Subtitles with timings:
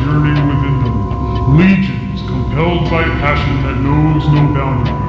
[0.00, 1.56] yearning within them.
[1.56, 5.08] Legions compelled by passion that knows no boundary.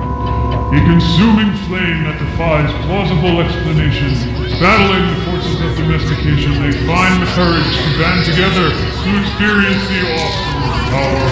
[0.70, 4.14] A consuming flame that defies plausible explanation.
[4.62, 10.06] Battling the forces of domestication, they find the courage to band together to experience the
[10.14, 10.62] awesome
[10.94, 11.26] power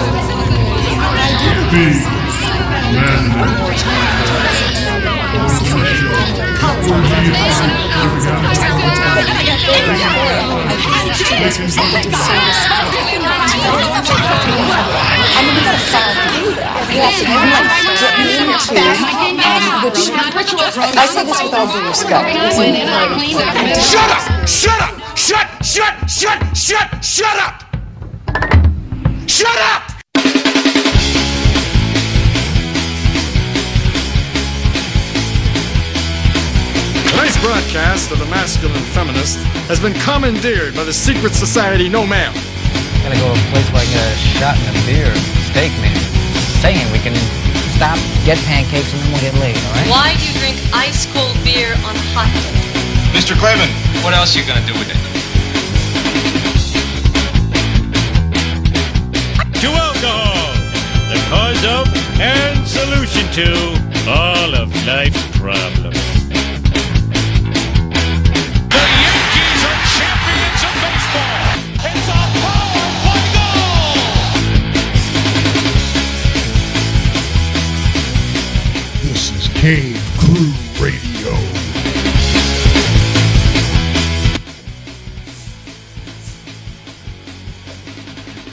[1.54, 2.02] of being
[2.98, 4.87] man.
[20.90, 22.28] I say this with all due respect.
[23.82, 24.48] Shut up!
[24.48, 25.18] Shut up!
[25.18, 27.64] Shut, shut, shut, shut, shut up!
[29.28, 29.87] Shut up!
[37.38, 39.38] Tonight's broadcast of The Masculine Feminist
[39.70, 42.34] has been commandeered by the secret society No Ma'am.
[43.04, 45.14] gonna go to a place where I get a shot and a beer,
[45.52, 45.96] steak, man.
[46.62, 47.14] Saying we can
[47.78, 49.90] stop, get pancakes, and then we'll get laid, all right?
[49.90, 52.58] Why do you drink ice cold beer on a hot day?
[53.14, 53.36] Mr.
[53.38, 53.70] Clevin,
[54.04, 55.02] what else are you gonna do with it?
[59.62, 60.54] To alcohol,
[61.12, 61.86] the cause of
[62.20, 63.48] and solution to
[64.10, 66.07] all of life's problems.
[79.68, 81.34] Cave Crew Radio.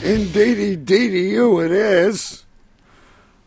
[0.03, 2.43] Indeedy, deedy, you it is.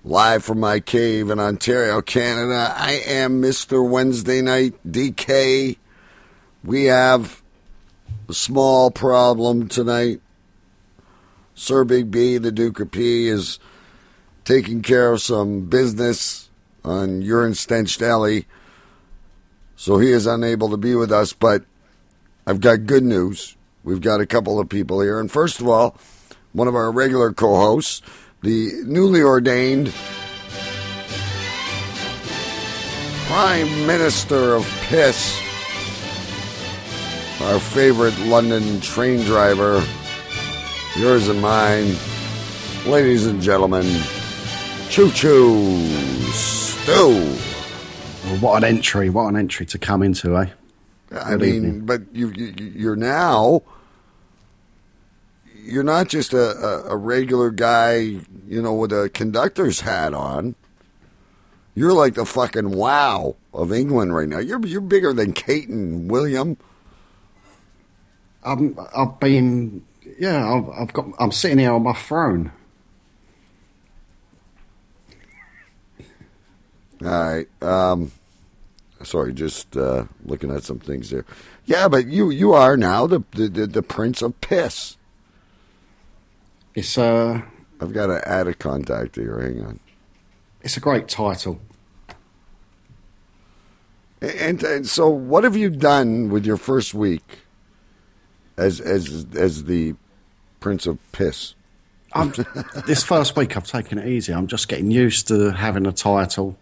[0.02, 2.72] Live from my cave in Ontario, Canada.
[2.74, 3.86] I am Mr.
[3.86, 5.76] Wednesday Night DK.
[6.64, 7.42] We have
[8.30, 10.22] a small problem tonight.
[11.54, 13.58] Sir Big B, the Duke of P, is
[14.46, 16.47] taking care of some business
[16.88, 18.46] on Urine Stench Alley.
[19.76, 21.64] So he is unable to be with us, but
[22.46, 23.56] I've got good news.
[23.84, 25.20] We've got a couple of people here.
[25.20, 25.96] And first of all,
[26.52, 28.02] one of our regular co hosts,
[28.42, 29.94] the newly ordained
[33.26, 35.38] Prime Minister of Piss,
[37.42, 39.84] our favorite London train driver,
[40.96, 41.94] yours and mine,
[42.86, 43.86] ladies and gentlemen,
[44.88, 45.76] Choo Choo
[46.88, 47.20] Well,
[48.40, 49.10] what an entry!
[49.10, 50.46] What an entry to come into, eh?
[51.12, 51.80] I Good mean, evening.
[51.86, 53.60] but you, you you're now
[55.54, 57.98] you're not just a, a, a regular guy,
[58.46, 60.54] you know, with a conductor's hat on.
[61.74, 64.38] You're like the fucking wow of England right now.
[64.38, 66.56] You're you're bigger than Kate and William.
[68.42, 69.84] I'm, I've been,
[70.18, 72.50] yeah, I've, I've got, I'm sitting here on my throne.
[77.04, 77.48] All right.
[77.62, 78.12] Um,
[79.02, 81.24] sorry, just uh, looking at some things there.
[81.66, 84.96] Yeah, but you you are now the the, the, Prince of Piss.
[86.74, 87.42] It's uh,
[87.80, 89.38] I've got to add a contact here.
[89.40, 89.80] Hang on.
[90.62, 91.60] it's a great title.
[94.20, 97.40] And, and so, what have you done with your first week
[98.56, 99.94] as as as the
[100.58, 101.54] Prince of Piss?
[102.14, 102.32] I'm,
[102.86, 104.32] this first week I've taken it easy.
[104.32, 106.56] I'm just getting used to having a title.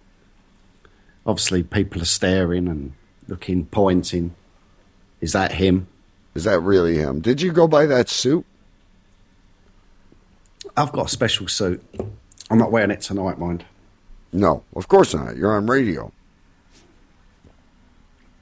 [1.27, 2.93] Obviously, people are staring and
[3.27, 4.35] looking, pointing.
[5.21, 5.89] Is that him?
[6.35, 7.21] Is that really him?
[7.21, 8.47] Did you go by that suit?
[10.77, 11.83] I've got a special suit.
[12.51, 13.65] I'm not wearing it tonight, mind.
[14.33, 15.37] No, of course not.
[15.37, 16.13] You're on radio.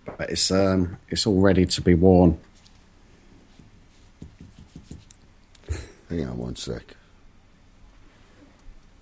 [0.05, 2.39] But it's um, it's all ready to be worn.
[6.11, 6.97] Hang on one sec.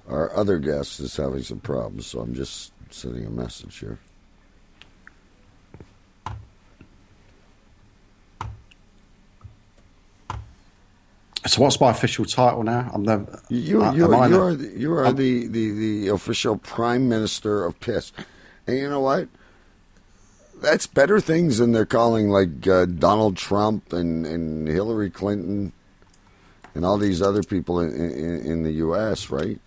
[0.08, 3.98] Our other guest is having some problems, so I'm just sending a message here.
[11.44, 12.88] So, what's my official title now?
[12.94, 16.56] I'm the You, uh, you, I you are, the, you are the, the, the official
[16.56, 18.12] prime minister of piss.
[18.66, 19.28] And you know what?
[20.62, 25.72] That's better things than they're calling like uh, Donald Trump and, and Hillary Clinton
[26.76, 29.60] and all these other people in, in, in the U.S., right?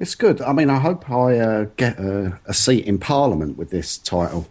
[0.00, 0.40] It's good.
[0.40, 4.48] I mean, I hope I uh, get a, a seat in Parliament with this title.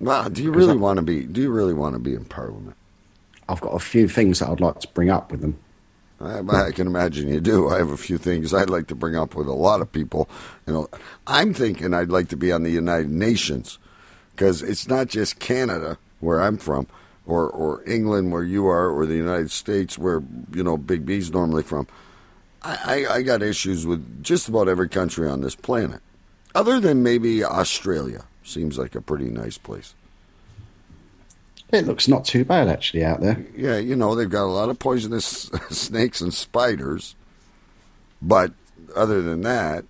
[0.00, 1.22] Wow, do you really want to be?
[1.22, 2.76] Do you really want to be in Parliament?
[3.48, 5.58] I've got a few things that I'd like to bring up with them.
[6.20, 7.68] I, I can imagine you do.
[7.68, 10.28] I have a few things I'd like to bring up with a lot of people.
[10.66, 10.88] You know,
[11.26, 13.78] I'm thinking I'd like to be on the United Nations
[14.30, 16.88] because it's not just Canada where I'm from,
[17.26, 20.20] or or England where you are, or the United States where
[20.52, 21.86] you know Big B's normally from.
[22.64, 26.00] I, I, I got issues with just about every country on this planet,
[26.54, 28.24] other than maybe Australia.
[28.42, 29.94] Seems like a pretty nice place.
[31.70, 33.44] It looks not too bad actually out there.
[33.56, 35.26] Yeah, you know they've got a lot of poisonous
[35.70, 37.14] snakes and spiders,
[38.20, 38.52] but
[38.94, 39.84] other than that,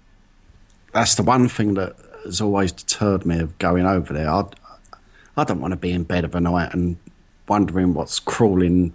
[0.93, 4.31] That's the one thing that has always deterred me of going over there.
[4.31, 4.45] I,
[5.37, 6.97] I don't want to be in bed of a night and
[7.49, 8.93] wondering what's crawling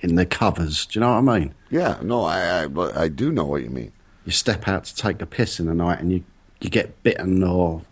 [0.00, 0.86] in the covers.
[0.86, 1.54] Do you know what I mean?
[1.70, 3.92] yeah, no, I I, but I do know what you mean.
[4.24, 6.24] You step out to take a piss in the night and you,
[6.60, 7.82] you get bitten or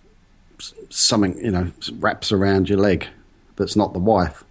[0.91, 3.07] something, you know, wraps around your leg
[3.57, 4.45] that's not the wife.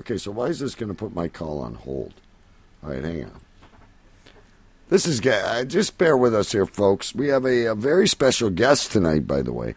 [0.00, 2.14] Okay, so why is this going to put my call on hold?
[2.82, 3.40] All right, hang on.
[4.88, 7.14] This is uh, just bear with us here, folks.
[7.14, 9.76] We have a, a very special guest tonight, by the way.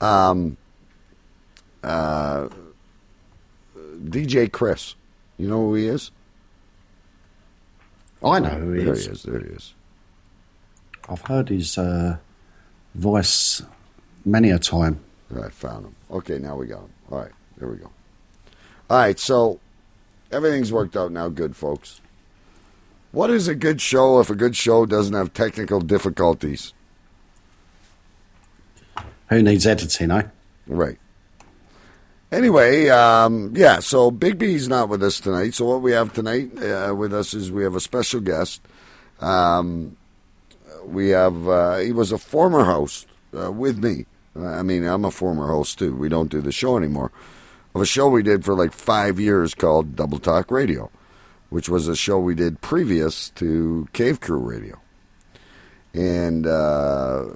[0.00, 0.56] Um,
[1.82, 2.48] uh,
[4.04, 4.94] DJ Chris.
[5.38, 6.10] You know who he is?
[8.24, 9.04] I know who he there is.
[9.06, 9.22] he is.
[9.22, 9.74] There he is.
[11.08, 12.16] I've heard his uh,
[12.94, 13.62] voice
[14.24, 15.00] many a time.
[15.34, 15.94] All right, found him.
[16.10, 16.90] Okay, now we got him.
[17.10, 17.90] All right, there we go.
[18.90, 19.60] All right, so
[20.32, 22.00] everything's worked out now, good folks.
[23.12, 26.72] What is a good show if a good show doesn't have technical difficulties?
[29.28, 30.24] Who needs editing, eh?
[30.66, 30.98] Right.
[32.36, 35.54] Anyway, um, yeah, so Big B's not with us tonight.
[35.54, 38.60] So what we have tonight uh, with us is we have a special guest.
[39.20, 39.96] Um,
[40.84, 44.04] we have, uh, he was a former host uh, with me.
[44.38, 45.96] I mean, I'm a former host too.
[45.96, 47.10] We don't do the show anymore.
[47.74, 50.90] Of a show we did for like five years called Double Talk Radio,
[51.48, 54.78] which was a show we did previous to Cave Crew Radio.
[55.94, 57.28] And uh,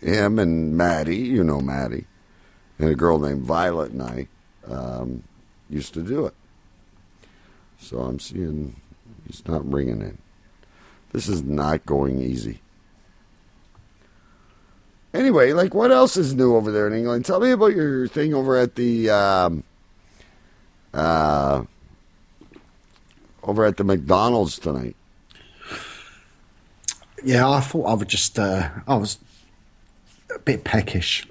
[0.00, 2.06] him and Maddie, you know Maddie,
[2.78, 4.28] and a girl named Violet and I
[4.68, 5.22] um,
[5.70, 6.34] used to do it.
[7.78, 8.76] So I'm seeing
[9.26, 10.18] he's not ringing in.
[11.12, 12.60] This is not going easy.
[15.12, 17.24] Anyway, like what else is new over there in England?
[17.24, 19.62] Tell me about your thing over at the um,
[20.92, 21.62] uh,
[23.44, 24.96] over at the McDonald's tonight.
[27.22, 28.38] Yeah, I thought I would just.
[28.38, 29.18] Uh, I was
[30.34, 31.26] a bit peckish.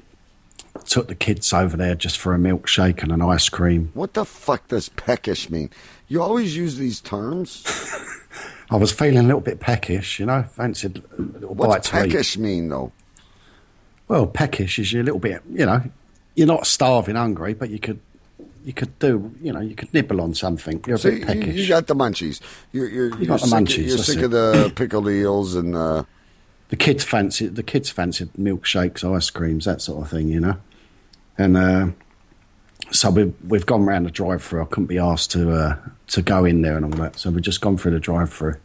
[0.85, 3.91] Took the kids over there just for a milkshake and an ice cream.
[3.93, 5.69] What the fuck does peckish mean?
[6.07, 7.63] You always use these terms.
[8.69, 10.43] I was feeling a little bit peckish, you know.
[10.43, 12.11] Fancied a little bite What's to eat.
[12.11, 12.91] peckish mean though?
[14.07, 15.81] Well, peckish is you're a little bit, you know.
[16.35, 17.99] You're not starving, hungry, but you could,
[18.65, 20.83] you could do, you know, you could nibble on something.
[20.87, 21.55] You're a bit peckish.
[21.55, 22.41] you got the munchies.
[22.71, 24.23] You're, you're, You you're got the sick, munchies, You're sick it.
[24.25, 26.03] of the pickled eels and uh,
[26.69, 30.57] the kids fancy the kids fancied milkshakes, ice creams, that sort of thing, you know.
[31.37, 31.87] And uh,
[32.91, 34.61] so we've we've gone round the drive-through.
[34.61, 35.77] I couldn't be asked to uh,
[36.07, 38.55] to go in there and all that, so we've just gone through the drive-through.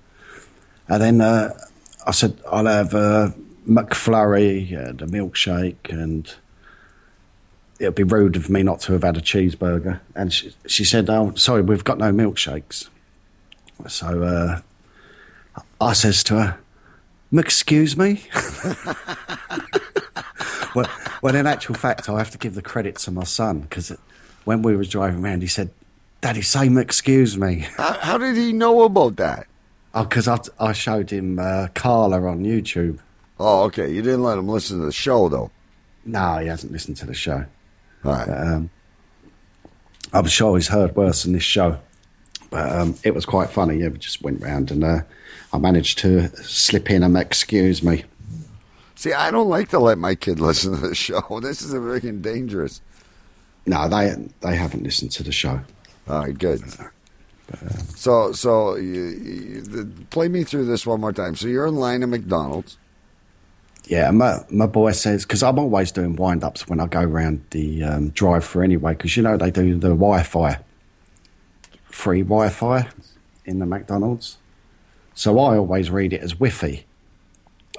[0.88, 1.58] And then uh,
[2.06, 3.34] I said I'll have a
[3.66, 6.32] McFlurry and a milkshake, and
[7.78, 10.00] it'd be rude of me not to have had a cheeseburger.
[10.14, 12.88] And she, she said, "Oh, sorry, we've got no milkshakes."
[13.86, 14.60] So uh,
[15.80, 16.58] I says to her,
[17.32, 18.24] "Excuse me."
[20.74, 20.90] well,
[21.22, 23.96] well, in actual fact, I have to give the credit to my son because
[24.44, 25.70] when we was driving around, he said,
[26.20, 29.46] "Daddy, say excuse me." how, how did he know about that?
[29.94, 32.98] Oh, because I, I showed him uh, Carla on YouTube.
[33.40, 33.90] Oh, okay.
[33.90, 35.50] You didn't let him listen to the show though.
[36.04, 37.44] No, he hasn't listened to the show.
[38.04, 38.26] All right.
[38.26, 38.70] But, um,
[40.12, 41.78] I'm sure he's heard worse than this show.
[42.50, 43.78] But um, it was quite funny.
[43.78, 45.00] Yeah, we just went round and uh,
[45.52, 48.04] I managed to slip in and excuse me.
[48.98, 51.22] See, I don't like to let my kid listen to the show.
[51.40, 52.80] This is a freaking dangerous.
[53.64, 55.60] No, they they haven't listened to the show.
[56.08, 56.60] All right, good.
[57.94, 61.36] So, so you, you, the, play me through this one more time.
[61.36, 62.76] So you're in line at McDonald's.
[63.84, 67.44] Yeah, my my boy says because I'm always doing wind ups when I go around
[67.50, 68.94] the um, drive through anyway.
[68.94, 70.58] Because you know they do the Wi-Fi,
[71.84, 72.88] free Wi-Fi
[73.44, 74.38] in the McDonald's.
[75.14, 76.84] So I always read it as Wi-Fi,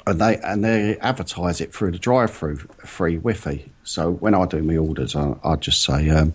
[0.07, 3.65] and they and they advertise it through the drive through free Wi-Fi.
[3.83, 6.33] So when I do my orders, I, I just say um,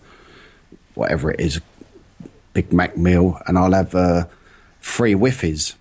[0.94, 1.60] whatever it is,
[2.52, 4.26] Big Mac meal, and I'll have uh,
[4.80, 5.76] free Wi-Fi's.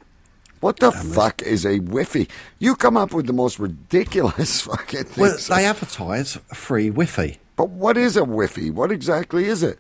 [0.60, 2.26] What the fuck is a Wi-Fi?
[2.58, 5.18] You come up with the most ridiculous fucking things.
[5.50, 7.38] Well, they advertise free Wi-Fi.
[7.58, 8.70] but what is a Wi-Fi?
[8.70, 9.80] What exactly is it?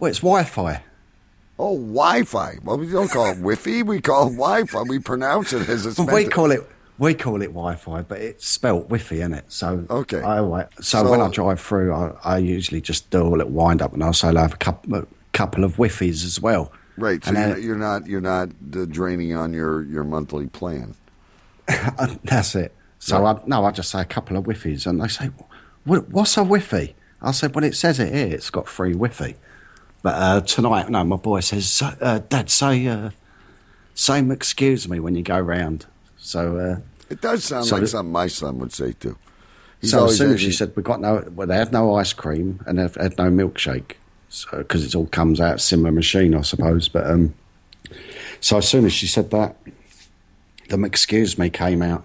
[0.00, 0.82] Well, it's Wi-Fi.
[1.58, 2.58] Oh, Wi-Fi.
[2.64, 3.82] Well, we don't call it Wi-Fi.
[3.82, 4.82] We call it Wi-Fi.
[4.82, 8.84] We pronounce it as it's we call it We call it Wi-Fi, but it's spelt
[8.84, 9.44] Wi-Fi, isn't it?
[9.48, 10.22] So Okay.
[10.22, 10.38] I,
[10.76, 13.92] so, So- when I drive through, I, I usually just do a little wind up,
[13.92, 16.72] and also I'll say I have a couple, a couple of Wi-Fis as well.
[16.96, 17.22] Right.
[17.22, 18.48] So And you're, not you're not
[18.90, 20.94] draining on your your monthly plan.
[22.24, 22.74] That's it.
[22.98, 25.30] So I, no, I just say a couple of Wi-Fis, and they say,
[25.84, 28.28] what, "What's a Wi-Fi?" I said, "Well, it says it here.
[28.34, 29.34] It's got free Wi-Fi."
[30.02, 33.10] But uh, tonight, no, my boy says, uh, "Dad, say, uh,
[33.94, 35.84] say, excuse me when you go round."
[36.26, 39.16] So, uh, It does sound So like something my son would say too.
[39.80, 42.12] He's so as soon as she said we got no, well, they had no ice
[42.12, 43.92] cream and they've had no milkshake,
[44.28, 46.88] so because it all comes out similar machine, I suppose.
[46.88, 47.32] But um,
[48.40, 49.54] so as soon as she said that,
[50.68, 52.04] the excuse me came out.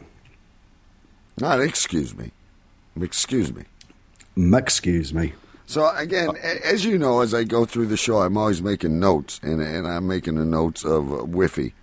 [1.39, 2.31] Not excuse me.
[3.01, 3.63] Excuse me.
[4.37, 5.33] Excuse me.
[5.65, 8.99] So again, a- as you know, as I go through the show, I'm always making
[8.99, 11.73] notes, and and I'm making the notes of uh, Wi-Fi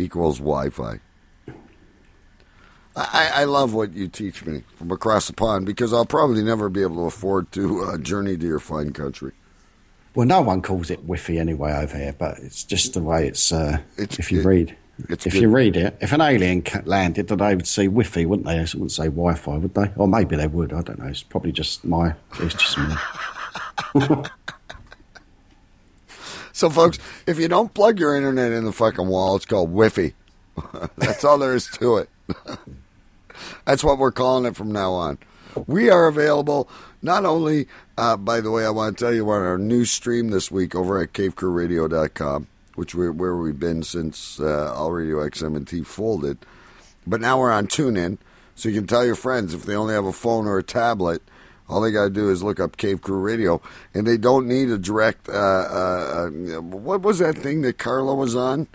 [0.00, 0.98] equals Wi-Fi.
[2.96, 6.68] I, I love what you teach me from across the pond because I'll probably never
[6.68, 9.32] be able to afford to uh, journey to your fine country.
[10.14, 13.52] Well, no one calls it Wi-Fi anyway over here, but it's just the way it's.
[13.52, 14.76] Uh, It's- if you it- read,
[15.08, 15.34] if good.
[15.34, 18.56] you read it, if an alien landed, then they would say Wi-Fi, wouldn't they?
[18.56, 19.92] They wouldn't say Wi-Fi, would they?
[19.96, 20.72] Or maybe they would.
[20.72, 21.06] I don't know.
[21.06, 22.14] It's probably just my.
[22.40, 22.94] It's just me.
[26.60, 30.12] So, folks, if you don't plug your internet in the fucking wall, it's called Wi-Fi.
[30.98, 32.10] That's all there is to it.
[33.64, 35.16] That's what we're calling it from now on.
[35.66, 36.68] We are available
[37.00, 40.28] not only, uh, by the way, I want to tell you we're our new stream
[40.28, 45.84] this week over at cavecrewradio.com, which we're where we've been since uh, All Radio XM&T
[45.84, 46.44] folded.
[47.06, 48.18] But now we're on TuneIn,
[48.54, 51.22] so you can tell your friends if they only have a phone or a tablet,
[51.70, 53.62] all they got to do is look up Cave Crew Radio,
[53.94, 55.28] and they don't need a direct.
[55.28, 58.66] Uh, uh, uh, what was that thing that Carla was on?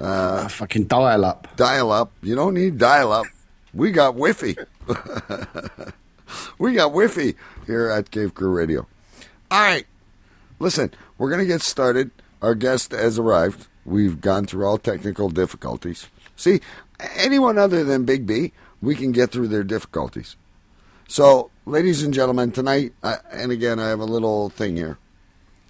[0.00, 1.46] Uh, fucking dial up.
[1.54, 2.10] Dial up.
[2.20, 3.26] You don't need dial up.
[3.72, 4.56] We got Wi-Fi.
[6.58, 7.34] we got Wi-Fi
[7.66, 8.88] here at Cave Crew Radio.
[9.52, 9.86] All right,
[10.58, 12.10] listen, we're gonna get started.
[12.42, 13.68] Our guest has arrived.
[13.84, 16.08] We've gone through all technical difficulties.
[16.34, 16.60] See,
[17.14, 20.34] anyone other than Big B, we can get through their difficulties.
[21.08, 24.98] So, ladies and gentlemen, tonight, uh, and again, I have a little thing here.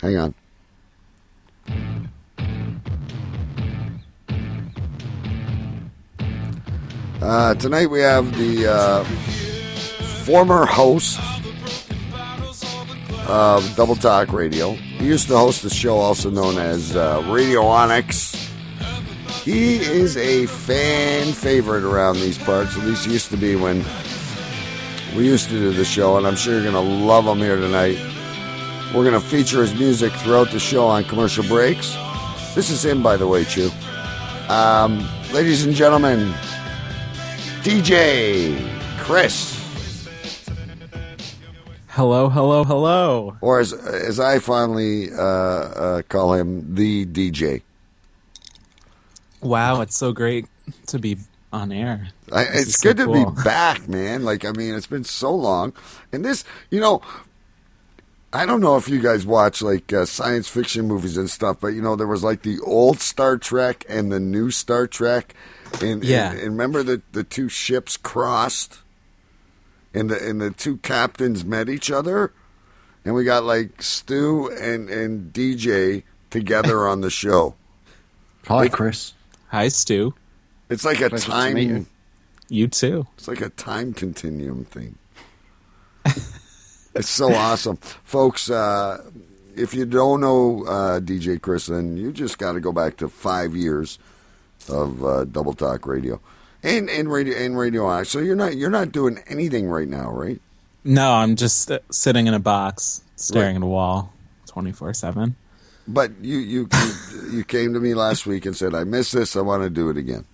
[0.00, 0.34] Hang on.
[7.20, 9.04] Uh, tonight we have the uh,
[10.24, 11.18] former host
[13.26, 14.72] of Double Talk Radio.
[14.72, 18.34] He used to host a show also known as uh, Radio Onyx.
[19.42, 22.76] He is a fan favorite around these parts.
[22.76, 23.82] At least he used to be when
[25.16, 27.56] we used to do the show, and I'm sure you're going to love him here
[27.56, 27.98] tonight.
[28.94, 31.94] We're going to feature his music throughout the show on commercial breaks.
[32.54, 33.70] This is him, by the way, Choo.
[34.48, 36.32] Um, ladies and gentlemen,
[37.62, 38.58] DJ
[38.98, 39.52] Chris,
[41.88, 43.36] Hello, hello, hello.
[43.40, 47.62] or as as I finally uh, uh, call him, the DJ.
[49.40, 50.46] Wow, it's so great
[50.88, 51.18] to be
[51.54, 52.08] on air.
[52.32, 54.24] I, it's is so good to be back, man.
[54.24, 55.72] Like I mean, it's been so long,
[56.12, 57.00] and this, you know,
[58.32, 61.68] I don't know if you guys watch like uh, science fiction movies and stuff, but
[61.68, 65.34] you know, there was like the old Star Trek and the new Star Trek,
[65.80, 66.32] and Yeah.
[66.32, 68.80] and, and remember that the two ships crossed,
[69.94, 72.32] and the and the two captains met each other,
[73.04, 77.54] and we got like Stu and and DJ together on the show.
[78.48, 79.14] Hi, Chris.
[79.48, 80.14] Hi, Stu.
[80.70, 81.56] It's like a Pleasure to time.
[81.58, 81.86] you.
[82.48, 83.06] You too.
[83.16, 84.96] It's like a time continuum thing.
[86.94, 88.50] it's so awesome, folks.
[88.50, 89.02] Uh,
[89.56, 93.08] if you don't know uh, DJ Chris, then you just got to go back to
[93.08, 93.98] five years
[94.68, 96.20] of uh, Double Talk Radio
[96.62, 97.86] and and radio and radio.
[97.86, 98.10] Onyx.
[98.10, 100.40] So you're not you're not doing anything right now, right?
[100.84, 103.56] No, I'm just uh, sitting in a box, staring Right.
[103.56, 104.12] at a wall,
[104.46, 105.36] twenty four seven.
[105.88, 109.36] But you you you, you came to me last week and said I miss this.
[109.36, 110.24] I want to do it again.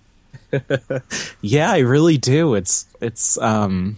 [1.41, 2.55] Yeah, I really do.
[2.55, 3.37] It's it's.
[3.39, 3.97] um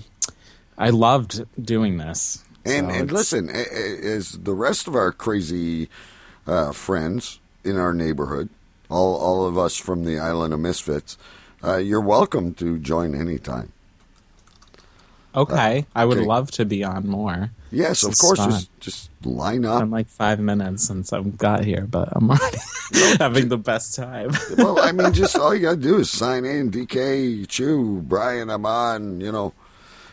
[0.77, 2.43] I loved doing this.
[2.65, 5.89] And So and listen, as the rest of our crazy
[6.47, 8.49] uh, friends in our neighborhood,
[8.89, 11.17] all all of us from the island of misfits,
[11.63, 13.71] uh, you're welcome to join anytime.
[15.35, 16.27] Okay, I would okay.
[16.27, 17.49] love to be on more.
[17.71, 18.37] Yes, This of course.
[18.39, 18.51] fun.
[18.51, 19.81] Just just line up.
[19.81, 22.29] I'm like five minutes since I've got here, but I'm
[23.17, 24.31] having the best time.
[24.57, 26.69] well, I mean, just all you got to do is sign in.
[26.69, 29.21] DK, Choo, Brian, I'm on.
[29.21, 29.53] You know,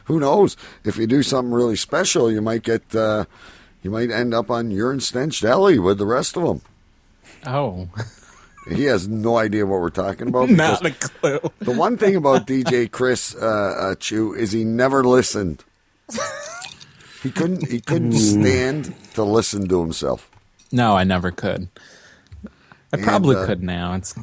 [0.05, 0.57] who knows?
[0.85, 2.95] If you do something really special, you might get.
[2.95, 3.27] Uh,
[3.83, 6.61] you might end up on Urine Stench Deli with the rest of them.
[7.47, 7.89] oh,
[8.73, 10.51] he has no idea what we're talking about.
[10.51, 11.41] Not a clue.
[11.61, 15.65] The one thing about DJ Chris uh, uh, Choo is he never listened.
[17.23, 17.69] He couldn't.
[17.69, 20.31] He couldn't stand to listen to himself.
[20.73, 21.69] No, I never could.
[22.45, 22.49] I
[22.97, 23.95] And, probably uh, could now.
[23.95, 24.15] It's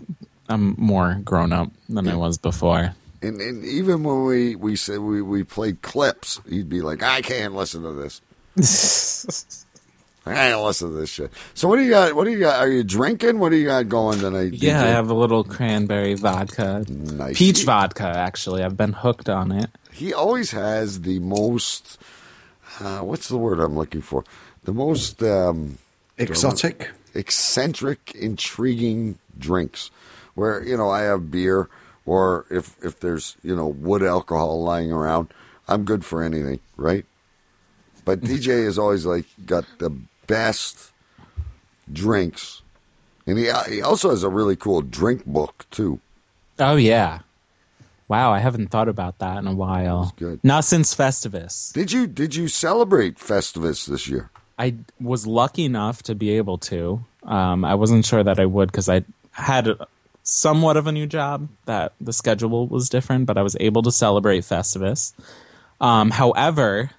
[0.50, 2.96] I'm more grown up than I was before.
[3.22, 7.22] And, and even when we we said we, we played clips, he'd be like, "I
[7.22, 8.22] can't listen to this.
[10.32, 12.16] I can't listen to this shit." So what do you got?
[12.16, 12.60] What do you got?
[12.60, 13.40] Are you drinking?
[13.40, 14.54] What do you got going tonight?
[14.54, 17.38] Yeah, I have a little cranberry vodka, Nice.
[17.38, 18.04] peach vodka.
[18.08, 19.70] Actually, I've been hooked on it.
[19.92, 21.98] He always has the most.
[22.80, 24.24] Uh, what's the word I'm looking for?
[24.64, 25.78] The most um,
[26.18, 26.90] Exotic?
[27.16, 29.90] eccentric, intriguing drinks.
[30.36, 31.68] Where you know I have beer,
[32.06, 35.34] or if if there's you know wood alcohol lying around,
[35.68, 37.06] I'm good for anything, right?
[38.06, 39.90] But DJ is always like got the
[40.28, 40.92] best
[41.92, 42.62] drinks,
[43.26, 46.00] and he he also has a really cool drink book too.
[46.60, 47.20] Oh yeah,
[48.08, 48.32] wow!
[48.32, 50.14] I haven't thought about that in a while.
[50.18, 50.40] good.
[50.44, 51.74] Not since Festivus.
[51.74, 54.30] Did you did you celebrate Festivus this year?
[54.60, 57.04] I was lucky enough to be able to.
[57.24, 59.70] Um, I wasn't sure that I would because I had
[60.24, 63.92] somewhat of a new job that the schedule was different, but I was able to
[63.92, 65.14] celebrate Festivus.
[65.80, 66.90] Um, however,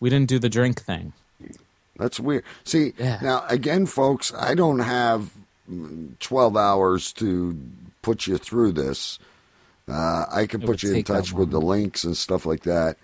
[0.00, 1.12] we didn't do the drink thing.
[1.98, 2.44] That's weird.
[2.64, 3.18] See, Yeah.
[3.22, 5.30] now again, folks, I don't have
[5.70, 7.58] mm, 12 hours to
[8.02, 9.18] put you through this.
[9.88, 12.96] Uh, I can It put you in touch with the links and stuff like that.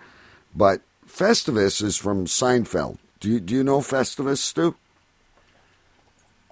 [0.54, 2.98] But Festivus is from Seinfeld.
[3.20, 4.74] Do you, do you know Festivus, Stu?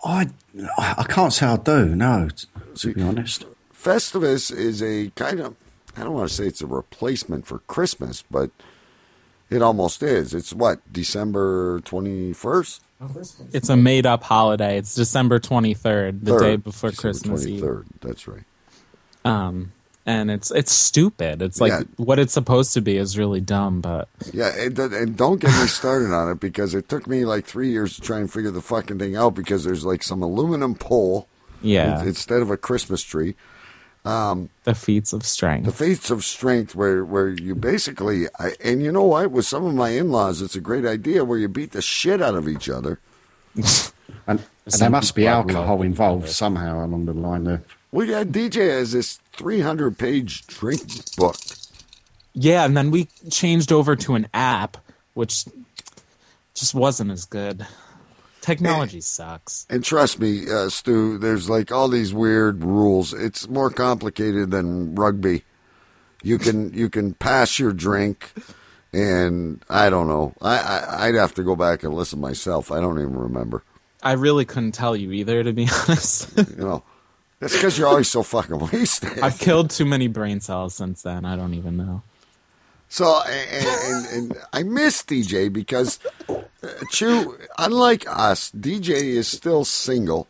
[0.04, 0.28] I
[0.78, 1.86] I can't say I do.
[1.86, 3.46] No, t- to be honest.
[3.74, 5.56] Festivus is a kind of,
[5.96, 8.50] I don't want to say it's a replacement for Christmas, but
[9.50, 10.34] it almost is.
[10.34, 12.80] It's what, December 21st?
[13.52, 14.76] It's a made up holiday.
[14.78, 16.40] It's December 23rd, the Third.
[16.40, 17.62] day before December Christmas Eve.
[17.62, 17.84] 23rd.
[18.00, 18.42] That's right.
[19.24, 19.72] Um,
[20.06, 21.42] and it's it's stupid.
[21.42, 21.82] It's like Yeah.
[21.96, 25.66] what it's supposed to be is really dumb, but Yeah, and, and don't get me
[25.68, 28.62] started on it because it took me like three years to try and figure the
[28.62, 31.28] fucking thing out because there's like some aluminum pole,
[31.60, 32.00] Yeah.
[32.00, 33.34] in- instead of a Christmas tree.
[34.08, 35.66] Um, the feats of strength.
[35.66, 39.66] the feats of strength, where where you basically, I, and you know what, with some
[39.66, 42.68] of my in-laws, it's a great idea where you beat the shit out of each
[42.70, 43.00] other.
[44.26, 47.62] And, and there must be alcohol involved somehow along the line there.
[47.92, 50.82] Well, yeah, DJ has this 300-page drink
[51.16, 51.36] book.
[52.34, 54.76] Yeah, and then we changed over to an app,
[55.14, 55.46] which
[56.54, 57.66] just wasn't as good.
[58.40, 59.66] Technology sucks.
[59.68, 63.12] And trust me, uh, Stu, there's like all these weird rules.
[63.12, 65.44] It's more complicated than rugby.
[66.22, 68.32] You can you can pass your drink,
[68.92, 70.34] and I don't know.
[70.40, 72.72] I, I I'd have to go back and listen myself.
[72.72, 73.62] I don't even remember.
[74.02, 76.36] I really couldn't tell you either, to be honest.
[76.36, 76.82] You know,
[77.40, 79.18] it's because you're always so fucking wasted.
[79.20, 81.24] I've killed too many brain cells since then.
[81.24, 82.02] I don't even know.
[82.88, 85.98] So and, and, and I miss DJ because
[86.62, 90.26] uh, Choo, unlike us, DJ is still single,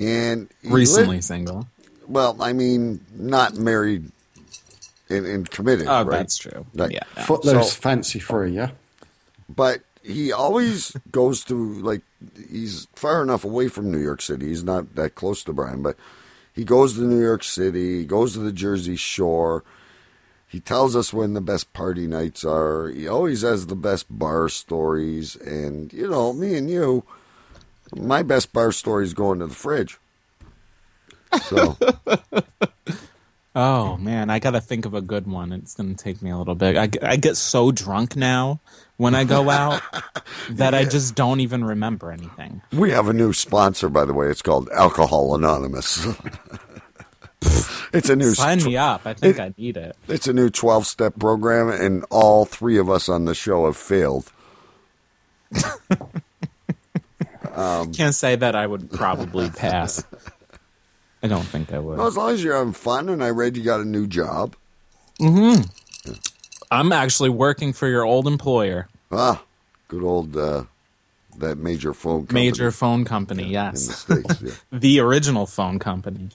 [0.00, 1.66] and Recently li- single.
[2.06, 4.10] well, I mean, not married
[5.10, 5.86] and, and committed.
[5.88, 6.18] Oh, right?
[6.18, 6.66] that's true.
[6.74, 6.90] Right.
[6.92, 7.00] Yeah.
[7.16, 7.22] no.
[7.24, 8.70] Footloose, So- fancy free, yeah?
[9.48, 12.02] But he always goes to like
[12.50, 14.48] he's far enough away from New York City.
[14.48, 15.96] He's not that close to Brian, but
[16.54, 18.00] he goes to New York City.
[18.00, 19.64] He goes to the Jersey Shore.
[20.48, 22.88] He tells us when the best party nights are.
[22.88, 27.04] He always has the best bar stories, and you know, me and you,
[27.94, 29.98] my best bar story is going to the fridge.
[31.42, 31.76] So
[33.54, 35.52] Oh man, I gotta think of a good one.
[35.52, 36.76] It's gonna take me a little bit.
[36.76, 38.60] I, I get so drunk now
[38.98, 39.82] when I go out
[40.50, 42.62] that I just don't even remember anything.
[42.72, 44.28] we have a new sponsor, by the way.
[44.28, 46.06] It's called Alcohol Anonymous.
[47.92, 49.02] it's a new Sign me up.
[49.06, 49.96] I think I need it.
[50.08, 53.76] It's a new 12 step program, and all three of us on the show have
[53.76, 54.30] failed.
[57.54, 60.04] um, Can't say that I would probably pass.
[61.22, 61.98] I don't think I would.
[61.98, 64.54] well, as long as you're having fun, and I read you got a new job.
[65.18, 65.54] hmm
[66.70, 69.42] I'm actually working for your old employer, Ah,
[69.88, 70.64] good old uh,
[71.38, 73.44] that major phone company major phone company.
[73.44, 74.42] in the Yes, States.
[74.42, 74.52] Yeah.
[74.78, 76.28] the original phone company.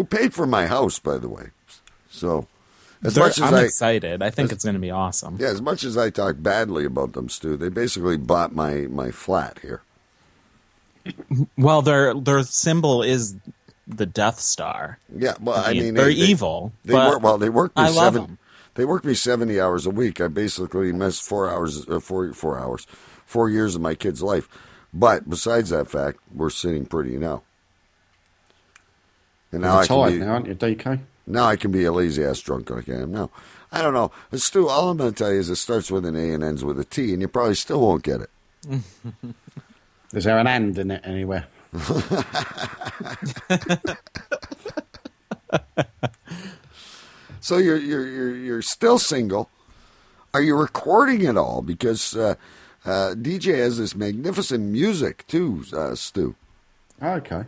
[0.00, 1.48] Who paid for my house, by the way.
[2.08, 2.46] So,
[3.04, 3.62] as They're- much as I'm I.
[3.64, 4.22] excited.
[4.22, 5.36] I think it's going to be awesome.
[5.38, 9.10] Yeah, as much as I talk badly about them, Stu, they basically bought my, my
[9.10, 9.82] flat here.
[11.58, 13.36] Well, their their symbol is
[13.86, 14.98] the Death Star.
[15.14, 16.72] Yeah, well, I mean, they're they- they- evil.
[16.86, 17.36] They but work well.
[17.36, 18.22] They work me I love seven.
[18.22, 18.38] them.
[18.76, 20.18] They work me seventy hours a week.
[20.18, 22.86] I basically missed four hours, uh, four four hours,
[23.26, 24.48] four years of my kid's life.
[24.94, 27.42] But besides that fact, we're sitting pretty now.
[29.52, 31.00] And You're now I can retired be now, aren't you, DK?
[31.26, 33.30] now I can be a lazy ass drunk like I am now.
[33.72, 34.10] I don't know.
[34.34, 36.64] Stu, all I'm going to tell you is it starts with an A and ends
[36.64, 38.30] with a T, and you probably still won't get it.
[40.12, 41.46] Is there an and in it anywhere?
[47.40, 49.48] So you're you're you're you're still single.
[50.34, 51.62] Are you recording it all?
[51.62, 52.34] Because uh,
[52.84, 56.36] uh, DJ has this magnificent music too, uh, Stu.
[57.02, 57.44] Okay.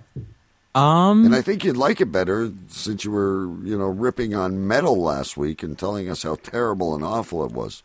[0.75, 4.67] Um, And I think you'd like it better since you were, you know, ripping on
[4.67, 7.83] metal last week and telling us how terrible and awful it was.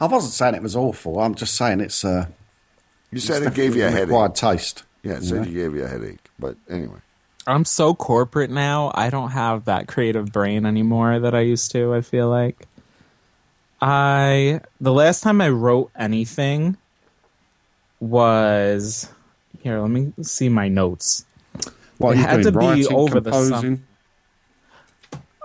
[0.00, 1.18] I wasn't saying it was awful.
[1.20, 2.04] I'm just saying it's.
[2.04, 2.26] Uh,
[3.10, 4.08] You said it gave you a headache.
[4.08, 4.84] Acquired taste.
[5.02, 5.44] Yeah, it you said know?
[5.48, 6.24] you gave you a headache.
[6.38, 6.98] But anyway.
[7.46, 8.90] I'm so corporate now.
[8.94, 12.66] I don't have that creative brain anymore that I used to, I feel like.
[13.80, 16.76] I the last time I wrote anything
[18.00, 19.08] was
[19.62, 21.24] here, let me see my notes.
[21.98, 22.44] What it had doing?
[22.44, 23.76] to be Writing, over the composing?
[23.76, 23.78] summer.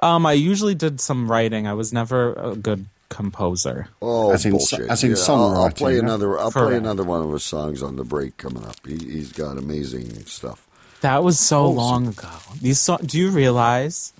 [0.02, 1.66] Um, I usually did some writing.
[1.68, 3.88] I was never a good composer.
[4.02, 4.90] Oh, As in- bullshit.
[4.90, 6.38] as in Yeah, I'll, I'll play another.
[6.40, 8.76] I'll play another one of his songs on the break coming up.
[8.86, 10.68] He, he's got amazing stuff.
[11.02, 12.30] That was so long ago.
[12.62, 14.14] These so- do you realize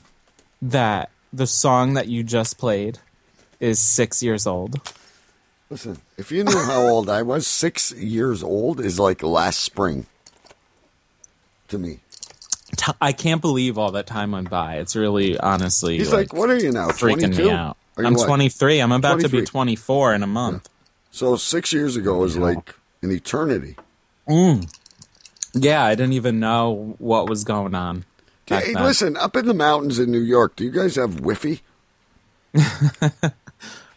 [0.62, 3.00] that the song that you just played
[3.60, 4.80] is six years old?
[5.70, 10.06] Listen, if you knew how old I was, six years old is like last spring
[11.70, 12.00] to me.
[12.76, 14.78] T- I can't believe all that time went by.
[14.78, 16.90] It's really, honestly, He's like, what are you now?
[16.90, 17.44] freaking 22?
[17.44, 17.78] me out.
[17.98, 18.26] I'm what?
[18.26, 18.80] 23.
[18.80, 20.70] I'm about to be 24 in a month.
[21.12, 23.76] So six years ago is like an eternity.
[24.28, 24.72] Mm.
[25.54, 28.06] Yeah, I didn't even know what was going on.
[28.48, 28.84] Hey, then.
[28.84, 31.62] listen, up in the mountains in New York, do you guys have Wi-Fi?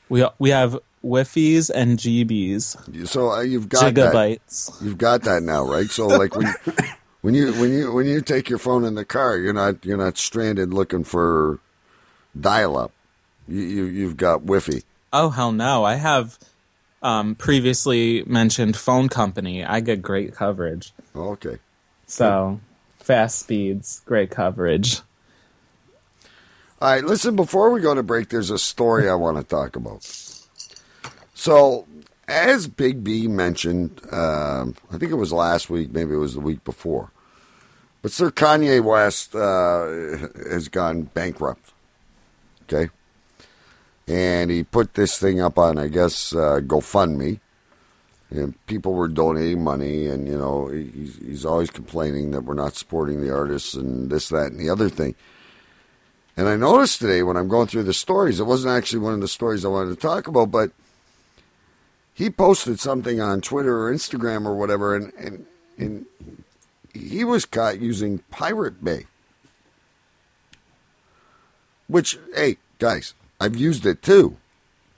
[0.09, 3.09] We we have Wiffies and GBs.
[3.09, 4.79] So uh, you've got Gigabytes.
[4.79, 4.85] That.
[4.85, 5.89] You've got that now, right?
[5.91, 6.55] So like when
[7.27, 9.97] when you when you when you take your phone in the car, you're not you're
[9.97, 11.59] not stranded looking for
[12.39, 12.93] dial-up.
[13.49, 14.83] You, you you've got Wi-Fi.
[15.13, 15.83] Oh hell no!
[15.83, 16.39] I have
[17.03, 19.65] um, previously mentioned phone company.
[19.65, 20.93] I get great coverage.
[21.17, 21.59] Okay.
[22.07, 22.61] So
[23.01, 25.01] fast speeds, great coverage.
[26.81, 29.75] All right, listen, before we go to break, there's a story I want to talk
[29.75, 30.05] about.
[31.35, 31.89] So,
[32.29, 36.41] as Big B mentioned, um, I think it was last week, maybe it was the
[36.41, 37.11] week before,
[38.03, 41.73] but Sir Kanye West uh, has gone bankrupt.
[42.65, 42.91] Okay?
[44.09, 47.41] And he put this thing up on, I guess, uh, GoFundMe.
[48.29, 52.75] And people were donating money, and, you know, he's, he's always complaining that we're not
[52.75, 55.15] supporting the artists and this, that, and the other thing.
[56.37, 59.21] And I noticed today when I'm going through the stories, it wasn't actually one of
[59.21, 60.73] the stories I wanted to talk about, but
[62.13, 65.47] he posted something on Twitter or Instagram or whatever, and, and,
[65.79, 66.07] and
[66.97, 69.07] he was caught using Pirate Bay.
[71.89, 74.37] Which, hey, guys, I've used it too.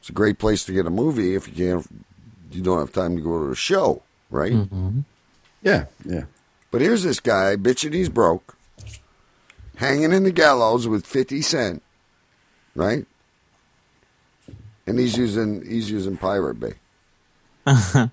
[0.00, 2.04] It's a great place to get a movie if you can't,
[2.50, 4.52] you don't have time to go to a show, right?
[4.52, 5.00] Mm-hmm.
[5.62, 6.24] Yeah, yeah.
[6.70, 8.56] But here's this guy bitching he's broke,
[9.76, 11.82] hanging in the gallows with fifty cent,
[12.74, 13.06] right?
[14.86, 16.74] And he's using he's using Pirate Bay.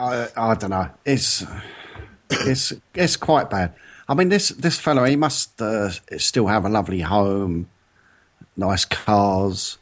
[0.00, 0.88] I I don't know.
[1.04, 1.44] It's
[2.30, 3.74] it's it's quite bad.
[4.08, 7.68] I mean, this this fellow he must uh, still have a lovely home,
[8.56, 9.78] nice cars,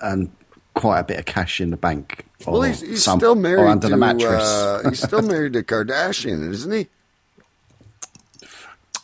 [0.00, 0.30] and
[0.74, 2.24] quite a bit of cash in the bank.
[2.46, 4.42] Well, he's, he's some- still or married under to the mattress.
[4.42, 6.86] Uh, he's still married to Kardashian, isn't he?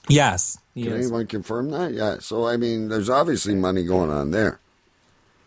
[0.08, 1.06] Yes, he Can is.
[1.06, 1.92] anyone confirm that?
[1.94, 2.16] Yeah.
[2.20, 4.58] So I mean, there's obviously money going on there.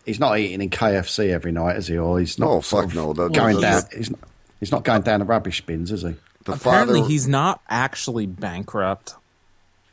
[0.06, 1.98] he's not eating in KFC every night, is he?
[1.98, 3.14] Or he's not No, sort fuck no.
[3.14, 3.82] The- going the- down.
[3.92, 4.20] the- He's not,
[4.60, 6.16] he's not going down the rubbish bins, is he?
[6.46, 9.16] The Apparently, father, he's not actually bankrupt.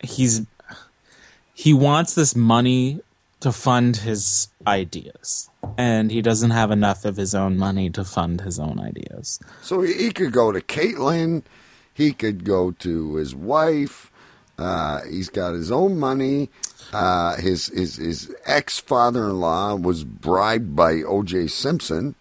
[0.02, 0.42] He's
[1.54, 3.00] he wants this money
[3.40, 8.42] to fund his ideas, and he doesn't have enough of his own money to fund
[8.42, 9.40] his own ideas.
[9.62, 11.42] So he, he could go to Caitlyn.
[11.94, 14.10] He could go to his wife.
[14.58, 16.50] Uh, he's got his own money.
[16.92, 21.46] Uh, his his his ex father in law was bribed by O.J.
[21.48, 22.14] Simpson.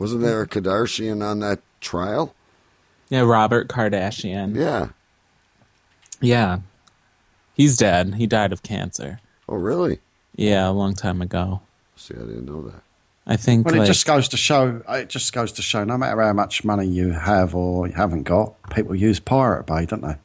[0.00, 2.34] Wasn't there a Kardashian on that trial?
[3.10, 4.56] Yeah, Robert Kardashian.
[4.56, 4.88] Yeah.
[6.22, 6.60] Yeah,
[7.54, 8.14] he's dead.
[8.14, 9.20] He died of cancer.
[9.48, 10.00] Oh, really?
[10.34, 11.60] Yeah, a long time ago.
[11.96, 12.82] See, I didn't know that.
[13.26, 13.66] I think.
[13.66, 14.82] Well, like, it just goes to show.
[14.88, 15.84] It just goes to show.
[15.84, 19.86] No matter how much money you have or you haven't got, people use Pirate Bay,
[19.86, 20.16] don't they?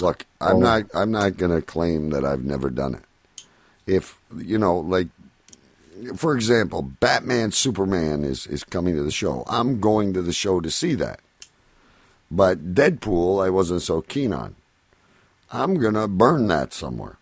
[0.00, 0.60] Look, I'm Oh.
[0.60, 3.02] not I'm not going to claim that I've never done it.
[3.86, 5.08] If you know, like
[6.16, 9.44] for example, Batman Superman is is coming to the show.
[9.48, 11.20] I'm going to the show to see that.
[12.30, 14.56] But Deadpool, I wasn't so keen on.
[15.52, 17.18] I'm gonna burn that somewhere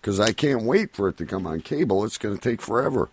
[0.00, 2.04] because I can't wait for it to come on cable.
[2.04, 3.10] It's gonna take forever.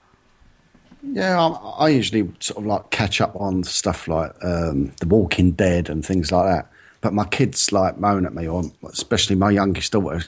[1.01, 5.51] Yeah, I, I usually sort of like catch up on stuff like um, The Walking
[5.51, 6.71] Dead and things like that.
[7.01, 10.23] But my kids like moan at me, or especially my youngest daughter.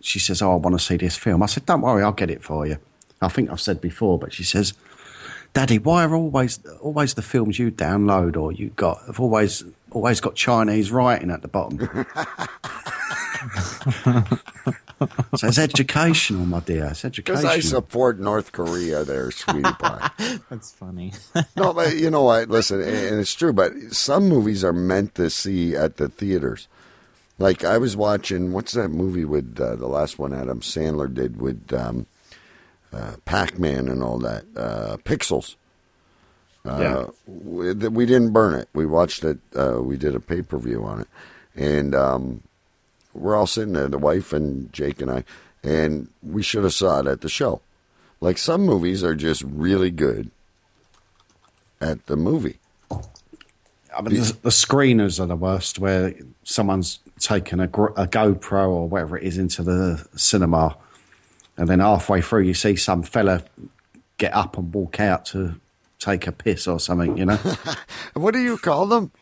[0.00, 2.30] She says, "Oh, I want to see this film." I said, "Don't worry, I'll get
[2.30, 2.78] it for you."
[3.22, 4.74] I think I've said before, but she says,
[5.54, 10.20] "Daddy, why are always always the films you download or you got have always always
[10.20, 11.78] got Chinese writing at the bottom?"
[15.36, 16.86] so it's educational, my dear.
[16.86, 17.42] It's educational.
[17.42, 17.78] Because educational.
[17.78, 20.10] I support North Korea there, sweetie pie.
[20.50, 21.12] That's funny.
[21.56, 22.48] no, but you know what?
[22.48, 26.68] Listen, and it's true, but some movies are meant to see at the theaters.
[27.38, 31.40] Like I was watching, what's that movie with uh, the last one Adam Sandler did
[31.40, 32.06] with um,
[32.92, 34.44] uh, Pac Man and all that?
[34.56, 35.56] Uh, Pixels.
[36.64, 37.06] Uh, Yeah.
[37.26, 38.68] we, we didn't burn it.
[38.72, 39.38] We watched it.
[39.56, 41.08] Uh, we did a pay per view on it,
[41.56, 42.42] and um,
[43.14, 45.24] we're all sitting there, the wife and Jake and I,
[45.64, 47.60] and we should have saw it at the show.
[48.20, 50.30] Like some movies are just really good
[51.80, 52.58] at the movie.
[53.94, 58.88] I mean, the, the screeners are the worst, where someone's taken a, a GoPro or
[58.88, 60.76] whatever it is into the cinema,
[61.56, 63.42] and then halfway through you see some fella
[64.18, 65.54] get up and walk out to
[65.98, 67.38] take a piss or something, you know?
[68.14, 69.12] What do you call them?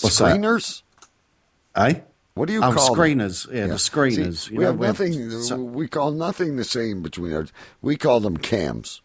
[0.00, 0.36] What's that?
[0.36, 0.82] Screeners?
[1.76, 1.94] eh?
[2.34, 3.04] What do you oh, call them?
[3.04, 3.52] screeners?
[3.52, 4.46] Yeah, the screeners.
[4.48, 5.30] See, you we know, have where- nothing.
[5.42, 7.52] so- we call nothing the same between us.
[7.82, 9.02] We call them cams.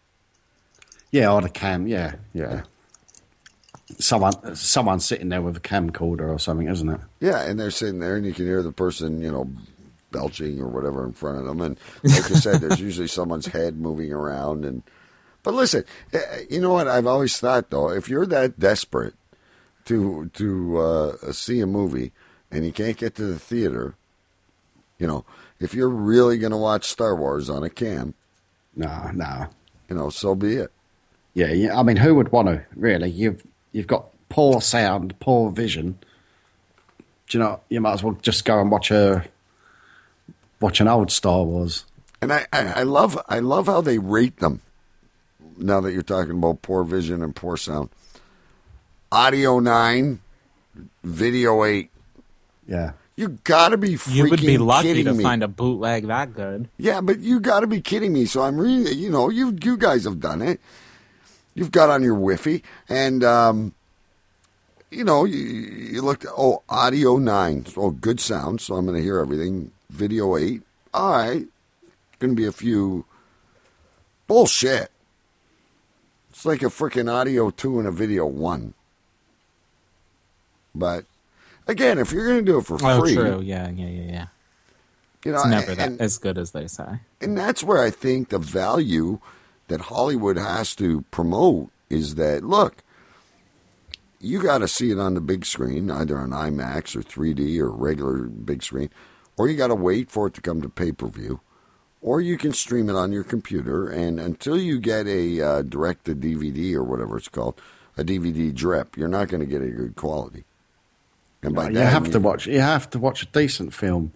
[1.10, 1.86] yeah, or the cam.
[1.86, 2.62] Yeah, yeah.
[3.98, 7.00] Someone, someone sitting there with a camcorder or something, isn't it?
[7.20, 9.48] Yeah, and they're sitting there, and you can hear the person, you know,
[10.16, 11.60] belching or whatever in front of them.
[11.60, 14.64] And like I said, there's usually someone's head moving around.
[14.64, 14.82] And
[15.42, 16.88] but listen, eh, you know what?
[16.88, 19.14] I've always thought though, if you're that desperate
[19.84, 22.12] to to uh, see a movie
[22.50, 23.94] and you can't get to the theater,
[24.98, 25.24] you know,
[25.60, 28.14] if you're really going to watch Star Wars on a cam,
[28.74, 29.46] No, no.
[29.88, 30.72] you know, so be it.
[31.34, 31.78] Yeah, yeah.
[31.78, 33.10] I mean, who would want to really?
[33.10, 35.98] You've you've got poor sound, poor vision.
[37.28, 37.60] Do you know?
[37.68, 39.24] You might as well just go and watch a
[40.60, 41.84] watch an old Star Wars.
[42.20, 44.60] And I, I, I love I love how they rate them.
[45.58, 47.88] Now that you're talking about poor vision and poor sound,
[49.12, 50.20] audio nine,
[51.04, 51.90] video eight.
[52.66, 52.92] Yeah.
[53.16, 55.22] You gotta be freaking You would be lucky to me.
[55.22, 56.68] find a bootleg that good.
[56.76, 58.26] Yeah, but you gotta be kidding me.
[58.26, 60.60] So I'm really, you know, you you guys have done it.
[61.54, 63.72] You've got on your Wi-Fi, and um,
[64.90, 66.26] you know, you, you looked.
[66.36, 67.64] Oh, audio nine.
[67.78, 68.60] Oh, good sound.
[68.60, 69.70] So I'm going to hear everything.
[69.96, 70.62] Video eight.
[70.92, 71.46] All right.
[72.20, 73.04] To be a few.
[74.26, 74.90] Bullshit.
[76.30, 78.74] It's like a freaking audio two and a video one.
[80.74, 81.04] But
[81.66, 83.40] again, if you're to do it for Oh, free, true.
[83.40, 84.26] Yeah, yeah, yeah, yeah.
[85.24, 87.00] you know, It's never that and- as good as they say.
[87.20, 89.20] and that's where I think the value
[89.68, 92.82] that Hollywood has to promote is that look,
[94.20, 97.70] you got to see it on the big screen, either on IMAX or 3D or
[97.70, 98.90] regular big screen,
[99.36, 101.40] or you got to wait for it to come to pay per view,
[102.00, 103.88] or you can stream it on your computer.
[103.88, 107.60] And until you get a uh, direct to DVD or whatever it's called,
[107.96, 110.44] a DVD rip, you're not going to get a good quality.
[111.42, 112.46] And by you that, have you- to watch.
[112.46, 114.12] You have to watch a decent film,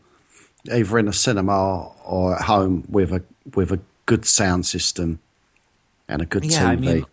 [0.70, 3.22] either in a cinema or at home with a
[3.54, 5.20] with a good sound system
[6.09, 6.66] and a good Yeah, TV.
[6.72, 7.06] I mean,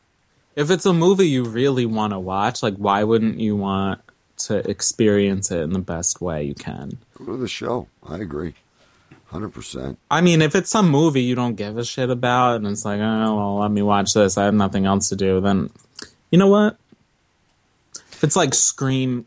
[0.55, 4.01] if it's a movie you really want to watch, like why wouldn't you want
[4.37, 6.97] to experience it in the best way you can?
[7.17, 7.87] Go to the show.
[8.07, 8.53] I agree,
[9.27, 9.97] hundred percent.
[10.11, 12.99] I mean, if it's some movie you don't give a shit about, and it's like,
[13.01, 14.37] oh well, let me watch this.
[14.37, 15.41] I have nothing else to do.
[15.41, 15.69] Then,
[16.31, 16.77] you know what?
[18.11, 19.25] If it's like Scream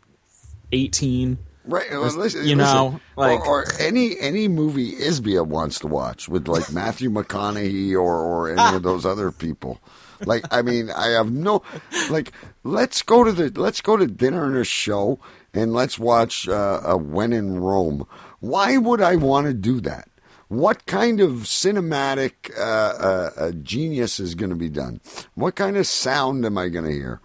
[0.71, 2.75] eighteen, Right, well, listen, you listen.
[2.75, 7.93] know, like- or, or any any movie Isbia wants to watch with like Matthew McConaughey
[7.93, 9.79] or or any of those other people.
[10.25, 11.63] Like, I mean, I have no
[12.09, 12.31] like.
[12.63, 15.19] Let's go to the let's go to dinner and a show
[15.53, 18.05] and let's watch uh, a When in Rome.
[18.39, 20.07] Why would I want to do that?
[20.47, 24.99] What kind of cinematic uh, uh, uh, genius is going to be done?
[25.35, 27.21] What kind of sound am I going to hear?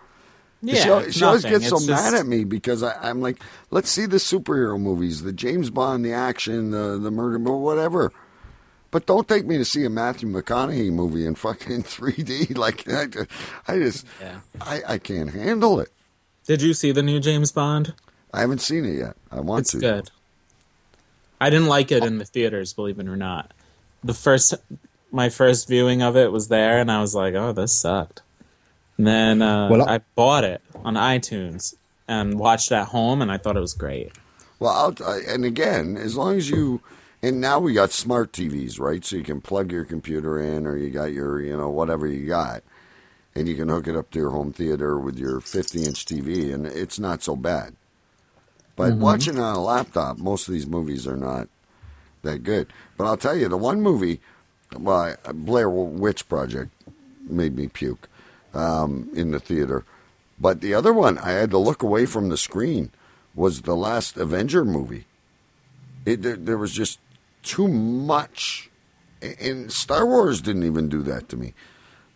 [0.62, 3.40] Yeah, she, she always gets so It's mad just- at me because I, I'm like,
[3.70, 8.12] let's see the superhero movies, the James Bond, the action, the the murder, whatever.
[8.96, 12.56] But don't take me to see a Matthew McConaughey movie in fucking 3D.
[12.56, 13.26] Like I, ju-
[13.68, 14.38] I just, Yeah.
[14.58, 15.90] I, I can't handle it.
[16.46, 17.92] did you see the new James Bond?
[18.32, 19.14] I haven't seen it yet.
[19.30, 19.80] I want It's to.
[19.80, 20.10] good.
[21.38, 23.52] I didn't like it in the theaters, believe it or not.
[24.02, 24.54] The first,
[25.12, 28.22] my first viewing of it was there, and I was like, "Oh, this sucked."
[28.96, 31.74] And then uh, Well, I- I bought it on iTunes,
[32.08, 34.12] and watched it at home, and I thought it was great.
[34.58, 36.80] Well, I'll, I, and again, as long as you,
[37.22, 39.04] and now we got smart TVs, right?
[39.04, 42.26] So you can plug your computer in, or you got your, you know, whatever you
[42.26, 42.62] got,
[43.34, 46.52] and you can hook it up to your home theater with your 50 inch TV,
[46.52, 47.74] and it's not so bad.
[48.76, 48.98] But Mhm.
[48.98, 51.48] watching on a laptop, most of these movies are not
[52.22, 52.72] that good.
[52.96, 54.20] But I'll tell you, the one movie,
[54.78, 56.70] well, Blair Witch Project
[57.28, 58.08] made me puke
[58.54, 59.84] um, in the theater.
[60.38, 62.90] But the other one, I had to look away from the screen,
[63.34, 65.06] was the last Avenger movie.
[66.04, 66.98] It there, there was just
[67.46, 68.68] too much,
[69.22, 71.54] and Star Wars didn't even do that to me.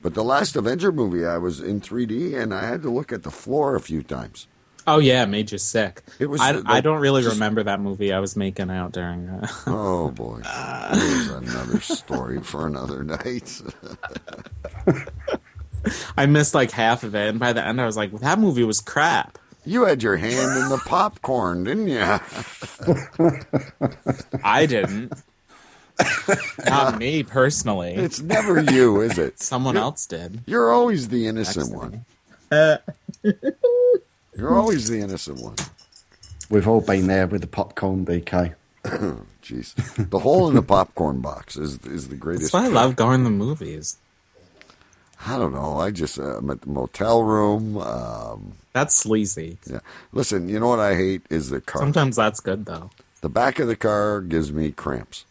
[0.02, 3.22] But the last Avenger movie, I was in 3D, and I had to look at
[3.22, 4.46] the floor a few times.
[4.86, 6.02] Oh yeah, it made you sick.
[6.18, 8.12] It was I, I don't really just- remember that movie.
[8.14, 9.28] I was making out during.
[9.28, 10.40] Uh, Oh boy,
[10.92, 13.60] there's another story for another night.
[16.16, 18.64] I missed like half of it, and by the end, I was like, "That movie
[18.64, 22.00] was crap." You had your hand in the popcorn, didn't you?
[24.44, 25.12] I didn't.
[26.66, 27.94] Not me personally.
[27.94, 29.40] It's never you, is it?
[29.40, 30.40] Someone You're- else did.
[30.46, 32.04] You're always the innocent one.
[32.50, 32.78] Uh,
[34.36, 35.56] You're always the innocent one.
[36.48, 38.54] We've all been there with the popcorn, DK.
[39.42, 42.52] Jeez, the hole in the popcorn box is is the greatest.
[42.52, 43.98] That's why I love going to movies.
[45.26, 45.78] I don't know.
[45.78, 47.76] I just uh, I'm at the motel room.
[47.78, 49.58] Um, That's sleazy.
[49.70, 49.80] yeah.
[50.12, 51.82] Listen, you know what I hate is the car.
[51.82, 52.90] Sometimes that's good though.
[53.20, 55.26] The back of the car gives me cramps.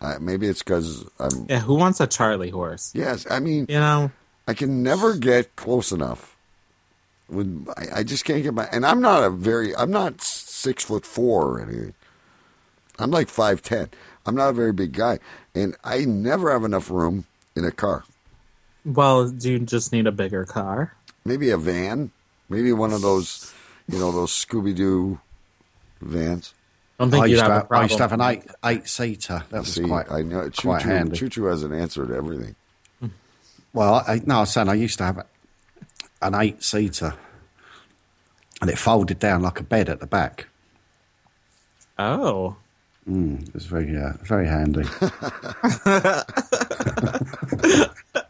[0.00, 1.46] Uh, maybe it's because I'm.
[1.48, 2.92] Yeah, who wants a Charlie horse?
[2.94, 4.10] Yes, I mean, You know,
[4.48, 6.34] I can never get close enough.
[7.28, 8.66] With I, I just can't get my.
[8.72, 9.76] And I'm not a very.
[9.76, 11.94] I'm not six foot four or anything.
[12.98, 13.90] I'm like five ten.
[14.24, 15.18] I'm not a very big guy,
[15.54, 18.04] and I never have enough room in a car.
[18.84, 20.94] Well, do you just need a bigger car?
[21.24, 22.10] Maybe a van.
[22.48, 23.52] Maybe one of those,
[23.88, 25.18] you know, those Scooby Doo
[26.00, 26.54] vans.
[26.98, 28.20] I don't think I you'd used, have to a have, I used to have an
[28.20, 29.44] eight eight seater.
[29.50, 30.88] That was See, quite I know Choo quite Choo.
[30.88, 31.16] handy.
[31.16, 32.54] Choo Choo has an answer to everything.
[33.74, 35.24] Well, I, no, I was saying I used to have
[36.20, 37.14] an eight seater,
[38.60, 40.46] and it folded down like a bed at the back.
[41.98, 42.56] Oh,
[43.08, 44.82] Mm, it was very uh, very handy.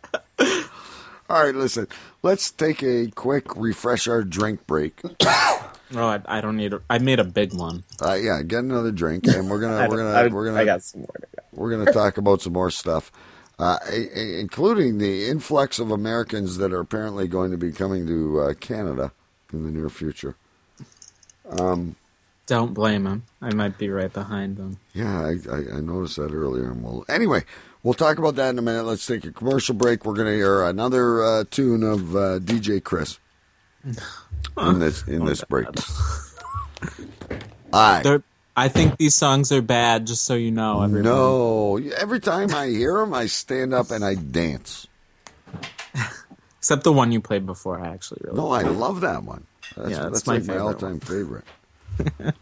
[1.31, 1.89] All right, listen.
[2.23, 5.01] Let's take a quick refresh our drink break.
[5.25, 6.75] oh, I, I don't need.
[6.75, 7.85] A, I made a big one.
[8.01, 10.83] Uh, yeah, get another drink, and we're gonna we're gonna I- we're gonna I got
[10.83, 11.43] some more go.
[11.53, 13.11] we're gonna talk about some more stuff,
[13.59, 13.79] uh,
[14.15, 19.13] including the influx of Americans that are apparently going to be coming to uh, Canada
[19.53, 20.37] in the near future.
[21.49, 21.97] Um,
[22.47, 23.25] Don't blame them.
[23.41, 24.79] I might be right behind them.
[24.95, 27.45] yeah, I, I, I noticed that earlier, and we'll anyway.
[27.83, 28.85] We'll talk about that in a minute.
[28.85, 30.05] Let's take a commercial break.
[30.05, 33.19] We're gonna hear another uh, tune of uh, DJ Chris
[33.85, 35.67] in this in this break.
[37.73, 38.23] They're,
[38.55, 40.07] I think these songs are bad.
[40.07, 41.09] Just so you know, everybody.
[41.09, 44.87] No, every time I hear them, I stand up and I dance.
[46.59, 47.81] except the one you played before.
[47.81, 48.37] I actually really.
[48.37, 49.47] No, I love that one.
[49.77, 51.45] That's, Yeah, that's, that's my like my all-time favorite.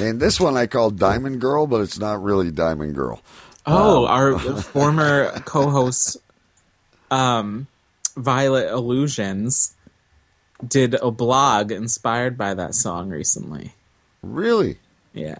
[0.00, 3.20] and this one I call Diamond Girl, but it's not really Diamond Girl.
[3.66, 6.16] Oh, Um, our former co-host,
[7.10, 7.66] um,
[8.16, 9.74] Violet Illusions,
[10.66, 13.74] did a blog inspired by that song recently.
[14.22, 14.78] really?
[15.12, 15.36] Yeah,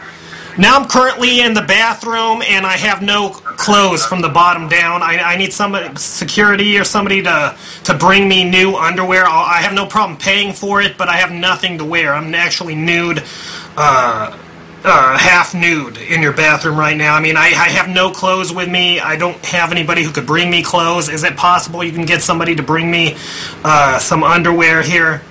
[0.58, 5.02] now I'm currently in the bathroom, and I have no clothes from the bottom down.
[5.02, 9.24] I, I need somebody, security or somebody to to bring me new underwear.
[9.26, 12.14] I'll, I have no problem paying for it, but I have nothing to wear.
[12.14, 13.22] I'm actually nude.
[13.76, 14.38] Uh,
[14.84, 17.14] uh, half nude in your bathroom right now.
[17.14, 18.98] I mean, I, I have no clothes with me.
[18.98, 21.08] I don't have anybody who could bring me clothes.
[21.08, 23.16] Is it possible you can get somebody to bring me
[23.64, 25.22] uh, some underwear here?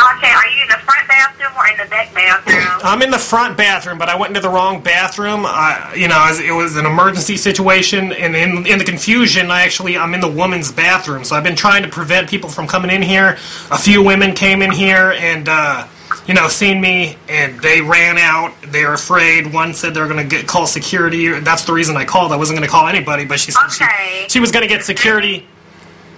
[0.00, 2.80] Okay, are you in the front bathroom or in the back bathroom?
[2.82, 5.44] I'm in the front bathroom, but I went into the wrong bathroom.
[5.46, 9.96] I, you know, it was an emergency situation, and in, in the confusion, I actually
[9.96, 11.22] I'm in the woman's bathroom.
[11.22, 13.38] So I've been trying to prevent people from coming in here.
[13.70, 15.48] A few women came in here and.
[15.48, 15.86] Uh,
[16.26, 18.54] you know, seen me, and they ran out.
[18.68, 19.52] They were afraid.
[19.52, 21.28] One said they were going to get call security.
[21.40, 22.32] That's the reason I called.
[22.32, 24.22] I wasn't going to call anybody, but she said Okay.
[24.22, 25.46] she, she was going to get security.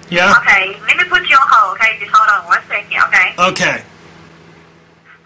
[0.09, 0.35] Yeah.
[0.41, 1.99] Okay, let me put you on hold, okay?
[1.99, 3.35] Just hold on one second, okay?
[3.39, 3.83] Okay.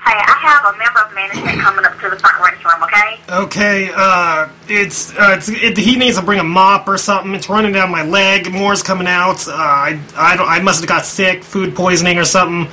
[0.03, 3.21] Hey, I have a member of management coming up to the front restroom, okay?
[3.45, 7.35] Okay, uh, it's, uh, it's it, he needs to bring a mop or something.
[7.35, 8.51] It's running down my leg.
[8.51, 9.47] More's coming out.
[9.47, 12.73] Uh, I, I, don't, I must have got sick, food poisoning or something.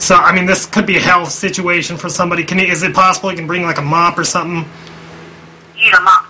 [0.00, 2.42] So, I mean, this could be a health situation for somebody.
[2.42, 4.68] Can he, is it possible he can bring like a mop or something?
[5.76, 6.23] You need a mop?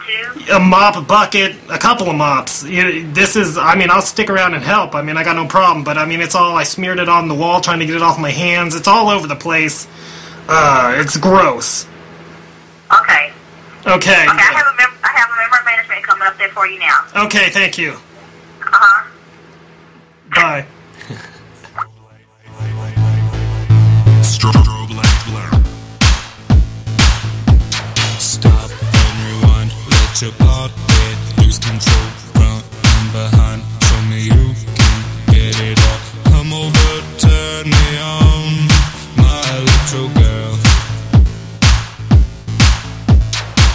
[0.53, 2.65] A mop, a bucket, a couple of mops.
[2.65, 4.95] You, this is, I mean, I'll stick around and help.
[4.95, 5.85] I mean, I got no problem.
[5.85, 8.03] But I mean, it's all I smeared it on the wall, trying to get it
[8.03, 8.75] off my hands.
[8.75, 9.87] It's all over the place.
[10.49, 11.87] Uh, it's gross.
[12.93, 13.33] Okay.
[13.87, 13.93] Okay.
[13.97, 16.67] Okay, I have a mem- I have a member of management coming up there for
[16.67, 17.05] you now.
[17.27, 17.93] Okay, thank you.
[17.93, 19.11] Uh-huh.
[20.35, 20.67] Bye.
[30.15, 32.07] Lose control.
[33.13, 33.63] Behind.
[33.83, 35.99] Show me you can get it all.
[36.31, 38.69] Come over, turn me on,
[39.17, 40.55] my electro girl.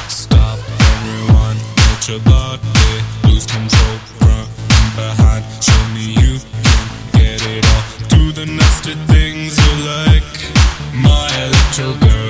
[0.07, 1.59] Stop and rewind.
[3.25, 3.99] Lose control.
[4.95, 5.43] Behind.
[5.61, 6.87] Show me you can
[7.19, 7.83] get it all.
[8.07, 10.23] Do the nasty things you like,
[11.03, 12.28] my electro girl.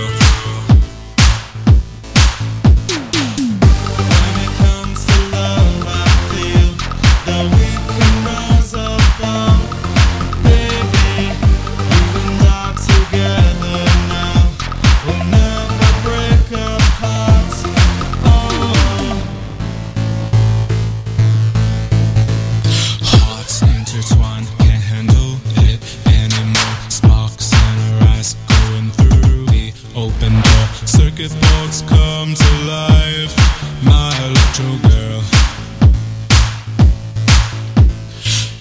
[31.19, 33.35] Circuit thoughts come to life,
[33.83, 35.21] my electro girl.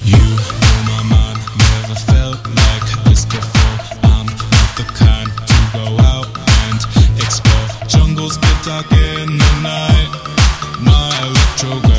[0.03, 0.27] You
[0.59, 1.39] blow my mind,
[1.71, 3.79] never felt like this before.
[4.11, 6.27] I'm not the kind to go out
[6.67, 7.87] and explore.
[7.87, 10.11] Jungles get dark in the night,
[10.81, 11.98] my electro girl.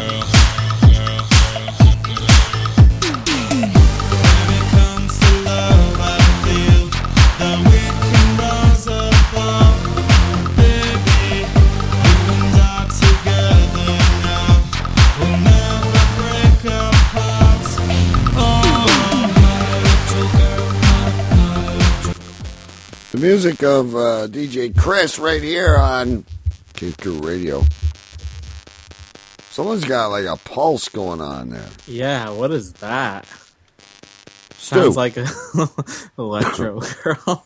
[23.19, 26.23] The music of uh, DJ Chris right here on
[26.71, 27.63] Cave Crew Radio.
[29.49, 31.67] Someone's got like a pulse going on there.
[31.85, 33.25] Yeah, what is that?
[34.53, 34.75] Stu.
[34.83, 35.27] Sounds like a
[36.17, 37.43] electro girl.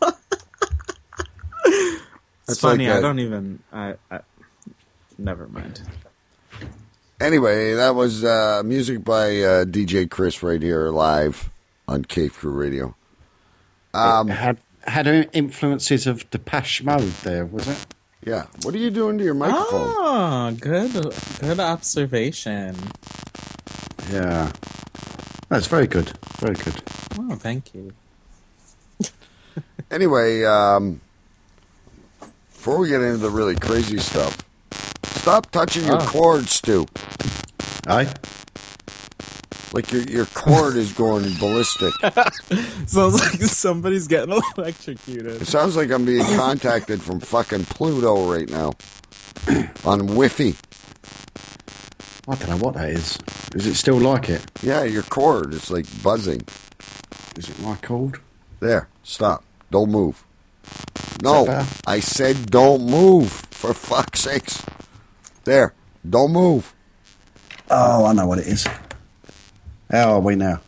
[1.64, 2.02] it's
[2.46, 2.86] That's funny.
[2.86, 3.58] like I a- don't even.
[3.72, 4.20] I, I.
[5.18, 5.82] Never mind.
[7.20, 11.50] Anyway, that was uh, music by uh, DJ Chris right here live
[11.88, 12.94] on Cave Crew Radio.
[13.92, 17.86] Um, it had had influences of Depeche Mode there, was it?
[18.24, 18.46] Yeah.
[18.62, 19.92] What are you doing to your microphone?
[19.96, 20.92] Oh, good,
[21.40, 22.74] good observation.
[24.10, 24.50] Yeah.
[25.48, 26.12] That's very good.
[26.38, 26.82] Very good.
[27.18, 27.92] Oh, thank you.
[29.90, 31.00] Anyway, um,
[32.52, 34.38] before we get into the really crazy stuff,
[35.04, 36.06] stop touching your Oh.
[36.06, 36.86] cord, Stu.
[37.86, 38.12] Aye?
[39.74, 41.92] Like your your cord is going ballistic.
[42.86, 45.42] Sounds like somebody's getting electrocuted.
[45.42, 48.74] It sounds like I'm being contacted from fucking Pluto right now
[49.84, 50.54] on Wi-Fi.
[52.28, 53.18] I don't know what that is.
[53.56, 54.48] Is it still like it?
[54.62, 56.42] Yeah, your cord is like buzzing.
[57.36, 58.20] Is it my cord?
[58.60, 59.42] There, stop.
[59.72, 60.24] Don't move.
[60.62, 61.66] that No.
[61.84, 63.32] I said don't move.
[63.50, 64.64] For fuck's sakes.
[65.42, 65.74] There.
[66.08, 66.72] Don't move.
[67.68, 68.68] Oh, I know what it is.
[69.90, 70.60] How are we now?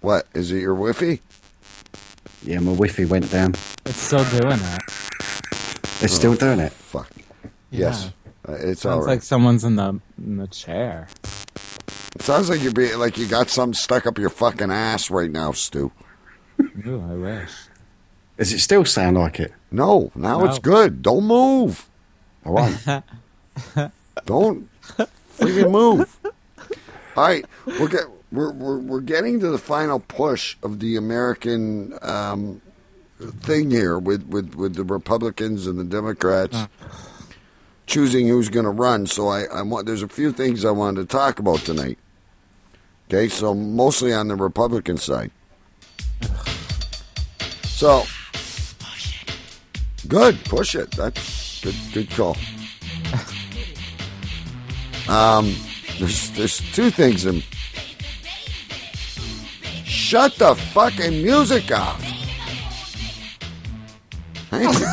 [0.00, 0.60] What is it?
[0.60, 1.20] Your Wi-Fi?
[2.44, 3.54] Yeah, my Wi-Fi went down.
[3.86, 4.80] It's still doing it.
[6.00, 6.72] They're still doing it.
[6.72, 7.10] Fuck.
[7.70, 8.12] Yes,
[8.48, 9.12] uh, it's all Sounds right.
[9.14, 11.08] like someone's in the in the chair.
[12.14, 15.30] It sounds like you're being like you got something stuck up your fucking ass right
[15.30, 15.90] now, Stu.
[16.86, 17.50] Ooh, I wish.
[18.38, 19.52] Does it still sound like it?
[19.70, 21.02] No, now it's good.
[21.02, 21.88] Don't move.
[22.44, 22.86] I won't.
[24.24, 24.68] Don't
[25.36, 26.18] freaking move.
[27.16, 31.98] All right, we're get, we're, we're we're getting to the final push of the American
[32.02, 32.60] um,
[33.18, 36.66] thing here with, with, with the Republicans and the Democrats
[37.86, 39.06] choosing who's going to run.
[39.06, 41.98] So I, I want there's a few things I wanted to talk about tonight.
[43.08, 45.30] Okay, so mostly on the Republican side.
[47.64, 48.04] So
[50.06, 50.90] good, push it.
[50.90, 51.74] That's good.
[51.92, 52.36] Good call.
[55.08, 55.56] Um,
[55.98, 57.24] there's there's two things.
[57.24, 57.42] In,
[59.88, 62.00] shut the fucking music off.
[64.50, 64.86] Thank you.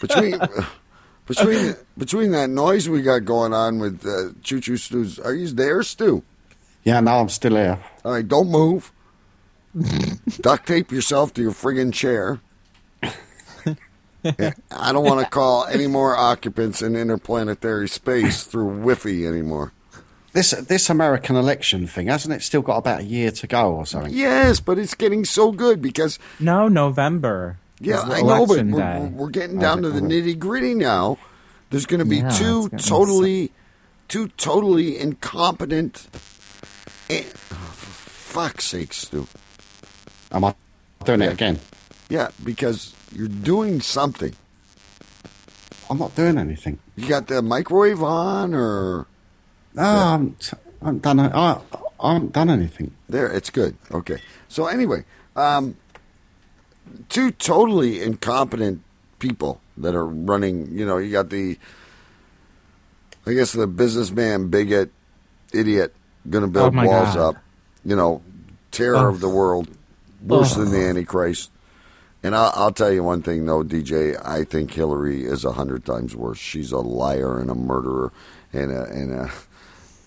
[0.00, 0.40] between
[1.26, 5.48] between between that noise we got going on with uh, Choo Choo Stu's, are you
[5.48, 6.22] there, Stu?
[6.84, 7.82] Yeah, now I'm still there.
[8.04, 8.92] All right, don't move.
[10.40, 12.40] Duct tape yourself to your friggin' chair.
[14.22, 19.72] Yeah, I don't want to call any more occupants in interplanetary space through Wi-Fi anymore.
[20.36, 23.86] This this American election thing hasn't it still got about a year to go or
[23.86, 24.12] something?
[24.12, 27.56] Yes, but it's getting so good because No, November.
[27.80, 31.16] yeah, I know, but we're, we're- we're getting down to the nitty gritty now.
[31.70, 33.50] There's going to be Yeah, two getting totally,
[34.08, 36.06] two totally incompetent.
[37.08, 37.54] eh, for
[38.36, 39.26] fuck's sake, Stu.
[40.32, 40.54] Am I
[41.06, 41.60] doing it again?
[42.10, 44.34] Yeah, because you're doing something.
[45.88, 46.78] I'm not doing anything.
[46.94, 49.06] You got the microwave on, or
[49.76, 50.50] No, I haven't,
[50.82, 51.20] I haven't done.
[51.20, 51.60] I,
[52.00, 52.92] I haven't done anything.
[53.08, 53.76] There, it's good.
[53.92, 54.18] Okay.
[54.48, 55.04] So anyway,
[55.36, 55.76] um,
[57.08, 58.82] two totally incompetent
[59.18, 60.70] people that are running.
[60.72, 61.58] You know, you got the,
[63.26, 64.90] I guess the businessman, bigot,
[65.52, 65.94] idiot,
[66.30, 67.18] going to build Oh, walls God.
[67.18, 67.36] up.
[67.84, 68.22] You know,
[68.70, 69.08] terror Oh.
[69.10, 69.68] of the world,
[70.22, 70.88] worse than the Oh.
[70.88, 71.50] Antichrist.
[72.22, 74.20] And I'll, I'll tell you one thing, though, DJ.
[74.24, 76.38] I think Hillary is a hundred times worse.
[76.38, 78.10] She's a liar and a murderer,
[78.52, 79.30] and a, and a,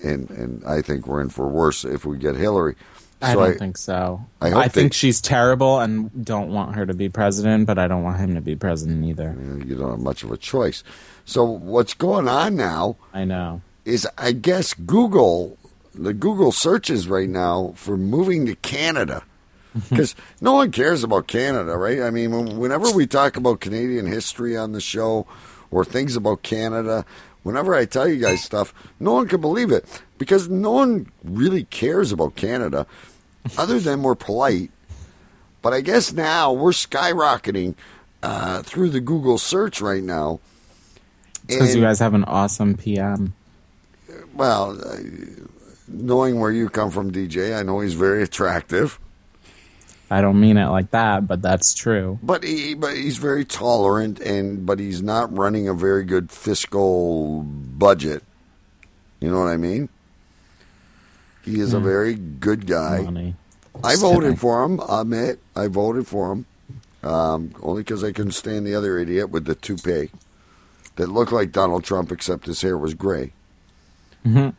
[0.04, 2.76] and and I think we're in for worse if we get Hillary.
[3.22, 4.26] I don't think so.
[4.39, 7.78] I I, hope they- think she's terrible and don't want her to be president, but
[7.78, 9.36] I don't want him to be president either.
[9.66, 10.84] you don't have much of a choice.
[11.26, 13.62] So what's going on now I know.
[13.84, 15.58] is, I guess, Google,
[15.93, 19.24] the Google searches right now for moving to Canada.
[19.89, 22.02] Because no one cares about Canada, right?
[22.02, 25.28] I mean, whenever we talk about Canadian history on the show
[25.70, 27.06] or things about Canada,
[27.44, 29.86] whenever I tell you guys stuff, no one can believe it
[30.18, 32.86] because no one really cares about Canada
[33.58, 34.72] other than we're polite.
[35.62, 37.76] But I guess now we're skyrocketing
[38.24, 40.40] uh, through the Google search right now.
[41.48, 43.34] Because you guys have an awesome PM.
[44.36, 44.98] well, uh,
[45.88, 49.00] knowing where you come from, DJ, I know he's very attractive,
[50.12, 52.18] I don't mean it like that, but that's true.
[52.24, 57.43] but he but he's very tolerant, and but he's not running a very good fiscal
[57.43, 58.24] budget.
[59.20, 59.89] You know what I mean?
[61.43, 61.86] He is a Hmm.
[61.86, 63.01] very good guy.
[63.01, 63.36] Money.
[63.84, 64.80] I voted for him.
[64.89, 66.45] I admit, I voted for him.
[67.01, 70.10] Um, only because I couldn't stand the other idiot with the toupee
[70.97, 73.32] that looked like Donald Trump, except his hair was gray.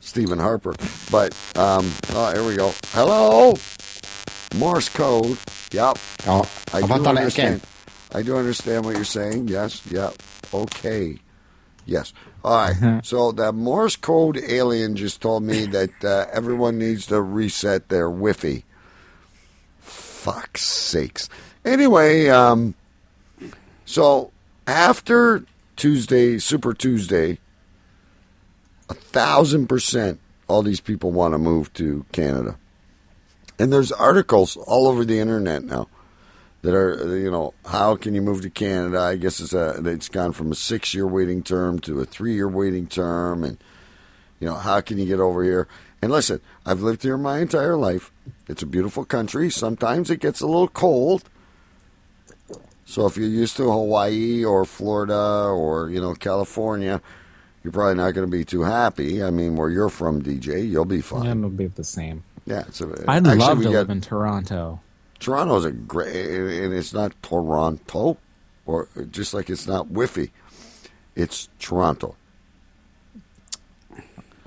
[0.00, 0.74] Stephen Harper.
[1.10, 2.72] But um, oh, here we go.
[2.92, 3.54] Hello,
[4.56, 5.38] Morse code.
[5.72, 5.98] Yep.
[6.26, 7.60] Oh, I do understand.
[8.12, 9.48] I do understand what you're saying.
[9.48, 9.86] Yes.
[9.90, 10.14] Yep.
[10.52, 11.18] Okay.
[11.86, 12.12] Yes.
[12.44, 13.00] All right.
[13.04, 18.08] so that Morse code alien just told me that uh, everyone needs to reset their
[18.08, 18.64] Wi-Fi.
[19.80, 21.28] Fuck's sakes.
[21.64, 22.74] Anyway, um,
[23.84, 24.32] so
[24.66, 25.44] after
[25.76, 27.38] Tuesday, Super Tuesday,
[28.88, 32.58] a thousand percent, all these people want to move to Canada,
[33.60, 35.86] and there's articles all over the internet now
[36.62, 38.98] that are you know how can you move to Canada?
[38.98, 42.34] I guess it's a it's gone from a six year waiting term to a three
[42.34, 43.58] year waiting term, and
[44.40, 45.68] you know how can you get over here?
[46.00, 48.10] And listen, I've lived here my entire life.
[48.48, 49.50] It's a beautiful country.
[49.50, 51.24] Sometimes it gets a little cold.
[52.86, 57.02] So if you're used to Hawaii or Florida or you know California,
[57.62, 59.22] you're probably not going to be too happy.
[59.22, 61.24] I mean, where you're from, DJ, you'll be fine.
[61.24, 62.24] Yeah, it'll be the same.
[62.50, 64.80] Yeah, it's a, I'd actually, love to got- live in Toronto.
[65.20, 68.16] Toronto's a great, and it's not Toronto,
[68.66, 70.30] or just like it's not Wi-Fi.
[71.14, 72.16] It's Toronto.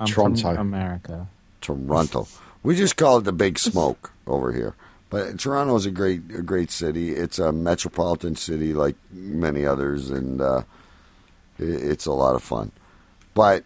[0.00, 0.56] I'm Toronto.
[0.56, 1.28] America.
[1.60, 2.26] Toronto.
[2.62, 4.74] We just call it the Big Smoke over here.
[5.10, 7.12] But Toronto is a great, a great city.
[7.12, 10.62] It's a metropolitan city like many others, and uh,
[11.58, 12.72] it's a lot of fun.
[13.32, 13.62] But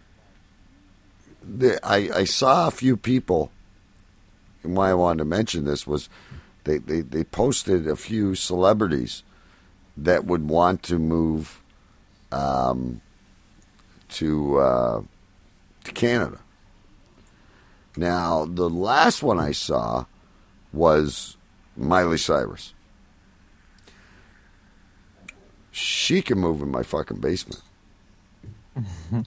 [1.43, 3.51] the, I, I saw a few people,
[4.75, 6.09] why I wanted to mention this was
[6.65, 9.23] they, they, they posted a few celebrities
[9.97, 11.63] that would want to move
[12.31, 13.01] um,
[14.11, 15.03] to uh,
[15.85, 16.39] to Canada.
[17.97, 20.05] Now, the last one I saw
[20.73, 21.37] was
[21.77, 22.75] Miley Cyrus.
[25.73, 27.63] She can move in my fucking basement.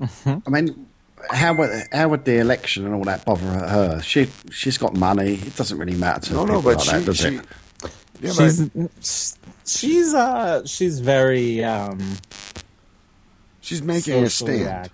[0.00, 0.86] I mean,
[1.30, 4.00] how would how would the election and all that bother her?
[4.02, 5.34] She she's got money.
[5.34, 7.44] It doesn't really matter to No, people no, but like she, that, does she it?
[8.20, 8.90] yeah, she's but
[9.66, 11.98] she's uh she's very um
[13.60, 14.68] she's making a stand.
[14.68, 14.90] act-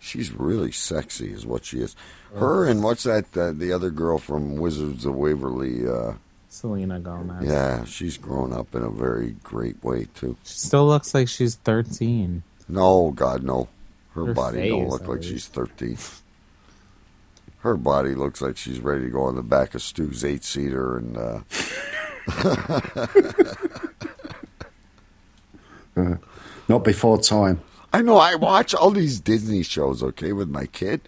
[0.00, 1.94] She's really sexy, is what she is.
[2.34, 3.36] Her and what's that?
[3.36, 5.86] Uh, the other girl from Wizards of Waverly.
[5.86, 6.14] Uh,
[6.48, 7.44] Selena Gomez.
[7.46, 10.36] yeah, she's grown up in a very great way too.
[10.44, 12.42] She still looks like she's 13.
[12.68, 13.68] No, God, no.
[14.20, 15.28] Her, Her body don't look like least.
[15.30, 15.98] she's thirteen.
[17.60, 20.96] Her body looks like she's ready to go on the back of Stu's eight seater
[20.98, 21.16] and.
[21.16, 21.40] Uh,
[26.68, 27.60] Not before time.
[27.92, 28.18] I know.
[28.18, 31.00] I watch all these Disney shows, okay, with my kid,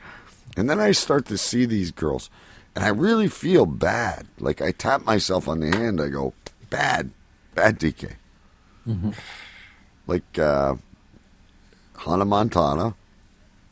[0.56, 2.30] and then I start to see these girls,
[2.74, 4.26] and I really feel bad.
[4.38, 6.00] Like I tap myself on the hand.
[6.00, 6.32] I go,
[6.70, 7.10] bad,
[7.54, 8.12] bad DK.
[10.06, 10.74] Like uh,
[11.98, 12.94] Hannah Montana,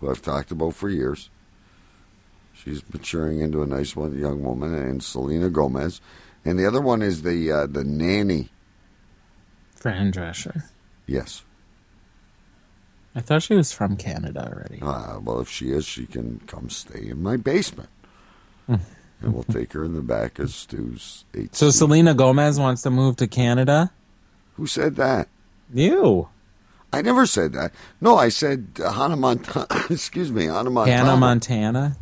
[0.00, 1.30] who I've talked about for years.
[2.52, 6.00] She's maturing into a nice one, young woman, and Selena Gomez,
[6.44, 8.48] and the other one is the uh, the nanny.
[9.76, 10.64] Fran Drescher.
[11.06, 11.44] Yes.
[13.14, 14.80] I thought she was from Canada already.
[14.82, 17.88] Uh, well, if she is, she can come stay in my basement.
[18.68, 18.80] and
[19.22, 21.54] we'll take her in the back as Stu's eight.
[21.54, 23.90] So Selena Gomez wants to move to Canada?
[24.54, 25.28] Who said that?
[25.72, 26.28] You.
[26.92, 27.72] I never said that.
[28.00, 29.66] No, I said uh, Hannah Montana.
[29.90, 30.96] excuse me, Hannah Montana.
[30.96, 31.96] Hannah Montana?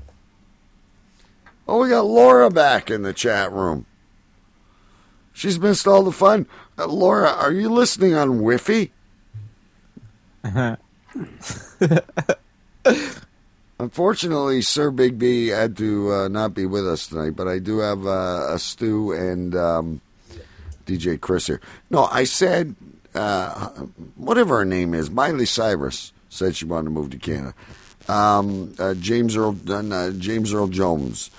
[1.68, 3.86] oh, we got Laura back in the chat room.
[5.32, 6.46] She's missed all the fun.
[6.78, 8.90] Uh, Laura, are you listening on Wi-Fi?
[13.78, 17.80] Unfortunately, Sir Big B had to uh, not be with us tonight, but I do
[17.80, 20.00] have uh, a Stu and um,
[20.86, 21.60] DJ Chris here.
[21.90, 22.74] No, I said,
[23.16, 23.68] uh,
[24.16, 27.54] whatever her name is, Miley Cyrus said she wanted to move to Canada.
[28.08, 31.30] Um, uh, James Earl uh, James Earl Jones.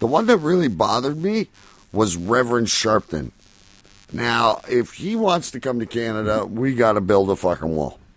[0.00, 1.48] The one that really bothered me
[1.92, 3.30] was Reverend Sharpton.
[4.12, 7.98] Now, if he wants to come to Canada, we got to build a fucking wall.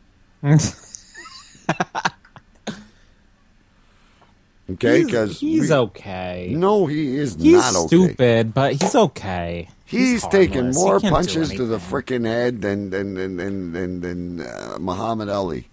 [4.71, 6.53] Okay, He's- because he's okay.
[6.55, 7.87] No, he is He's not okay.
[7.87, 9.67] stupid, but he's okay.
[9.93, 10.75] He's, taking harmless.
[10.75, 11.89] more He punches to the anything.
[11.89, 15.67] freaking head than than than than than, than uh, Muhammad Ali.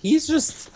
[0.00, 0.70] He's just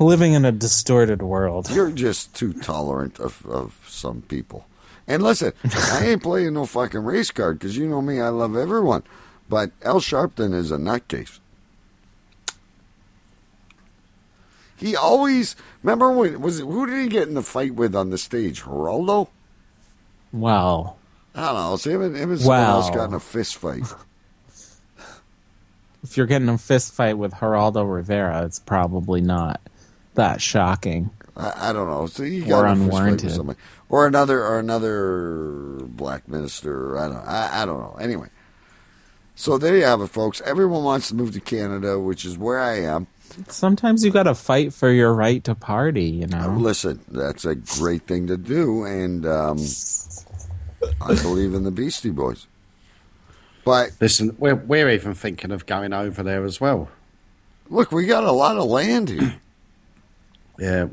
[0.00, 1.70] living in a distorted world.
[1.70, 4.66] You're just too tolerant of, of some people.
[5.06, 8.56] And listen, I ain't playing no fucking race card because you know me, I love
[8.56, 9.02] everyone.
[9.48, 11.38] But Al Sharpton is a nutcase.
[14.76, 18.10] He always remember when was it, who did he get in the fight with on
[18.10, 18.62] the stage?
[18.62, 19.28] Geraldo?
[20.34, 20.98] Well,
[21.34, 21.76] I don't know.
[21.76, 23.82] So him and, him and someone else got in a fist fight.
[26.02, 29.60] if you're getting a fist fight with Geraldo Rivera, it's probably not
[30.14, 31.10] that shocking.
[31.36, 32.06] I, I don't know.
[32.06, 33.58] So Or got in a fist fight with somebody,
[33.88, 36.98] or another, or another black minister.
[36.98, 37.16] I don't.
[37.16, 37.96] I, I don't know.
[38.00, 38.28] Anyway,
[39.36, 40.42] so there you have it, folks.
[40.44, 43.06] Everyone wants to move to Canada, which is where I am.
[43.48, 46.56] Sometimes you got to fight for your right to party, you know.
[46.58, 49.58] Listen, that's a great thing to do, and um,
[51.00, 52.46] I believe in the Beastie Boys.
[53.64, 56.88] But listen, we're we're even thinking of going over there as well.
[57.70, 59.36] Look, we got a lot of land here.
[60.58, 60.86] Yeah,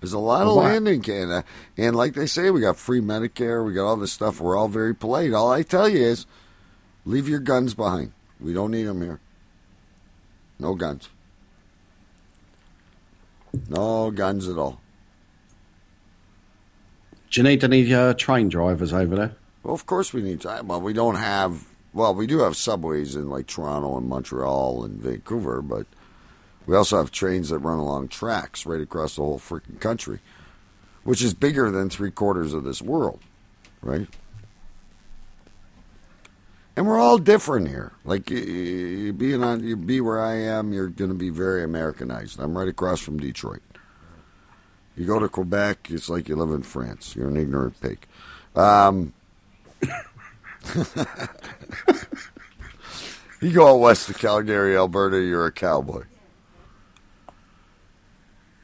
[0.00, 0.64] There's a lot of What?
[0.66, 1.42] land in Canada,
[1.76, 3.66] and like they say, we got free Medicare.
[3.66, 4.40] We got all this stuff.
[4.40, 5.32] We're all very polite.
[5.32, 6.26] All I tell you is,
[7.04, 8.12] leave your guns behind.
[8.38, 9.18] We don't need them here.
[10.58, 11.08] No guns.
[13.68, 14.80] No guns at all.
[17.34, 19.34] Do you need any uh, train drivers over there?
[19.64, 20.68] Well, of course we need time.
[20.68, 21.66] Well, we don't have.
[21.92, 25.88] Well, we do have subways in like Toronto and Montreal and Vancouver, but
[26.64, 30.20] we also have trains that run along tracks right across the whole freaking country,
[31.02, 33.18] which is bigger than three quarters of this world,
[33.82, 34.06] right?
[36.76, 37.90] And we're all different here.
[38.04, 42.38] Like being on, you be where I am, you're going to be very Americanized.
[42.38, 43.62] I'm right across from Detroit.
[44.96, 47.16] You go to Quebec, it's like you live in France.
[47.16, 48.06] You're an ignorant pig.
[48.54, 49.12] Um,
[53.40, 56.04] you go out west to Calgary, Alberta, you're a cowboy.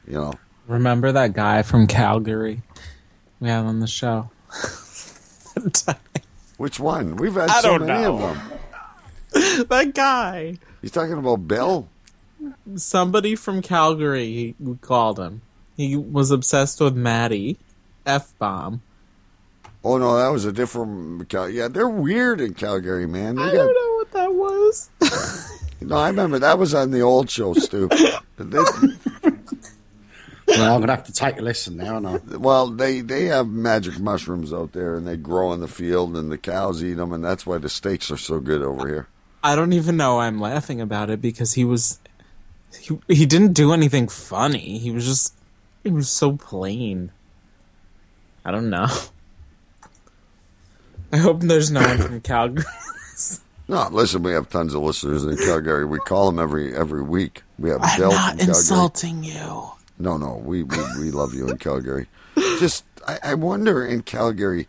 [0.07, 0.33] You know,
[0.67, 2.61] Remember that guy from Calgary
[3.39, 4.29] we had on the show?
[6.57, 7.17] which one?
[7.17, 8.23] We've had I so don't many know.
[8.23, 8.35] of
[9.33, 9.67] them.
[9.69, 10.57] that guy.
[10.81, 11.87] He's talking about Bill?
[12.75, 15.41] Somebody from Calgary we called him.
[15.87, 17.57] He was obsessed with Maddie.
[18.05, 18.81] F bomb.
[19.83, 21.27] Oh no, that was a different.
[21.29, 23.35] Cal- Yeah, they're weird in Calgary, man.
[23.35, 24.89] They I got- don't know what that was.
[25.83, 27.87] No, I remember that was on the old show, Stu.
[28.37, 28.59] They-
[30.47, 32.37] Well, I'm going to have to take a listen now, aren't I?
[32.37, 36.29] well, they they have magic mushrooms out there, and they grow in the field, and
[36.31, 39.07] the cows eat them, and that's why the steaks are so good over here.
[39.43, 41.99] I don't even know why I'm laughing about it because he was
[42.77, 44.77] he, he didn't do anything funny.
[44.77, 45.33] He was just
[45.83, 47.11] he was so plain.
[48.43, 48.87] I don't know.
[51.13, 52.65] I hope there's no one from Calgary.
[53.67, 55.85] No, listen, we have tons of listeners in Calgary.
[55.85, 57.43] We call them every every week.
[57.57, 59.71] We have I'm Bill not insulting you.
[59.97, 62.07] No, no, we, we we love you in Calgary.
[62.35, 64.67] Just, I, I wonder in Calgary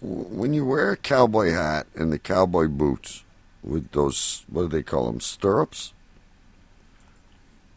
[0.00, 3.24] when you wear a cowboy hat and the cowboy boots
[3.62, 5.92] with those what do they call them stirrups?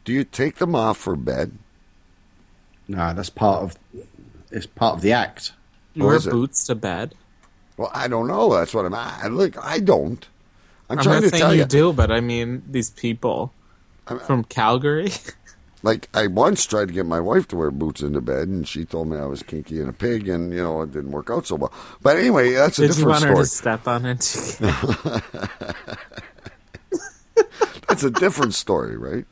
[0.04, 1.58] Do you take them off for bed?
[2.88, 3.78] No, that's part of
[4.52, 5.54] it's part of the act.
[5.94, 6.32] You wear is it?
[6.32, 7.16] boots to bed.
[7.76, 8.54] Well, I don't know.
[8.54, 8.94] That's what I'm.
[8.96, 10.28] I, look, I don't.
[10.90, 11.66] I'm, I'm, trying not to saying tell you you.
[11.68, 13.54] do, but I mean these people
[14.26, 15.12] from Calgary.
[15.84, 18.84] Like I once tried to get my wife to wear boots into bed, and she
[18.84, 21.46] told me I was kinky and a pig, and you know it didn't work out
[21.46, 21.72] so well.
[22.02, 23.46] But anyway, that's a Did you different want her story.
[23.46, 24.58] to step on it?
[27.88, 29.26] That's a different story, right?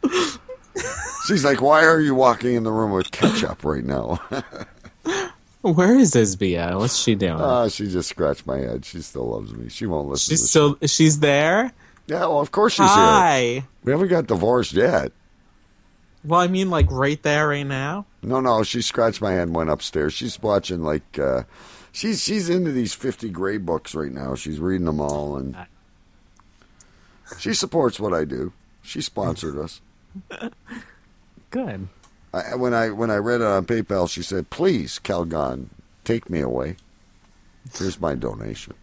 [1.28, 4.20] She's like, "Why are you walking in the room with ketchup right now?"
[5.62, 6.78] Where is Isbia?
[6.78, 7.42] What's she doing?
[7.42, 8.86] Ah, she just scratched my head.
[8.86, 9.68] She still loves me.
[9.70, 10.34] She won't listen.
[10.34, 11.72] she's to still she's there.
[12.08, 13.42] Yeah, well, of course she's Hi.
[13.42, 13.64] here.
[13.84, 15.12] We haven't got divorced yet.
[16.24, 18.06] Well, I mean, like right there, right now.
[18.22, 20.14] No, no, she scratched my head and went upstairs.
[20.14, 21.44] She's watching like uh
[21.92, 24.36] she's she's into these fifty gray books right now.
[24.36, 25.56] She's reading them all and
[27.40, 28.54] she supports what I do.
[28.84, 29.82] She sponsored us.
[31.50, 31.88] Good.
[32.34, 35.68] I, when I when I read it on PayPal, she said, "Please, Calgon,
[36.04, 36.76] take me away.
[37.78, 38.74] Here's my donation."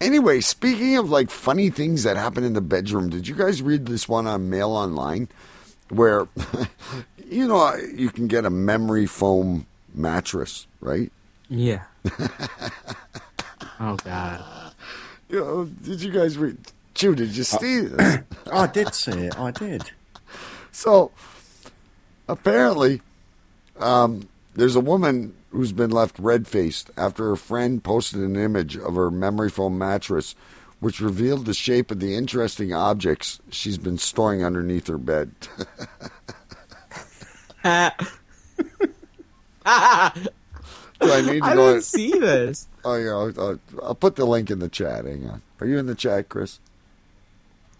[0.00, 3.86] Anyway, speaking of like funny things that happen in the bedroom, did you guys read
[3.86, 5.28] this one on Mail Online,
[5.88, 6.28] where
[7.28, 11.10] you know you can get a memory foam mattress, right?
[11.48, 11.82] Yeah.
[13.80, 14.72] oh God.
[15.28, 16.58] You know, did you guys read?
[16.98, 18.22] Choo, did you see this?
[18.52, 19.38] I did see it.
[19.38, 19.84] I did.
[20.72, 21.12] So
[22.28, 23.02] apparently,
[23.78, 28.76] um, there's a woman who's been left red faced after her friend posted an image
[28.76, 30.34] of her memory foam mattress,
[30.80, 35.30] which revealed the shape of the interesting objects she's been storing underneath her bed.
[41.00, 41.74] Do I need to I go?
[41.74, 42.66] didn't see this.
[42.84, 45.04] Oh yeah, I'll, I'll, I'll put the link in the chat.
[45.04, 45.42] Hang on.
[45.60, 46.58] Are you in the chat, Chris?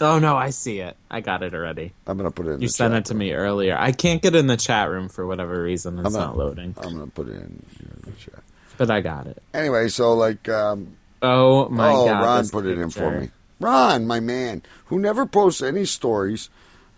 [0.01, 0.97] Oh no, I see it.
[1.11, 1.93] I got it already.
[2.07, 2.61] I'm gonna put it in.
[2.63, 3.77] You sent it to me earlier.
[3.79, 5.99] I can't get in the chat room for whatever reason.
[5.99, 6.75] It's I'm gonna- not loading.
[6.79, 8.43] I'm gonna put it in, in the chat.
[8.77, 9.43] But I got it.
[9.53, 11.95] Anyway, so like, um, Oh my god.
[11.97, 12.23] oh, god.
[12.23, 13.31] Ron put it in for me.
[13.61, 16.49] Ron, my man, who never posts any stories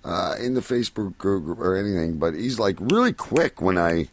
[0.04, 4.08] uh, in the Facebook group or anything, but he's like really quick when I.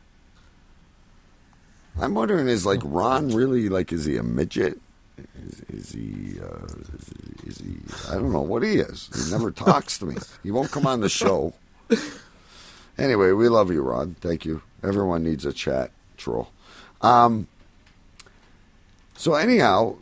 [1.99, 3.91] I'm wondering, is like Ron really like?
[3.91, 4.79] Is he a midget?
[5.45, 6.39] Is, is he?
[6.39, 6.65] Uh,
[7.45, 8.11] is, he-?
[8.11, 9.09] I don't know what he is.
[9.15, 10.15] He never talks to me.
[10.43, 11.53] He won't come on the show.
[12.97, 14.15] Anyway, we love you, Ron.
[14.21, 14.61] Thank you.
[14.83, 16.49] Everyone needs a chat troll.
[17.01, 17.47] Um,
[19.15, 19.95] so anyhow,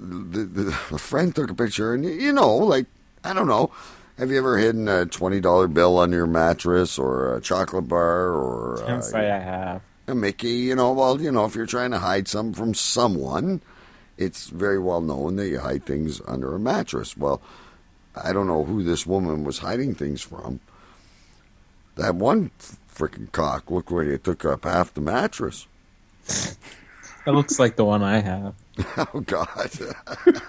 [0.00, 2.86] the, the a friend took a picture, and you know, like
[3.22, 3.70] I don't know,
[4.18, 8.30] have you ever hidden a twenty dollar bill under your mattress, or a chocolate bar,
[8.30, 9.82] or Can't uh, say I have.
[10.08, 10.48] a Mickey?
[10.50, 13.60] You know, well, you know, if you're trying to hide something from someone,
[14.18, 17.16] it's very well known that you hide things under a mattress.
[17.16, 17.40] Well,
[18.22, 20.60] I don't know who this woman was hiding things from.
[21.96, 22.50] That one
[22.92, 25.66] freaking cock looked like it took up half the mattress.
[27.24, 28.54] That looks like the one I have.
[29.14, 29.70] oh God.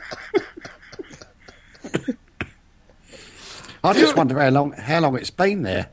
[3.83, 5.89] I just wonder how long how long it's been there.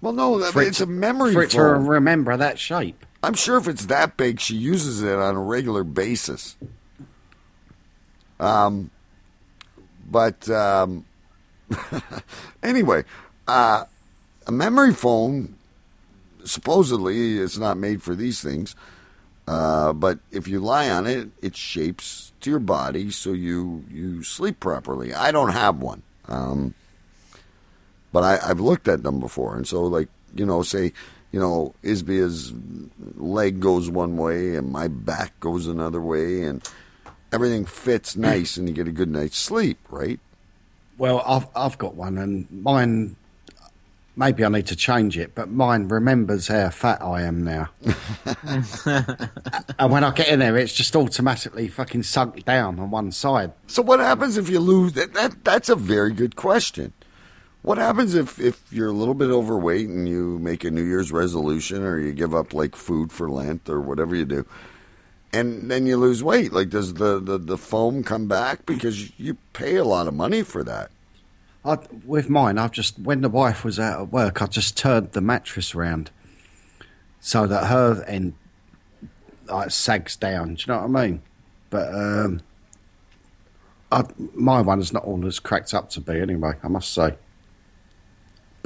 [0.00, 3.04] Well, no, that, For it it's to- a memory for it to remember that shape.
[3.22, 6.56] I'm sure if it's that big, she uses it on a regular basis.
[8.38, 8.90] Um,
[10.08, 11.04] but um,
[12.62, 13.04] anyway,
[13.46, 13.84] uh,
[14.46, 15.56] a memory foam
[16.44, 18.74] supposedly is not made for these things.
[19.46, 24.22] Uh, but if you lie on it, it shapes to your body so you you
[24.22, 25.14] sleep properly.
[25.14, 26.74] I don't have one, um,
[28.12, 30.92] but I, I've looked at them before, and so like you know, say
[31.32, 32.52] you know, Isbia's
[33.16, 36.66] leg goes one way and my back goes another way, and
[37.32, 38.22] everything fits hmm.
[38.22, 40.20] nice, and you get a good night's sleep, right?
[40.96, 43.16] Well, I've I've got one, and mine.
[44.16, 47.68] Maybe I need to change it, but mine remembers how fat I am now.
[49.78, 53.52] and when I get in there, it's just automatically fucking sunk down on one side.
[53.68, 54.94] So what happens if you lose?
[54.94, 56.94] That, that that's a very good question.
[57.62, 61.12] What happens if if you're a little bit overweight and you make a New Year's
[61.12, 64.46] resolution or you give up like food for Lent or whatever you do,
[65.32, 66.52] and then you lose weight?
[66.52, 70.42] Like, does the the, the foam come back because you pay a lot of money
[70.42, 70.90] for that?
[71.64, 75.12] I, with mine, I've just when the wife was out at work, I just turned
[75.12, 76.10] the mattress round
[77.20, 78.34] so that her end
[79.48, 80.54] like sags down.
[80.54, 81.22] Do you know what I mean?
[81.70, 82.40] But um,
[83.90, 84.04] I,
[84.34, 86.52] my one's not all as cracked up to be anyway.
[86.62, 87.16] I must say.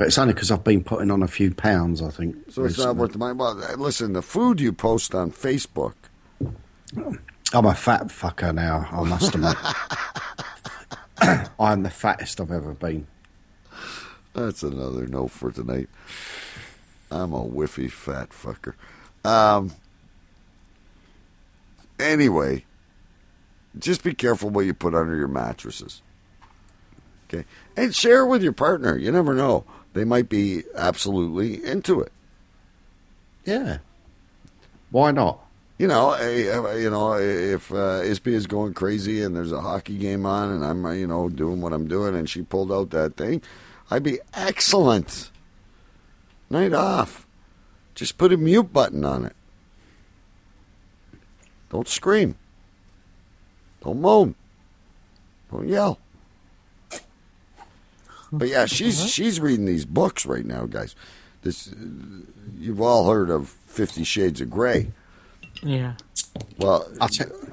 [0.02, 2.02] But it's only because I've been putting on a few pounds.
[2.02, 2.34] I think.
[2.50, 3.38] So it's not worth the money.
[3.38, 5.94] Well, listen, the food you post on Facebook.
[7.52, 8.88] I'm a fat fucker now.
[8.90, 9.56] I must admit.
[11.60, 13.06] I'm the fattest I've ever been.
[14.32, 15.88] That's another no for tonight.
[17.08, 18.74] I'm a whiffy fat fucker.
[19.24, 19.70] Um.
[22.00, 22.64] Anyway,
[23.78, 26.02] just be careful what you put under your mattresses.
[27.28, 27.44] Okay,
[27.76, 28.98] and share with your partner.
[28.98, 32.12] You never know; they might be absolutely into it.
[33.44, 33.78] Yeah.
[34.90, 35.40] Why not?
[35.78, 36.14] You know,
[36.74, 40.64] you know, if uh, Ispy is going crazy and there's a hockey game on, and
[40.64, 43.42] I'm, you know, doing what I'm doing, and she pulled out that thing,
[43.90, 45.30] I'd be excellent.
[46.50, 47.26] Night off.
[47.94, 49.34] Just put a mute button on it.
[51.70, 52.36] Don't scream.
[53.82, 54.34] Don't moan.
[55.50, 55.98] Don't yell.
[58.32, 60.94] But yeah, she's she's reading these books right now, guys.
[61.42, 61.74] This
[62.58, 64.90] you've all heard of Fifty Shades of Grey.
[65.62, 65.94] Yeah.
[66.56, 66.90] Well,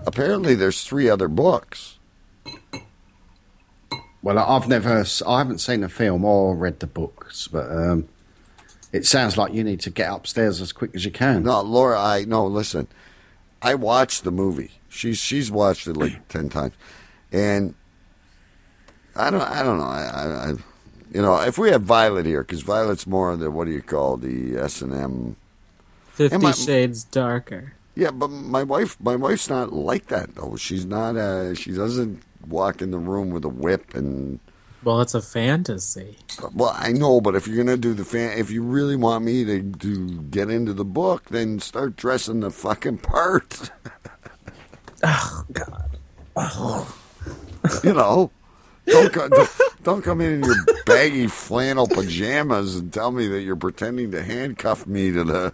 [0.07, 1.99] apparently there's three other books.
[4.21, 8.09] Well, I've never, I haven't seen the film or read the books, but um,
[8.91, 11.43] it sounds like you need to get upstairs as quick as you can.
[11.43, 12.45] No, Laura, I no.
[12.45, 12.88] Listen,
[13.61, 14.71] I watched the movie.
[14.89, 16.73] She's she's watched it like ten times,
[17.32, 17.75] and
[19.15, 19.86] I don't I don't know.
[19.86, 20.53] I, I, I
[21.14, 24.18] you know if we have Violet here because Violet's more the what do you call
[24.18, 25.36] the S and M.
[26.12, 27.74] Fifty my- Shades Darker.
[27.95, 30.55] Yeah, but my wife my wife's not like that though.
[30.55, 31.16] She's not.
[31.18, 34.39] Uh, she doesn't walk in the room with a whip and.
[34.82, 36.18] Well, it's a fantasy.
[36.53, 39.43] Well, I know, but if you're gonna do the fan, if you really want me
[39.43, 43.72] to to get into the book, then start dressing the fucking part.
[45.03, 45.97] Oh God.
[46.36, 46.95] Oh.
[47.84, 48.32] you know,
[48.89, 49.49] don't co- don't,
[49.83, 54.23] don't come in in your baggy flannel pajamas and tell me that you're pretending to
[54.23, 55.53] handcuff me to the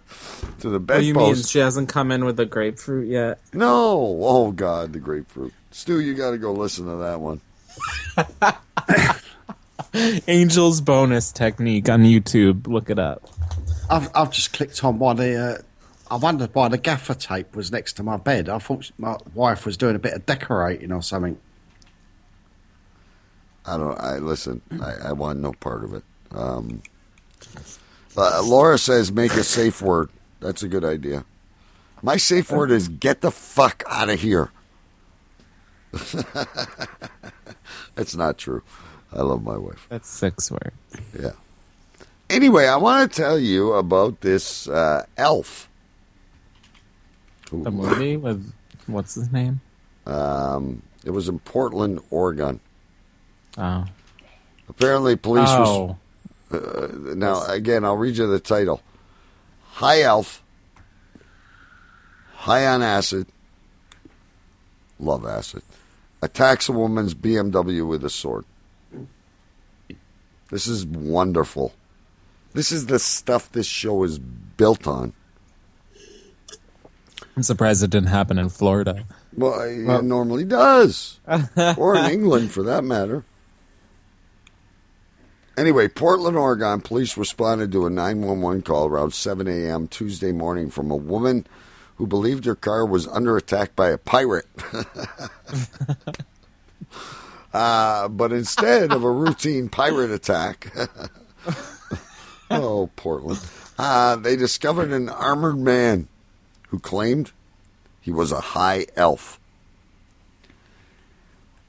[0.60, 3.38] to the What do you mean she hasn't come in with the grapefruit yet?
[3.52, 5.52] No, oh God, the grapefruit.
[5.70, 7.40] Stu, you got to go listen to that one.
[10.26, 12.66] Angel's bonus technique on YouTube.
[12.66, 13.28] Look it up.
[13.88, 15.58] I've, I've just clicked on why the, uh,
[16.10, 18.48] I wondered why the gaffer tape was next to my bed.
[18.48, 21.38] I thought my wife was doing a bit of decorating or something.
[23.66, 23.98] I don't.
[24.00, 24.60] I listen.
[24.80, 26.04] I, I want no part of it.
[26.32, 26.82] Um,
[28.16, 30.10] uh, Laura says make a safe word.
[30.40, 31.24] That's a good idea.
[32.02, 34.50] My safe word is get the fuck out of here.
[37.94, 38.62] That's not true.
[39.12, 39.86] I love my wife.
[39.88, 40.72] That's six word.
[41.18, 41.32] Yeah.
[42.28, 45.68] Anyway, I want to tell you about this uh, elf.
[47.50, 48.52] The movie with
[48.86, 49.60] what's his name?
[50.06, 52.60] Um, it was in Portland, Oregon.
[53.58, 53.84] Oh.
[54.68, 55.96] Apparently, police Oh.
[56.50, 56.62] was.
[56.62, 58.80] Uh, now, again, I'll read you the title.
[59.72, 60.42] High elf,
[62.34, 63.26] high on acid,
[64.98, 65.62] love acid,
[66.22, 68.44] attacks a woman's BMW with a sword.
[70.50, 71.72] This is wonderful.
[72.54, 75.12] This is the stuff this show is built on.
[77.36, 79.04] I'm surprised it didn't happen in Florida.
[79.36, 81.20] Well, it normally does.
[81.76, 83.24] or in England, for that matter.
[85.56, 89.88] Anyway, Portland, Oregon, police responded to a 911 call around 7 a.m.
[89.88, 91.46] Tuesday morning from a woman
[91.96, 94.46] who believed her car was under attack by a pirate.
[97.56, 100.70] Uh, but instead of a routine pirate attack,
[102.50, 103.40] oh, Portland,
[103.78, 106.06] uh, they discovered an armored man
[106.68, 107.32] who claimed
[107.98, 109.40] he was a high elf.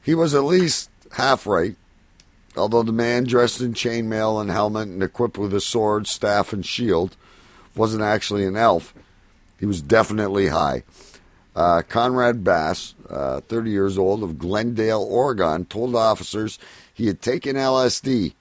[0.04, 1.78] He was at least half right,
[2.58, 6.66] although the man dressed in chainmail and helmet and equipped with a sword, staff, and
[6.66, 7.16] shield
[7.76, 8.94] wasn't actually an elf.
[9.60, 10.84] He was definitely high.
[11.56, 16.60] Uh, Conrad Bass, uh, 30 years old, of Glendale, Oregon, told officers
[16.94, 18.34] he had taken LSD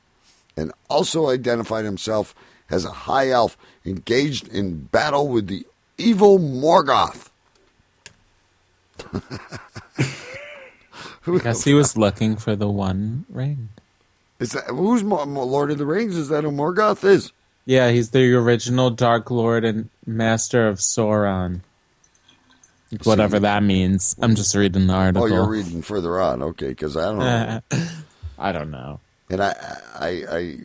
[0.57, 2.35] and also identified himself
[2.71, 7.31] as a high elf engaged in battle with the evil Morgoth.
[11.29, 13.71] I guess he was looking for the one ring.
[14.39, 16.17] Is that who's Lord of the Rings?
[16.17, 17.33] Is that who Morgoth is?
[17.65, 21.61] Yeah, he's the original Dark Lord and Master of Sauron.
[23.03, 24.15] Whatever that means.
[24.21, 25.25] I'm just reading the article.
[25.25, 26.43] Oh, you're reading further on.
[26.43, 27.61] Okay, because I don't know.
[28.39, 29.01] I don't know.
[29.29, 30.59] And I, I, I,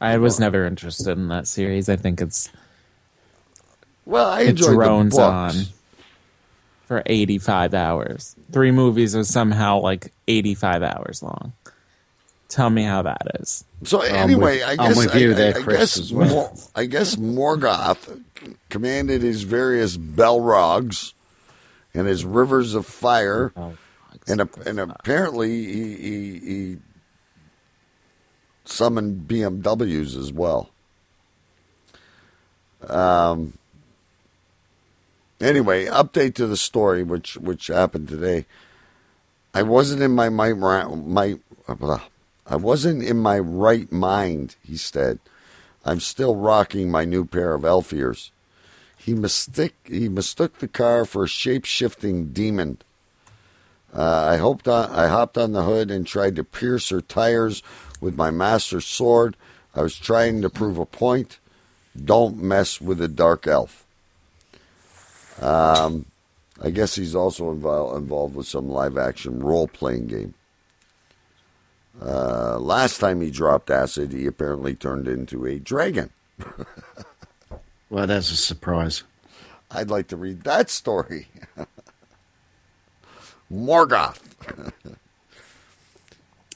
[0.00, 1.90] I was never interested in that series.
[1.90, 2.50] I think it's
[4.06, 5.58] well, I it enjoyed the drones books.
[5.58, 5.64] on
[6.86, 8.36] for 85 hours.
[8.52, 11.52] Three movies are somehow like 85 hours long.
[12.48, 13.64] Tell me how that is.
[13.84, 16.28] So anyway, with- I I'm guess with you I, there, I, I Chris, guess well.
[16.28, 18.22] Mor- I guess Morgoth
[18.68, 21.12] commanded his various Balrogs
[21.94, 23.52] and his rivers of fire,
[24.26, 26.76] and a, and apparently he, he he
[28.64, 30.70] summoned BMWs as well.
[32.88, 33.54] Um.
[35.40, 38.46] Anyway, update to the story, which which happened today.
[39.52, 41.38] I wasn't in my my my.
[41.68, 42.02] blah.
[42.46, 45.18] I wasn't in my right mind, he said.
[45.84, 48.30] I'm still rocking my new pair of elf ears.
[48.96, 52.78] He mistook he mistook the car for a shape shifting demon.
[53.94, 57.62] Uh, I hoped on, I hopped on the hood and tried to pierce her tires
[58.00, 59.36] with my master's sword.
[59.74, 61.38] I was trying to prove a point.
[62.02, 63.84] Don't mess with a dark elf.
[65.40, 66.06] Um,
[66.60, 70.34] I guess he's also involved involved with some live action role playing game.
[72.02, 76.10] Uh, last time he dropped acid, he apparently turned into a dragon.
[77.90, 79.04] Well, that's a surprise.
[79.70, 81.28] I'd like to read that story.
[83.52, 84.18] Morgoth.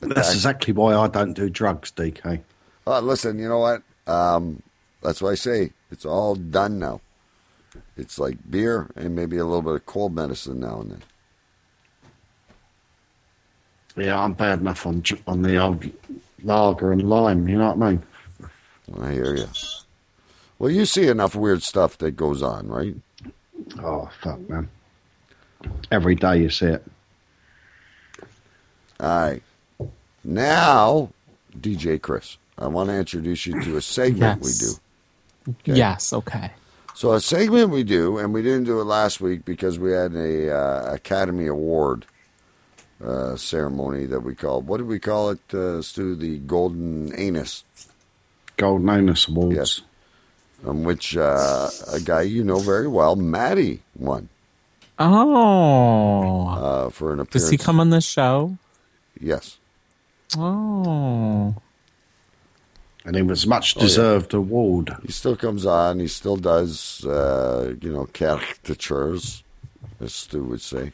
[0.00, 2.40] That's exactly why I don't do drugs, DK.
[2.88, 3.82] Uh, listen, you know what?
[4.08, 4.64] Um,
[5.00, 7.00] that's why I say it's all done now.
[7.96, 11.02] It's like beer and maybe a little bit of cold medicine now and then.
[13.98, 15.84] Yeah, I'm bad enough on on the old
[16.42, 17.48] lager and lime.
[17.48, 18.02] You know what I mean?
[19.00, 19.46] I hear you.
[20.58, 22.94] Well, you see enough weird stuff that goes on, right?
[23.82, 24.68] Oh fuck, man!
[25.90, 26.84] Every day you see it.
[29.00, 29.42] All right.
[30.24, 31.10] Now,
[31.58, 34.80] DJ Chris, I want to introduce you to a segment Yes.
[35.46, 35.54] we do.
[35.60, 35.78] Okay.
[35.78, 36.50] Yes, okay.
[36.94, 40.14] So a segment we do, and we didn't do it last week because we had
[40.14, 42.06] a uh, Academy Award
[43.04, 44.66] uh, ceremony that we called.
[44.66, 46.14] What did we call it, uh, Stu?
[46.16, 47.64] The Golden Anus.
[48.56, 49.56] Golden Anus Awards.
[49.56, 49.80] Yes.
[50.66, 54.28] On which uh, a guy you know very well, Maddie, won
[54.98, 56.48] Oh.
[56.48, 57.44] uh, for an appearance.
[57.44, 58.56] Does he come on the show?
[59.20, 59.58] Yes.
[60.36, 61.54] Oh.
[63.04, 63.86] And it was much Oh, yeah.
[63.86, 64.96] deserved award.
[65.06, 66.00] He still comes on.
[66.00, 69.44] He still does, uh, you know, caricatures,
[70.00, 70.92] as Stu would say.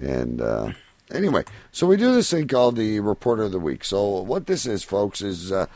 [0.00, 0.72] And uh,
[1.12, 3.84] anyway, so we do this thing called the Reporter of the Week.
[3.84, 5.66] So what this is, folks, is uh,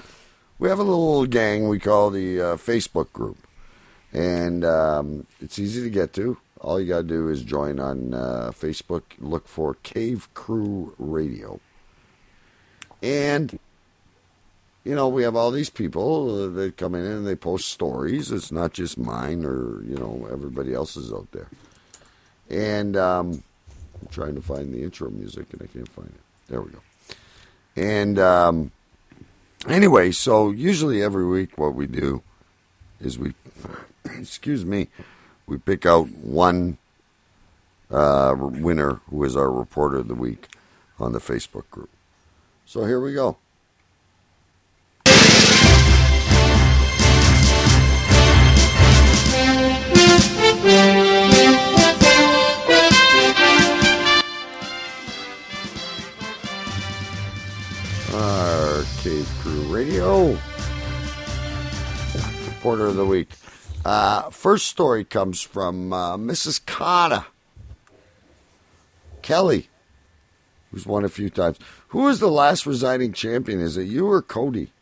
[0.58, 3.38] we have a little gang we call the uh, Facebook group,
[4.12, 6.38] and um, it's easy to get to.
[6.60, 9.02] All you got to do is join on uh, Facebook.
[9.20, 11.60] Look for Cave Crew Radio,
[13.02, 13.58] and
[14.88, 18.32] you know, we have all these people uh, that come in and they post stories.
[18.32, 21.48] It's not just mine or, you know, everybody else's out there.
[22.48, 23.42] And um,
[24.00, 26.20] I'm trying to find the intro music and I can't find it.
[26.48, 26.80] There we go.
[27.76, 28.72] And um,
[29.68, 32.22] anyway, so usually every week what we do
[33.00, 33.34] is we,
[34.18, 34.88] excuse me,
[35.46, 36.78] we pick out one
[37.90, 40.48] uh, winner who is our reporter of the week
[40.98, 41.90] on the Facebook group.
[42.66, 43.38] So here we go.
[58.18, 60.36] Arcade Crew Radio.
[62.46, 63.30] Reporter of the Week.
[63.84, 66.64] Uh, first story comes from uh, Mrs.
[66.66, 67.26] Carter.
[69.22, 69.68] Kelly,
[70.72, 71.58] who's won a few times.
[71.88, 73.60] Who is the last residing champion?
[73.60, 74.72] Is it you or Cody?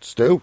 [0.00, 0.42] Stu?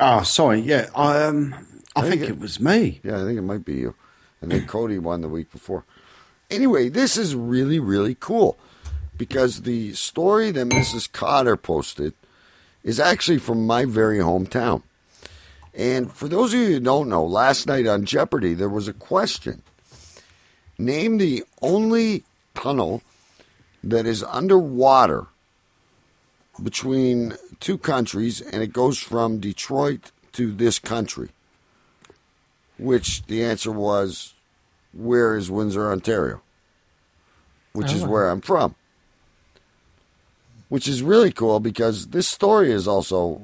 [0.00, 0.60] Oh, sorry.
[0.60, 1.54] Yeah, I, um,
[1.94, 3.00] I, think, it, was me.
[3.04, 3.94] Yeah, I think it might be you.
[4.40, 5.84] And then Cody won the week before.
[6.50, 8.58] Anyway, this is really, really cool
[9.16, 11.10] because the story that Mrs.
[11.10, 12.14] Kotter posted
[12.82, 14.82] is actually from my very hometown.
[15.74, 18.92] And for those of you who don't know, last night on Jeopardy, there was a
[18.92, 19.62] question.
[20.78, 22.24] Name the only
[22.54, 23.02] tunnel
[23.82, 25.26] that is underwater
[26.62, 31.30] between two countries, and it goes from Detroit to this country.
[32.78, 34.33] Which the answer was,
[34.96, 36.40] where is Windsor, Ontario?
[37.72, 38.08] Which is Oh.
[38.08, 38.74] where I'm from.
[40.68, 43.40] Which is really cool because this story is also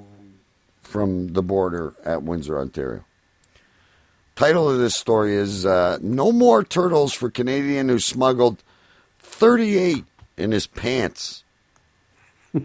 [0.82, 3.04] from the border at Windsor, Ontario.
[4.36, 8.62] Title of this story is uh, No More Turtles for Canadian Who Smuggled
[9.20, 10.04] 38
[10.36, 11.44] in His Pants.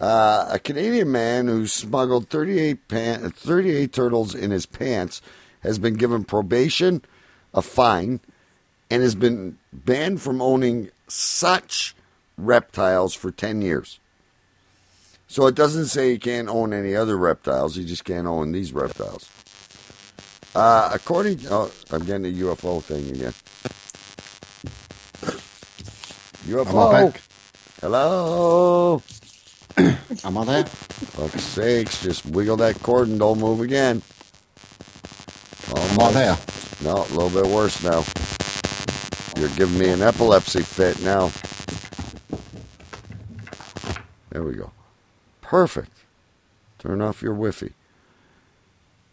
[0.00, 5.22] Uh, a Canadian man who smuggled 38, pan- 38 turtles in his pants
[5.62, 7.00] has been given probation,
[7.54, 8.20] a fine,
[8.90, 11.94] and has been banned from owning such
[12.36, 14.00] reptiles for 10 years.
[15.26, 18.72] So it doesn't say he can't own any other reptiles, he just can't own these
[18.72, 19.30] reptiles.
[20.54, 23.32] Uh, according, oh, I'm getting a UFO thing again.
[26.46, 26.68] UFO.
[26.68, 27.22] Am I back?
[27.80, 29.02] Hello.
[30.24, 30.64] Am I there?
[30.64, 34.02] Fuck's sakes, just wiggle that cord and don't move again.
[35.74, 36.36] i'm I there?
[36.84, 38.04] No, a little bit worse now.
[39.40, 41.30] You're giving me an epilepsy fit now.
[44.30, 44.70] There we go.
[45.40, 45.90] Perfect.
[46.78, 47.70] Turn off your Wi-Fi.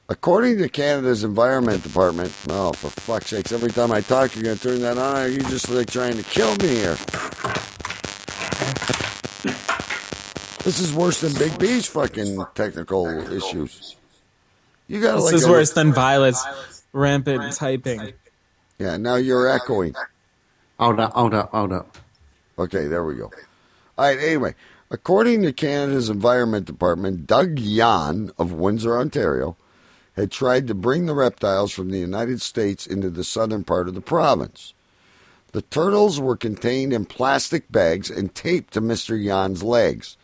[0.10, 4.58] According to Canada's Environment Department, oh, for fuck's sakes, every time I talk, you're going
[4.58, 5.16] to turn that on.
[5.16, 6.98] Are you just like trying to kill me here?
[10.64, 13.96] This is worse than Big B's fucking technical issues.
[14.88, 18.14] You got This like is a- worse than Violet's rampant typing.
[18.80, 19.96] Yeah, now you're echoing.
[20.80, 21.98] Hold up, hold up, hold up.
[22.58, 23.32] Okay, there we go.
[23.98, 24.56] All right, anyway,
[24.90, 29.56] according to Canada's Environment Department, Doug Yan of Windsor, Ontario,
[30.14, 33.96] had tried to bring the reptiles from the United States into the southern part of
[33.96, 34.74] the province.
[35.52, 39.22] The turtles were contained in plastic bags and taped to Mr.
[39.22, 40.18] Yan's legs.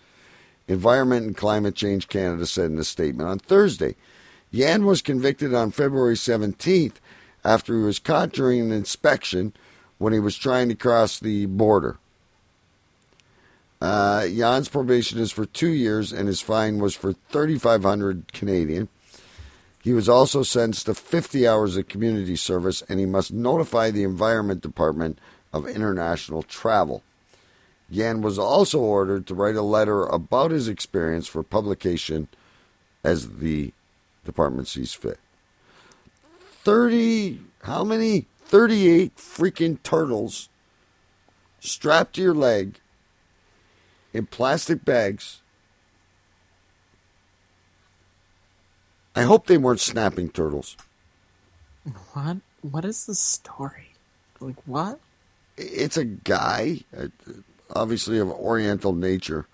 [0.68, 3.96] Environment and Climate Change Canada said in a statement on Thursday.
[4.52, 6.96] Yan was convicted on February 17th
[7.44, 9.54] after he was caught during an inspection
[9.98, 11.98] when he was trying to cross the border.
[13.80, 18.90] Uh, Jan's probation is for two years, and his fine was for 3,500 Canadian.
[19.84, 24.04] He was also sentenced to 50 hours of community service, and he must notify the
[24.04, 25.20] Environment Department
[25.54, 27.04] of international travel.
[27.90, 32.28] Yan was also ordered to write a letter about his experience for publication
[33.04, 33.72] as the
[34.28, 35.20] department sees fit.
[36.64, 38.28] 30, how many?
[38.46, 40.50] 38 freaking turtles
[41.60, 42.80] strapped to your leg
[44.14, 45.42] in plastic bags.
[49.16, 50.78] I hope they weren't snapping turtles.
[52.14, 52.38] What?
[52.62, 53.94] What is the story?
[54.40, 55.00] Like what?
[55.58, 57.08] It's a guy, uh,
[57.76, 59.48] obviously of Oriental nature,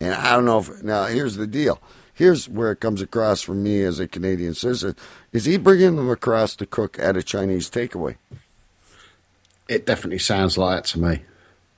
[0.00, 1.06] and I don't know if now.
[1.06, 1.80] Here's the deal.
[2.22, 4.94] Here's where it comes across for me as a Canadian citizen:
[5.32, 8.14] is he bringing them across to cook at a Chinese takeaway,
[9.66, 11.22] It definitely sounds like it to me.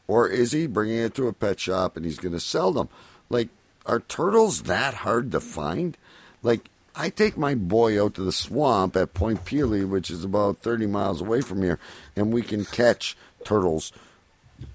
[0.06, 2.90] or is he bringing it to a pet shop and he's going to sell them?
[3.30, 3.48] Like,
[3.86, 5.96] are turtles that hard to find?
[6.42, 10.58] Like, I take my boy out to the swamp at Point Pelee, which is about
[10.58, 11.78] 30 miles away from here,
[12.14, 13.16] and we can catch
[13.46, 13.94] turtles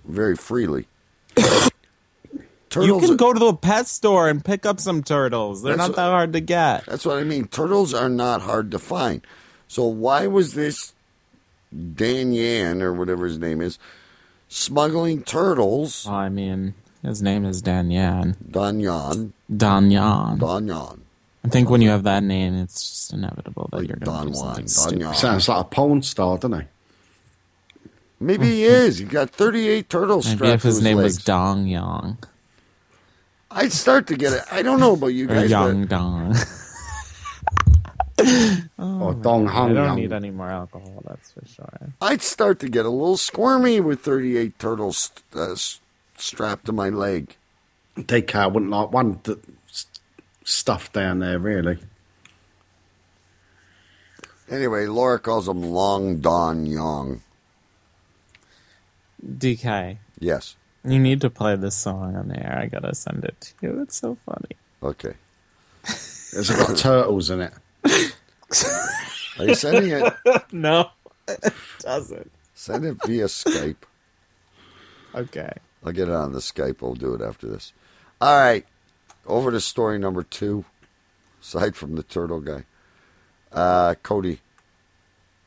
[0.03, 0.87] very freely.
[2.75, 5.61] you can go to the pet store and pick up some turtles.
[5.63, 6.85] They're not that hard to get.
[6.85, 7.47] That's what I mean.
[7.47, 9.21] Turtles are not hard to find.
[9.67, 10.93] So why was this
[11.95, 13.77] Dan Yan or whatever his name is
[14.47, 16.07] smuggling turtles?
[16.07, 16.73] I mean,
[17.03, 18.35] his name is Dan Yan.
[18.49, 19.33] Dan Yan.
[19.55, 20.37] Dan Yan.
[20.39, 21.01] Dan Yan.
[21.43, 24.27] I think when you have that name, it's just inevitable that you're going to Don
[24.27, 24.99] do something Juan, stupid.
[25.01, 26.67] Don Sounds like a porn star, doesn't he?
[28.19, 28.97] Maybe he is.
[28.97, 31.15] He got 38 turtles Maybe strapped if to his his name legs.
[31.15, 32.17] was Dong Yang.
[33.51, 34.41] I'd start to get it.
[34.51, 36.35] I don't know about you Or guys, Yang but Dong.
[38.77, 39.95] or Dong I Hung don't Yang.
[39.95, 41.93] need any more alcohol, that's for sure.
[42.01, 45.79] I'd start to get a little squirmy with 38 turtles uh, s-
[46.17, 47.35] strapped to my leg.
[47.97, 49.39] DK, I wouldn't like one that
[49.69, 49.87] s-
[50.43, 51.79] stuff down there, really.
[54.49, 57.21] Anyway, Laura calls him Long Don Young.
[59.25, 60.55] DK, Yes.
[60.83, 62.57] You need to play this song on the air.
[62.57, 63.81] I gotta send it to you.
[63.81, 64.55] It's so funny.
[64.81, 65.13] Okay.
[65.83, 67.53] Has it got turtles in it?
[69.37, 70.13] Are you sending it?
[70.51, 70.89] no,
[71.27, 72.31] it doesn't.
[72.53, 73.83] Send it via Skype.
[75.15, 75.51] Okay.
[75.83, 76.81] I'll get it on the Skype.
[76.81, 77.73] We'll do it after this.
[78.19, 78.65] All right.
[79.25, 80.65] Over to story number two.
[81.41, 82.65] Aside from the turtle guy.
[83.51, 84.39] Uh, Cody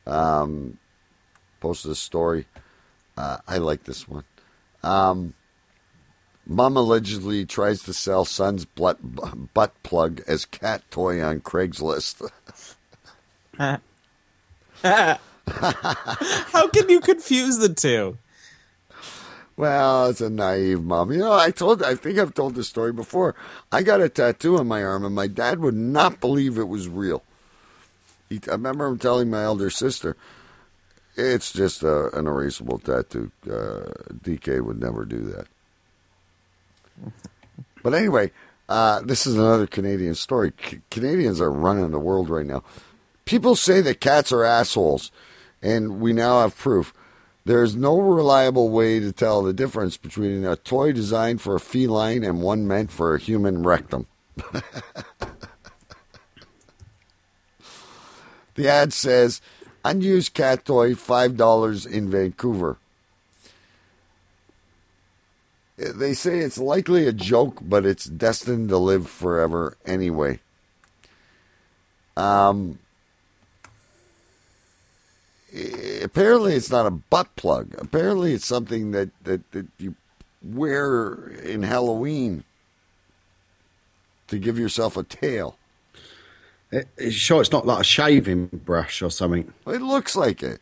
[0.07, 0.79] um,
[1.59, 2.47] posted a story.
[3.15, 4.23] Uh, I like this one.
[4.83, 5.33] Um,
[6.45, 8.99] mom allegedly tries to sell son's butt,
[9.53, 12.29] butt plug as cat toy on Craigslist.
[14.83, 18.17] How can you confuse the two?
[19.55, 21.11] Well, it's a naive mom.
[21.11, 23.35] You know, I told, I think I've told this story before.
[23.71, 26.87] I got a tattoo on my arm, and my dad would not believe it was
[26.87, 27.23] real.
[28.29, 30.17] He, I remember him telling my elder sister,
[31.15, 33.31] "It's just a, an erasable tattoo.
[33.45, 33.91] Uh,
[34.23, 35.47] DK would never do that."
[37.81, 38.31] But anyway,
[38.69, 40.53] uh, this is another Canadian story.
[40.63, 42.63] C- Canadians are running the world right now.
[43.25, 45.11] People say that cats are assholes,
[45.61, 46.93] and we now have proof.
[47.45, 51.59] There is no reliable way to tell the difference between a toy designed for a
[51.59, 54.07] feline and one meant for a human rectum.
[58.55, 59.41] the ad says
[59.83, 62.77] unused cat toy $5 in Vancouver.
[65.77, 70.39] They say it's likely a joke, but it's destined to live forever anyway.
[72.15, 72.77] Um,
[76.03, 77.75] apparently it's not a butt plug.
[77.79, 79.95] Apparently it's something that, that, that you
[80.43, 82.43] wear in Halloween
[84.27, 85.57] to give yourself a tail.
[86.73, 89.53] It, it's sure it's not like a shaving brush or something.
[89.67, 90.59] It looks like it.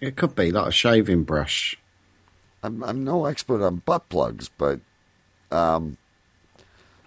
[0.00, 1.76] It could be like a shaving brush.
[2.64, 4.80] I'm I'm no expert on butt plugs, but
[5.52, 5.96] um,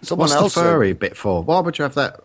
[0.00, 1.42] someone What's else the said- furry bit for?
[1.42, 2.20] Why would you have that?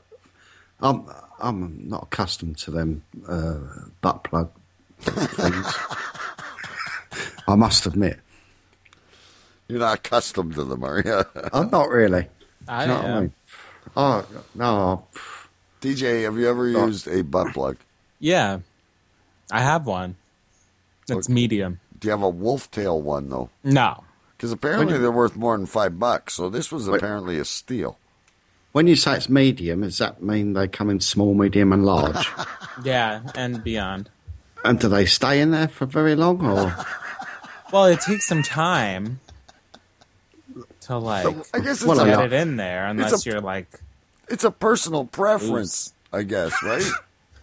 [0.79, 1.05] I'm
[1.41, 3.57] I'm not accustomed to them uh,
[4.01, 4.51] butt plug
[4.99, 5.67] things.
[7.47, 8.19] I must admit,
[9.67, 11.23] you're not accustomed to them, are you?
[11.51, 12.27] I'm not really.
[12.69, 13.33] I you know what I mean?
[13.97, 15.05] Oh no,
[15.83, 16.87] DJ, have you ever oh.
[16.87, 17.75] used a butt plug?
[18.17, 18.59] Yeah,
[19.51, 20.15] I have one.
[21.09, 21.81] It's medium.
[21.99, 23.49] Do you have a wolf tail one though?
[23.65, 24.05] No.
[24.37, 26.35] Because apparently you- they're worth more than five bucks.
[26.35, 26.97] So this was Wait.
[26.97, 27.97] apparently a steal.
[28.71, 32.27] when you say it's medium, does that mean they come in small, medium, and large?
[32.83, 34.09] Yeah, and beyond.
[34.65, 36.75] and do they stay in there for very long, or
[37.71, 39.19] Well, it takes some time
[40.81, 43.67] to like I guess it's Well, a, get it in there, unless a- you're like,
[44.29, 46.83] it's a personal preference, I guess, right?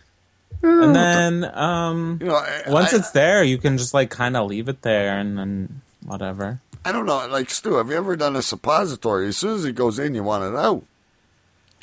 [0.63, 4.37] and then um, You know, I, once I, it's there, you can just like kind
[4.37, 6.61] of leave it there and then whatever.
[6.85, 9.29] I don't know, like Stu, have you ever done a suppository?
[9.29, 10.83] As soon as it goes in, you want it out.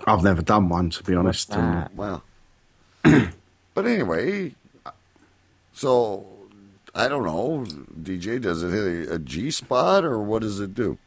[0.05, 1.53] I've never done one to be honest.
[1.53, 2.23] and- Well,
[3.03, 4.53] but anyway,
[5.73, 6.25] so
[6.95, 7.63] I don't know.
[8.01, 10.97] DJ, does it hit a, a G spot or what does it do?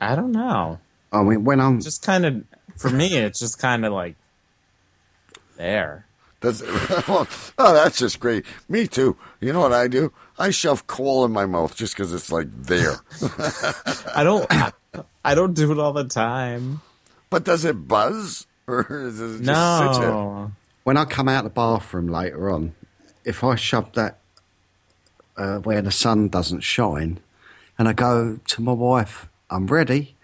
[0.00, 0.78] I don't know.
[1.12, 2.44] I mean, when I'm Just kind of
[2.76, 4.14] for me, it's just kind of like
[5.56, 6.06] there.
[6.40, 7.26] Does oh,
[7.58, 8.44] that's just great.
[8.68, 9.16] Me too.
[9.40, 10.12] You know what I do?
[10.38, 12.96] I shove coal in my mouth just because it's like there.
[14.14, 14.46] I don't.
[14.50, 14.72] I,
[15.24, 16.80] I don't do it all the time.
[17.28, 20.10] but does it buzz or does it just sit there?
[20.10, 20.52] No.
[20.84, 22.74] when I come out the bathroom later on,
[23.24, 24.18] if I shove that
[25.36, 27.18] uh, where the sun doesn't shine,
[27.78, 30.16] and I go to my wife, I'm ready,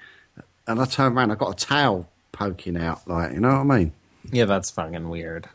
[0.66, 3.78] and I turn around, I've got a towel poking out, like you know what I
[3.78, 3.92] mean?
[4.32, 5.48] Yeah, that's fucking weird.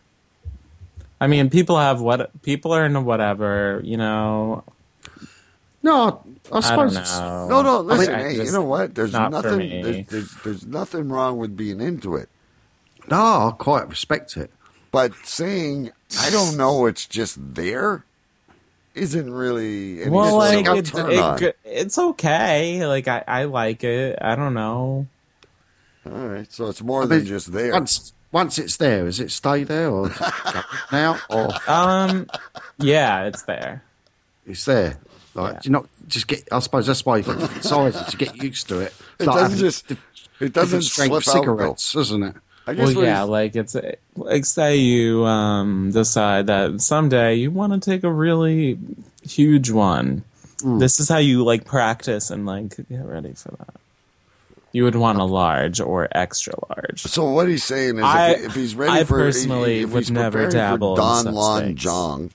[1.21, 4.63] I mean, people have what people are into whatever, you know.
[5.81, 7.47] No, I I suppose don't know.
[7.49, 7.79] No, no.
[7.81, 8.95] Listen, I hey, you know what?
[8.95, 9.81] There's not nothing.
[9.81, 12.29] There's, there's, there's nothing wrong with being into it.
[13.09, 14.51] no, I quite respect it.
[14.91, 18.03] But saying I don't know, it's just there,
[18.99, 20.01] isn't really.
[20.03, 21.53] Any well, sort like of a it, turn it, on.
[21.63, 22.85] it's okay.
[22.85, 24.17] Like I, I like it.
[24.21, 25.07] I don't know.
[26.05, 27.71] All right, so it's more I than mean, just there.
[27.73, 30.61] Once, once it's there, does it stay there or is it go
[30.91, 32.27] now or Um,
[32.79, 33.83] yeah, it's there.
[34.47, 34.97] it's there?
[35.35, 35.59] Like, Yeah.
[35.59, 36.47] do you not just get?
[36.51, 38.93] I suppose that's why you've got different sizes to get used to it.
[39.19, 39.91] It's It like doesn't just.
[39.91, 41.23] It doesn't different strength out.
[41.23, 42.35] cigarettes, doesn't it?
[42.69, 43.75] I guess Well, yeah, like it's
[44.15, 48.77] like say you um decide that someday you want to take a really
[49.23, 50.23] huge one.
[50.61, 50.77] Hmm.
[50.79, 53.75] This is how you like practice and like get ready for that.
[54.71, 57.01] You would want a large or extra large.
[57.01, 59.99] So what he's saying is, I- if, if he's ready I for, personally if would
[59.99, 61.75] he's never preparing dabble for in Don Lon.
[61.75, 62.31] Jong.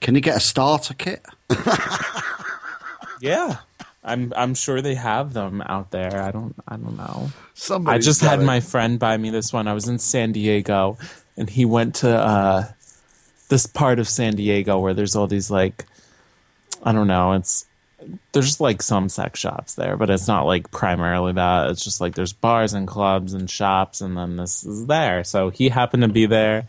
[0.00, 1.24] Can you get a starter kit?
[3.20, 3.58] Yeah.
[4.04, 6.20] I'm I'm sure they have them out there.
[6.22, 7.30] I don't I don't know.
[7.94, 9.66] I just had gotta- my friend buy me this one.
[9.66, 10.98] I was in San Diego
[11.36, 12.64] and he went to uh
[13.48, 15.86] this part of San Diego where there's all these like
[16.82, 17.64] I don't know, it's
[18.32, 21.70] there's like some sex shops there, but it's not like primarily that.
[21.70, 25.24] It's just like there's bars and clubs and shops and then this is there.
[25.24, 26.66] So he happened to be there.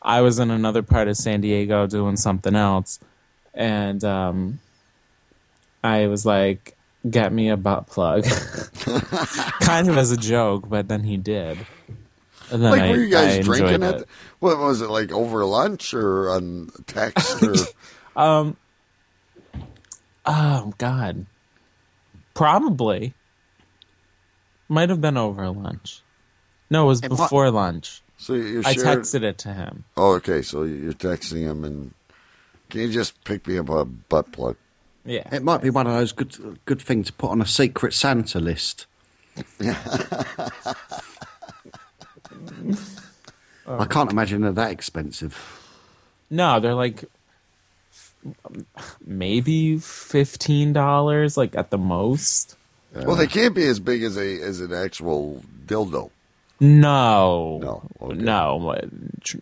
[0.00, 3.00] I was in another part of San Diego doing something else
[3.52, 4.60] and um
[5.84, 6.76] I was like,
[7.08, 8.24] get me a butt plug.
[9.60, 11.58] kind of as a joke, but then he did.
[12.50, 13.94] And then Like, I, were you guys enjoyed drinking it.
[14.02, 14.04] at?
[14.40, 17.54] What was it like over lunch or on text or?
[18.14, 18.56] Um.
[20.26, 21.24] Oh God.
[22.34, 23.14] Probably.
[24.68, 26.02] Might have been over lunch.
[26.70, 28.02] No, it was wa- before lunch.
[28.18, 29.84] So you I shared- texted it to him.
[29.96, 30.42] Oh, okay.
[30.42, 31.94] So you're texting him, and
[32.70, 34.56] can you just pick me up a butt plug?
[35.04, 35.28] Yeah.
[35.34, 38.38] It might be one of those good good things to put on a secret Santa
[38.38, 38.86] list.
[43.66, 45.60] I can't imagine they're that expensive.
[46.30, 47.04] No, they're like
[49.04, 52.56] maybe fifteen dollars, like at the most.
[52.94, 56.10] Well, they can't be as big as a as an actual dildo.
[56.60, 57.58] No.
[57.58, 57.82] No.
[58.12, 58.80] No.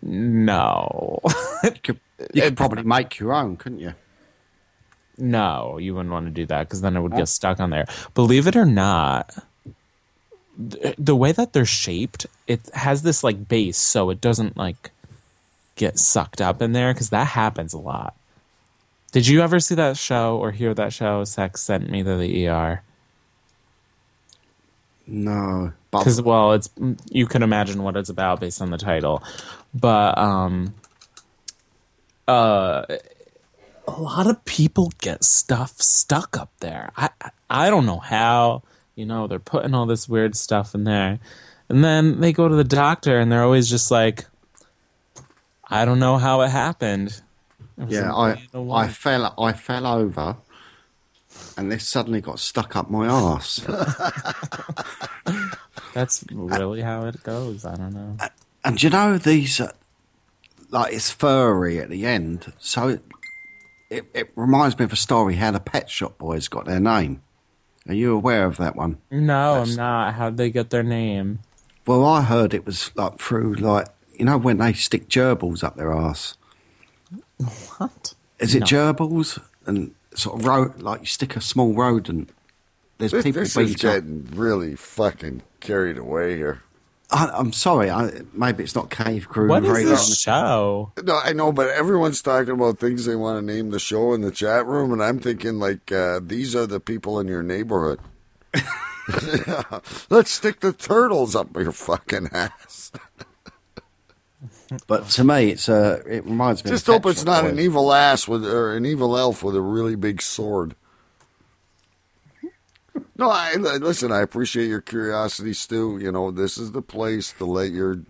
[0.01, 1.19] No.
[1.63, 1.99] you could,
[2.33, 3.93] you could probably make your own, couldn't you?
[5.17, 7.85] No, you wouldn't want to do that because then it would get stuck on there.
[8.15, 9.33] Believe it or not,
[10.71, 14.91] th- the way that they're shaped, it has this like base, so it doesn't like
[15.75, 18.15] get sucked up in there because that happens a lot.
[19.11, 21.23] Did you ever see that show or hear that show?
[21.25, 22.81] Sex sent me to the ER.
[25.07, 26.69] No, Because well, it's
[27.09, 29.21] you can imagine what it's about based on the title,
[29.73, 30.73] but um,
[32.27, 32.85] uh,
[33.97, 36.91] a lot of people get stuff stuck up there.
[36.97, 38.63] I I- I don't know how.
[38.95, 41.19] You know, they're putting all this weird stuff in there,
[41.69, 44.25] and then they go to the doctor, and they're always just like,
[45.69, 47.21] I don't know how it happened.
[47.79, 50.37] I was yeah, I I fell I fell over,
[51.57, 53.59] and this suddenly got stuck up my arse.
[55.93, 57.65] That's really how it goes.
[57.65, 58.17] I don't know.
[58.63, 59.71] and you know these, uh,
[60.69, 63.01] like it's furry at the end, so it,
[63.91, 67.21] it it reminds me of a story how the Pet Shop Boys got their name.
[67.87, 68.97] Are you aware of that one?
[69.11, 70.13] No, That's- I'm not.
[70.15, 71.39] How'd they get their name?
[71.85, 75.75] Well, I heard it was like through like you know when they stick gerbils up
[75.77, 76.35] their ass.
[77.77, 78.13] What?
[78.39, 78.65] Is it No.
[78.67, 82.29] gerbils and sort of ro- like you stick a small rodent?
[82.97, 86.61] There's This, people this is getting really fucking carried away here.
[87.11, 87.89] I, I'm sorry.
[87.89, 89.49] I, maybe it's not cave crew.
[89.49, 89.89] What is radio.
[89.89, 90.93] this show?
[91.03, 94.21] No, I know, but everyone's talking about things they want to name the show in
[94.21, 97.99] the chat room, and I'm thinking like uh, these are the people in your neighborhood.
[98.55, 99.63] yeah.
[100.09, 102.91] Let's stick the turtles up your fucking ass.
[104.87, 106.71] But to me, it's uh, it reminds me.
[106.71, 107.51] Just of hope Pet it's not Boys.
[107.51, 110.75] an evil ass with or an evil elf with a really big sword.
[113.15, 114.11] No, I listen.
[114.11, 115.97] I appreciate your curiosity, Stu.
[115.99, 118.01] You know, this is the place to let your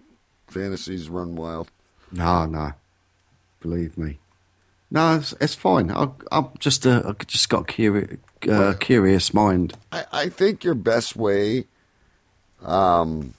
[0.47, 1.69] fantasies run wild.
[2.11, 2.71] No, no.
[3.59, 4.19] Believe me.
[4.89, 5.91] No, it's, it's fine.
[5.91, 9.73] I, I'm just uh, I just got a curi- uh, curious mind.
[9.91, 11.65] I, I think your best way,
[12.61, 13.33] um,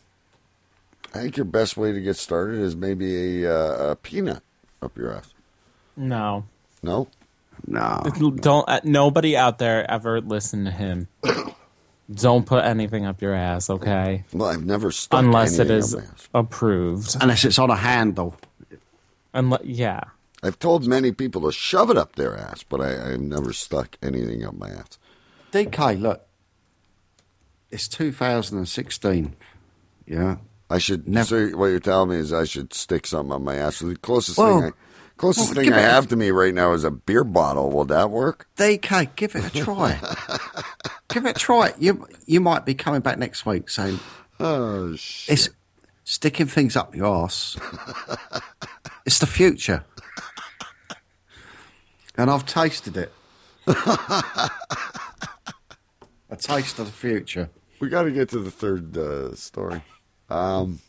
[1.15, 4.43] I think your best way to get started is maybe a, uh, a peanut
[4.81, 5.35] up your ass.
[5.97, 6.45] No.
[6.83, 7.07] No,
[7.67, 8.03] No.
[8.37, 11.09] Don't uh, nobody out there ever listen to him.
[12.13, 14.25] Don't put anything up your ass, okay?
[14.33, 16.29] well, I've never stuck Unless it anything is up my ass.
[16.35, 17.17] approved.
[17.21, 18.37] Unless it's on a handle.
[19.33, 20.01] Unless, yeah.
[20.43, 23.97] I've told many people to shove it up their ass, but I, I've never stuck
[24.03, 24.99] anything up my ass.
[25.53, 26.27] DK, look.
[27.71, 29.35] It's 2016.
[30.07, 30.37] Yeah.
[30.69, 31.09] I should.
[31.09, 33.79] Never- So what you're telling me is I should stick something up my ass.
[33.79, 34.73] The closest Well, thing, I,
[35.23, 37.71] closest well, thing I it have to me right now is a beer bottle.
[37.71, 38.49] Will that work?
[38.57, 39.97] DK, give it a try.
[41.09, 41.73] give it a try.
[41.79, 44.01] You you might be coming back next week saying
[44.41, 45.33] Oh shit!
[45.33, 45.49] it's
[46.03, 47.57] sticking things up your ass.
[49.07, 49.85] it's the future.
[52.19, 53.13] And I've tasted it.
[53.69, 54.51] a
[56.37, 57.49] taste of the future.
[57.79, 59.83] We got to get to the third uh, story.
[60.29, 60.81] Um,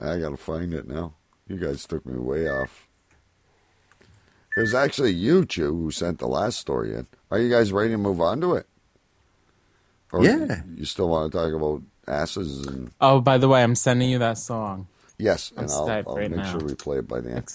[0.00, 1.14] I got to find it now.
[1.48, 2.87] You guys took me way off.
[4.58, 7.06] It was actually you, Choo, who sent the last story in.
[7.30, 8.66] Are you guys ready to move on to it?
[10.12, 10.62] Or Yeah.
[10.74, 14.18] You still want to talk about asses and Oh, by the way, I'm sending you
[14.18, 14.88] that song.
[15.16, 16.50] yes, On and I'll, Skype I'll right make now.
[16.50, 17.52] sure we play it by the end.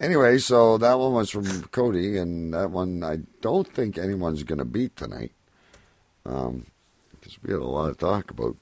[0.00, 4.58] Anyway, so that one was from Cody, and that one I don't think anyone's going
[4.58, 5.32] to beat tonight,
[6.26, 6.66] um,
[7.12, 8.56] because we had a lot of talk about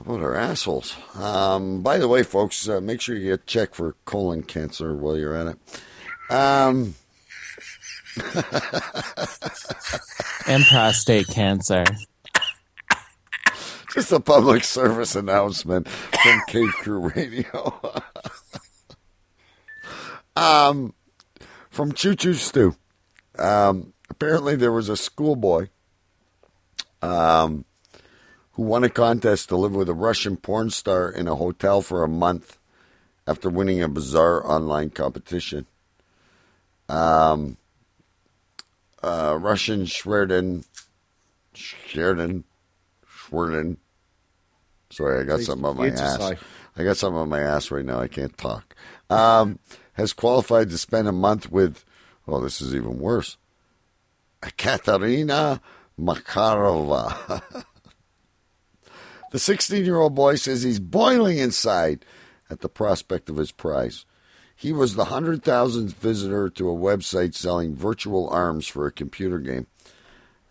[0.00, 0.96] about are assholes.
[1.14, 5.16] Um, by the way, folks, uh, make sure you get checked for colon cancer while
[5.16, 6.32] you're at it.
[6.32, 6.94] Um,
[10.46, 11.84] And prostate cancer.
[13.92, 17.80] Just a public service announcement from Cave Crew Radio.
[20.36, 20.94] um,
[21.68, 22.76] from Choo Choo Stu.
[23.38, 25.66] Um, apparently, there was a schoolboy
[27.02, 27.64] um,
[28.56, 32.02] who won a contest to live with a Russian porn star in a hotel for
[32.02, 32.56] a month
[33.26, 35.66] after winning a bizarre online competition.
[36.88, 37.58] Um,
[39.02, 40.64] uh, Russian Sheridan,
[41.52, 42.44] Sheridan,
[43.06, 43.76] Sheridan.
[44.88, 46.32] Sorry, I got something on my ass.
[46.78, 48.00] I got something on my ass right now.
[48.00, 48.74] I can't talk.
[49.10, 49.58] Um,
[49.94, 51.84] has qualified to spend a month with.
[52.26, 53.36] Oh, this is even worse.
[54.40, 55.60] Katerina
[56.00, 57.64] Makarova.
[59.32, 62.04] the 16 year old boy says he's boiling inside
[62.50, 64.04] at the prospect of his prize.
[64.54, 69.66] He was the 100,000th visitor to a website selling virtual arms for a computer game.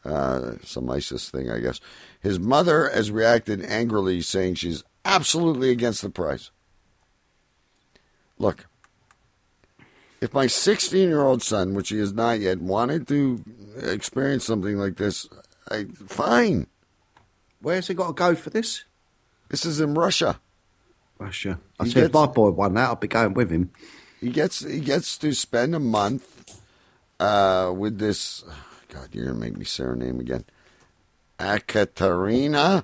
[0.04, 1.80] Uh, some ISIS thing, I guess.
[2.22, 6.52] His mother has reacted angrily, saying she's absolutely against the prize.
[8.38, 8.68] Look,
[10.22, 13.44] if my 16 year old son, which he is not yet, wanted to
[13.82, 15.28] experience something like this,
[15.72, 16.68] I, fine.
[17.62, 18.84] Where's he got to go for this?
[19.50, 20.40] This is in Russia.
[21.18, 21.60] Russia.
[21.80, 23.72] I He said, if my boy won that, I'd be going with him.
[24.20, 26.60] He gets he gets to spend a month
[27.20, 28.44] uh, with this.
[28.90, 30.46] God, you're gonna make me say her name again.
[31.40, 32.84] Akaterina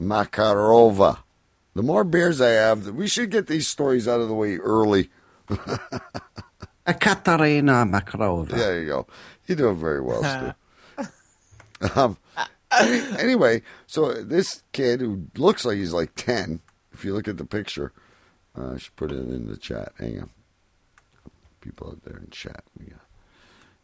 [0.00, 1.18] Makarova.
[1.74, 5.08] The more beers I have, we should get these stories out of the way early.
[6.86, 8.48] Katarina Makarova.
[8.48, 9.06] There you go.
[9.46, 11.92] You're doing very well, Stu.
[12.00, 12.21] um, any-
[13.18, 16.60] anyway, so this kid who looks like he's like 10,
[16.92, 17.92] if you look at the picture,
[18.56, 19.92] uh, I should put it in the chat.
[19.98, 20.30] Hang on.
[21.60, 22.64] People out there in chat.
[22.78, 22.98] Got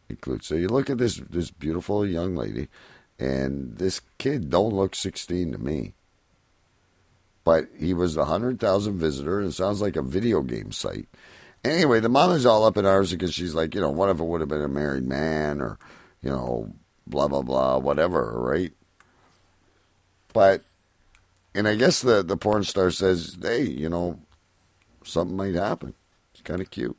[0.09, 0.43] include.
[0.43, 2.67] So you look at this this beautiful young lady,
[3.17, 5.93] and this kid don't look 16 to me.
[7.45, 11.07] But he was the 100,000 visitor, and it sounds like a video game site.
[11.63, 14.23] Anyway, the mother's all up in arms because she's like, you know, what if it
[14.23, 15.77] would have been a married man or,
[16.21, 16.73] you know,
[17.07, 18.73] blah, blah, blah, whatever, right?
[20.33, 20.61] But,
[21.55, 24.19] and I guess the, the porn star says, hey, you know,
[25.03, 25.93] something might happen.
[26.33, 26.97] It's kind of cute.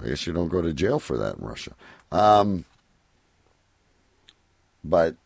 [0.00, 1.72] I guess you don't go to jail for that in Russia.
[2.10, 2.64] Um,
[4.84, 5.16] but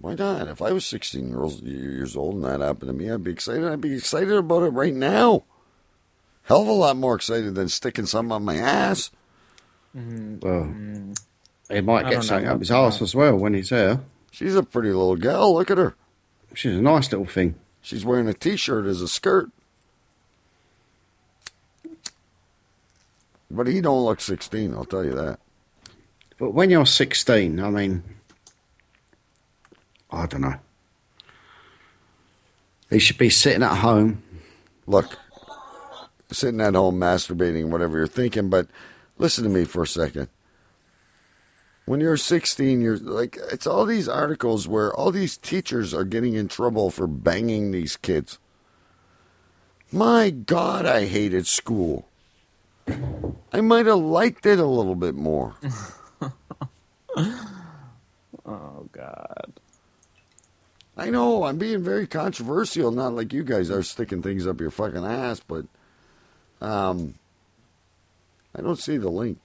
[0.00, 0.48] why not?
[0.48, 3.64] If I was 16 years, years old and that happened to me, I'd be excited.
[3.64, 5.44] I'd be excited about it right now.
[6.42, 9.10] Hell of a lot more excited than sticking something on my ass.
[9.94, 10.74] Well,
[11.70, 14.00] he might I get don't something know up his ass as well when he's there.
[14.34, 15.54] She's a pretty little gal.
[15.54, 15.94] Look at her.
[16.54, 17.54] She's a nice little thing.
[17.80, 19.48] She's wearing a t-shirt as a skirt.
[23.48, 25.38] But he don't look 16, I'll tell you that.
[26.36, 28.02] But when you're 16, I mean,
[30.10, 30.56] I don't know.
[32.90, 34.20] He should be sitting at home.
[34.88, 35.16] Look,
[36.32, 38.66] sitting at home masturbating, whatever you're thinking, but
[39.16, 40.26] listen to me for a second.
[41.86, 46.34] When you're 16, you're like, it's all these articles where all these teachers are getting
[46.34, 48.38] in trouble for banging these kids.
[49.92, 52.08] My God, I hated school.
[53.52, 55.56] I might have liked it a little bit more.
[58.46, 59.52] Oh God.
[60.96, 64.70] I know I'm being very controversial, not like you guys are sticking things up your
[64.70, 65.64] fucking ass, but
[66.60, 67.14] um,
[68.54, 69.38] I don't see the link.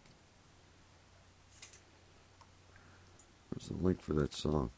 [3.69, 4.71] The link for that song?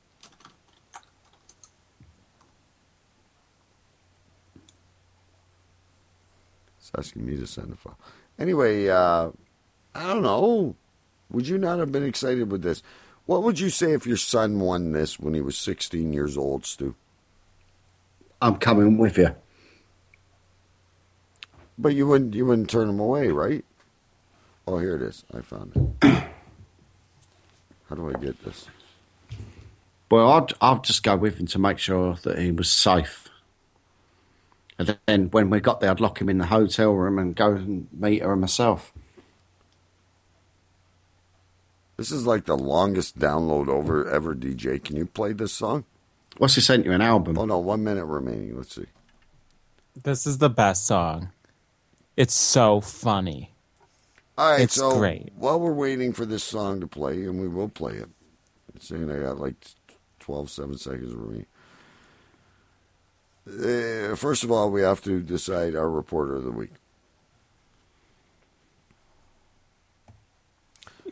[6.80, 7.98] It's asking me to send a file.
[8.38, 9.32] Anyway, uh,
[9.96, 10.76] I don't know.
[11.32, 12.84] Would you not have been excited with this?
[13.26, 16.66] What would you say if your son won this when he was 16 years old,
[16.66, 16.96] Stu?
[18.42, 19.36] I'm coming with you.
[21.78, 23.64] But you wouldn't you wouldn't turn him away, right?
[24.68, 25.24] Oh, here it is.
[25.34, 26.08] I found it.
[27.90, 28.68] How do I get this?
[30.12, 33.30] Well, I'd, I'd just go with him to make sure that he was safe.
[34.78, 37.54] And then when we got there, I'd lock him in the hotel room and go
[37.54, 38.92] and meet her myself.
[41.98, 44.84] This is like the longest download over ever, DJ.
[44.84, 45.86] Can you play this song?
[46.38, 47.38] What's he sent you an album?
[47.38, 48.58] Oh no, one minute remaining.
[48.58, 48.86] Let's see.
[50.04, 51.30] This is the best song.
[52.18, 53.54] It's so funny.
[54.38, 55.32] All right, It's so great.
[55.36, 58.10] while we're waiting for this song to play, and we will play it,
[58.74, 59.56] it's saying I got like
[60.22, 61.46] 12, 7 seconds remaining.
[63.48, 66.72] Uh, first of all, we have to decide our reporter of the week.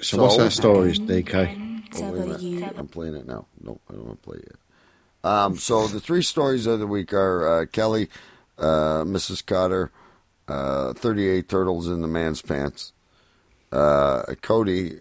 [0.02, 1.84] So, what's that stories, DK?
[1.96, 2.74] Oh, wait a minute.
[2.78, 3.48] I'm playing it now.
[3.62, 4.60] No, I don't want to play it yet.
[5.24, 8.10] Um, so the three stories of the week are uh, Kelly,
[8.58, 9.44] uh, Mrs.
[9.44, 9.90] Kotter,
[10.48, 12.94] uh, 38 turtles in the man's pants.
[13.72, 15.00] Uh, Cody,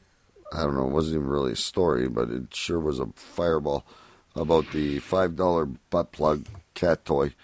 [0.53, 3.85] I don't know, it wasn't even really a story, but it sure was a fireball
[4.35, 7.35] about the $5 butt plug cat toy.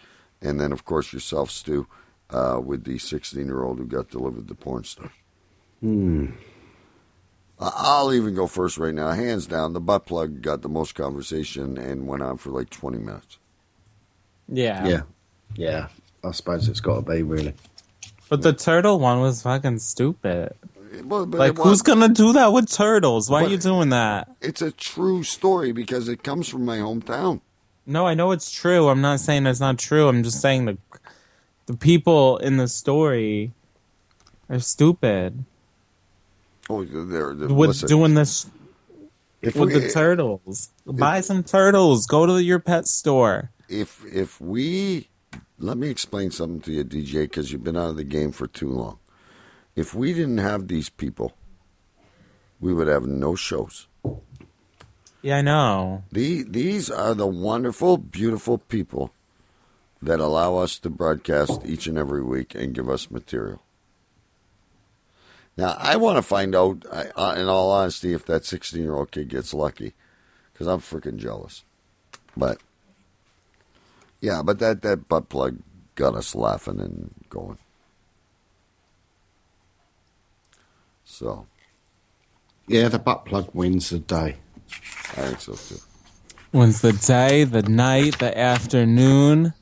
[0.40, 1.86] And then, of course, yourself, Stu,
[2.30, 5.10] uh, with the 16 year old who got delivered the porn star.
[5.80, 6.26] Hmm.
[7.60, 9.10] I- I'll even go first right now.
[9.10, 12.98] Hands down, the butt plug got the most conversation and went on for like 20
[12.98, 13.38] minutes.
[14.48, 14.86] Yeah.
[14.86, 15.02] Yeah.
[15.54, 15.88] Yeah.
[16.24, 17.54] I suppose it's got to be, really.
[18.28, 20.54] But the turtle one was fucking stupid.
[21.02, 23.30] Well, but like, who's gonna do that with turtles?
[23.30, 24.28] Why are you doing that?
[24.40, 27.40] It's a true story because it comes from my hometown.
[27.86, 28.88] No, I know it's true.
[28.88, 30.08] I'm not saying it's not true.
[30.08, 30.78] I'm just saying the
[31.66, 33.52] the people in the story
[34.48, 35.44] are stupid
[36.70, 38.46] Oh, they're, they're with listen, doing this
[39.42, 40.70] If with we- the turtles.
[40.86, 42.06] Buy some turtles.
[42.06, 43.50] Go to your pet store.
[43.68, 45.08] if if we
[45.58, 48.46] let me explain something to you, DJ, because you've been out of the game for
[48.46, 48.98] too long.
[49.76, 51.32] If we didn't have these people,
[52.60, 53.86] we would have no shows.
[55.22, 56.04] Yeah, I know.
[56.12, 59.12] The, these are the wonderful, beautiful people
[60.02, 63.62] that allow us to broadcast each and every week and give us material.
[65.56, 68.94] Now, I want to find out, I- uh, in all honesty, if that 16 year
[68.94, 69.94] old kid gets lucky,
[70.52, 71.64] because I'm freaking jealous.
[72.36, 72.58] But,
[74.20, 75.58] yeah, but that, that butt plug
[75.94, 77.58] got us laughing and going.
[81.04, 81.46] So,
[82.66, 84.36] Yeah, the butt plug wins the day.
[85.16, 85.80] I think so too.
[86.50, 89.54] When's the day, the night, the afternoon,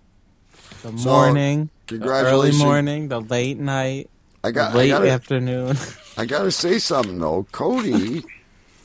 [0.83, 4.11] the So, morning, the early morning, the late night,
[4.45, 5.77] I got the late I gotta, afternoon.
[6.17, 8.25] I gotta say something though, Cody.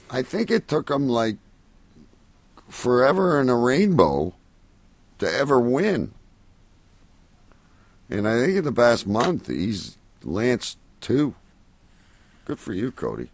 [0.10, 1.36] I think it took him like
[2.70, 4.34] forever in a rainbow
[5.20, 6.14] to ever win,
[8.10, 11.36] and I think in the past month he's lanced two.
[12.48, 13.30] Good for you, Cody.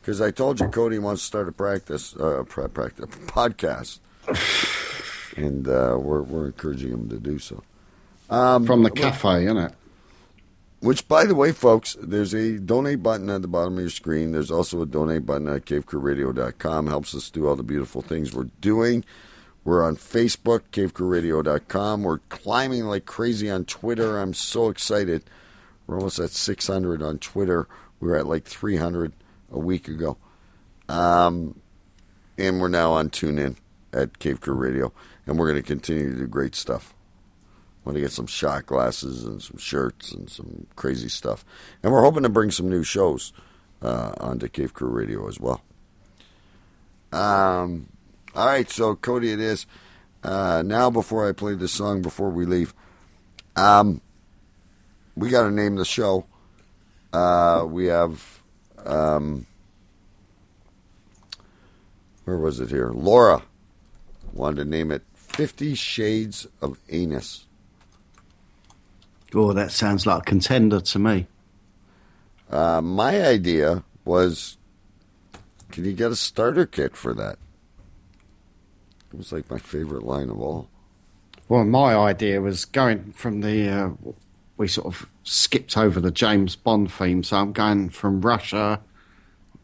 [0.00, 4.00] Because I told you Cody wants to start a practice, uh, pra- practice podcast,
[5.36, 7.62] and uh, we're we're encouraging him to do so.
[8.28, 9.72] Um, From the cafe, isn't it?
[10.80, 14.32] which, by the way, folks, there's a donate button at the bottom of your screen.
[14.32, 16.88] There's also a donate button at cavecrewradio.com.
[16.88, 19.04] Helps us do all the beautiful things we're doing.
[19.62, 22.02] We're on Facebook, cavecrewradio.com.
[22.02, 24.18] We're climbing like crazy on Twitter.
[24.18, 25.22] I'm so excited.
[25.86, 27.68] We're almost at 600 on Twitter.
[28.00, 29.12] We were at like 300
[29.52, 30.16] a week ago.
[30.88, 31.60] Um,
[32.38, 33.56] and we're now on TuneIn
[33.92, 34.92] at Cave Crew Radio.
[35.26, 36.94] And we're going to continue to do great stuff.
[37.84, 41.44] I Want to get some shot glasses and some shirts and some crazy stuff.
[41.82, 43.32] And we're hoping to bring some new shows
[43.82, 45.62] uh, onto Cave Crew Radio as well.
[47.12, 47.88] Um,
[48.34, 49.66] all right, so Cody, it is.
[50.22, 52.74] Uh, now, before I play this song, before we leave,
[53.56, 54.00] um,
[55.16, 56.26] we got to name the show.
[57.12, 58.40] Uh, we have,
[58.84, 59.46] um,
[62.24, 62.90] where was it here?
[62.90, 63.42] Laura
[64.32, 67.46] wanted to name it Fifty Shades of Anus.
[69.34, 71.26] Oh, that sounds like a contender to me.
[72.50, 74.58] Uh, my idea was,
[75.70, 77.38] can you get a starter kit for that?
[79.12, 80.68] It was like my favorite line of all.
[81.48, 83.68] Well, my idea was going from the.
[83.68, 83.90] Uh,
[84.60, 88.82] we sort of skipped over the James Bond theme, so I'm going from Russia,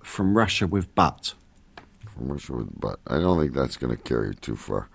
[0.02, 1.34] from Russia with butt.
[2.06, 2.98] From Russia with butt.
[3.06, 4.88] I don't think that's going to carry too far.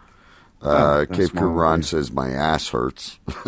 [0.63, 3.19] Oh, Uh, that's Cape my Ron says my ass hurts.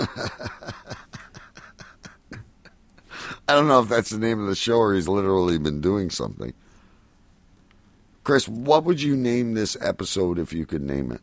[3.47, 6.11] I don't know if that's the name of the show or he's literally been doing
[6.11, 6.53] something.
[8.23, 11.21] Chris, what would you name this episode if you could name it?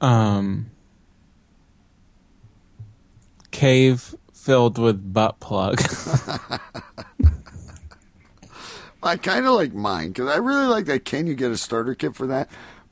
[0.00, 0.70] Um,
[3.54, 5.80] cave filled with butt plug.
[9.02, 11.04] I kind of like mine because I really like that.
[11.04, 12.48] Can you get a starter kit for that?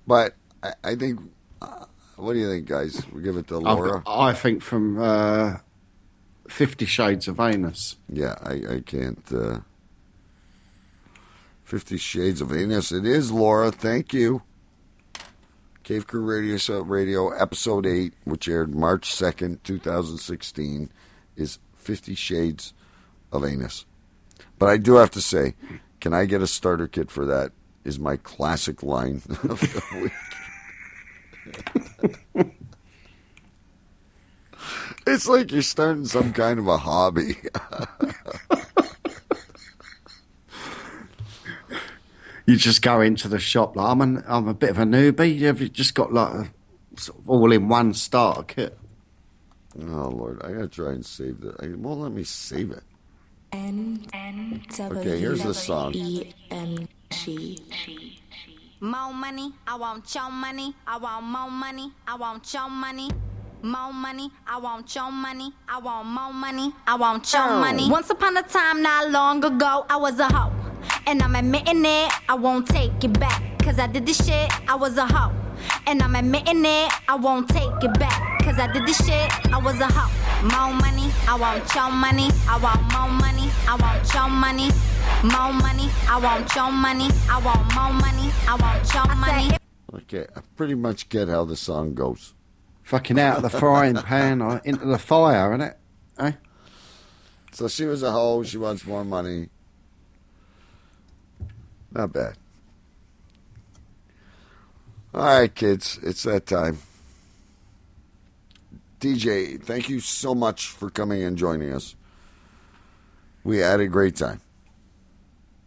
[0.07, 1.21] But I, I think,
[1.63, 1.87] uh,
[2.17, 3.03] what do you think, guys?
[3.13, 4.03] We give it to Laura.
[4.05, 5.57] got- I think from uh,
[6.49, 7.97] Fifty Shades of Anus.
[8.09, 9.23] Yeah, I, I can't.
[9.33, 9.61] Uh,
[11.65, 12.93] Fifty Shades of Anus.
[12.93, 13.71] It is Laura.
[13.73, 14.43] Thank you.
[15.83, 20.91] Cave Crew Radio Show- Radio Episode 8, which aired March 2nd, 2016,
[21.37, 22.73] is Fifty Shades
[23.33, 23.85] of Anus.
[24.59, 25.55] But I do have to say,
[26.01, 27.51] can I get a starter kit for that?
[27.85, 30.11] Is my classic line of the
[32.35, 32.45] week.
[35.07, 37.37] it's like you're starting some kind of a hobby.
[42.47, 45.39] You just go into the shop like I'm, an, I'm a bit of a newbie.
[45.39, 48.79] You have just got like a sort of all-in-one starter kit?
[49.81, 50.43] oh, Lord.
[50.43, 51.61] I got to try and save that.
[51.61, 52.83] It won't let me save it.
[53.53, 55.93] N N Okay, here's the song.
[55.95, 57.63] E M G.
[58.81, 60.75] More money, I want your money.
[60.87, 63.11] I want more money, I want your money.
[63.63, 65.53] More money, I want your money.
[65.69, 67.89] I want more money, I want your money.
[67.89, 70.53] Once upon a time, not long ago, I was a hoe.
[71.07, 73.41] And I'm admitting it, I won't take it back.
[73.61, 75.33] Cause I did this shit, I was a hoe.
[75.87, 78.41] And I'm admitting it, I won't take it back.
[78.43, 80.11] Cause I did this shit, I was a hoe.
[80.43, 82.31] More money, I want your money.
[82.49, 84.71] I want more money, I want your money.
[85.23, 87.09] More money, I want your money.
[87.31, 89.57] I want more money, I want your money.
[89.95, 92.35] Okay, I pretty much get how the song goes.
[92.93, 95.77] Fucking out of the frying pan or into the fire, innit?
[96.19, 96.33] Eh?
[97.51, 98.43] So she was a hoe.
[98.43, 99.49] She wants more money.
[101.91, 102.35] Not bad.
[105.15, 106.81] All right, kids, it's that time.
[109.01, 111.97] DJ, thank you so much for coming and joining us.
[113.43, 114.43] We had a great time.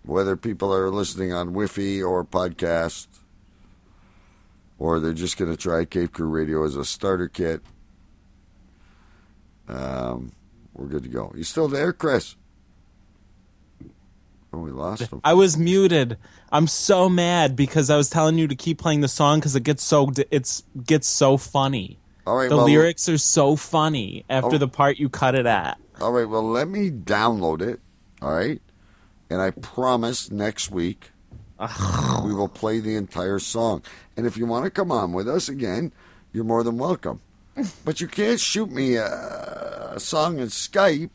[0.03, 3.07] Whether people are listening on Wi-Fi or podcast,
[4.77, 7.61] or they're just going to try Cave Crew Radio as a starter kit,
[9.67, 10.31] um,
[10.73, 11.31] we're good to go.
[11.35, 12.35] You still there, Chris?
[14.53, 15.19] Oh, we lost him.
[15.23, 16.17] I was muted.
[16.51, 19.63] I'm so mad because I was telling you to keep playing the song because it
[19.63, 21.99] gets so it's gets so funny.
[22.25, 24.59] All right, the well- lyrics are so funny after Oh.
[24.59, 25.77] the part you cut it at.
[25.99, 27.79] All right, well, let me download it.
[28.21, 28.61] All right.
[29.29, 31.11] And I promise next week
[32.23, 33.81] we will play the entire song.
[34.17, 35.91] And if you want to come on with us again,
[36.33, 37.21] you're more than welcome.
[37.85, 41.09] But you can't shoot me a, a song in Skype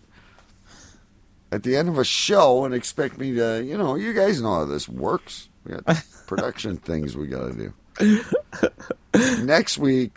[1.52, 4.54] at the end of a show and expect me to, you know, you guys know
[4.54, 5.48] how this works.
[5.64, 8.24] We got production things we got to do.
[9.44, 10.12] Next week,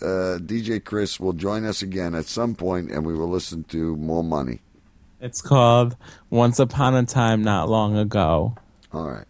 [0.00, 3.96] uh, DJ Chris will join us again at some point, and we will listen to
[3.96, 4.60] more money.
[5.20, 5.96] It's called
[6.30, 8.54] Once Upon a Time Not Long Ago.
[8.92, 9.26] All right.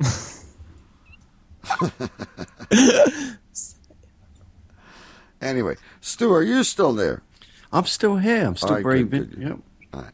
[5.40, 7.22] anyway, Stu, are you still there?
[7.72, 8.46] I'm still here.
[8.46, 9.42] I'm still right, good, good, good.
[9.42, 9.58] Yep.
[9.94, 10.12] All right.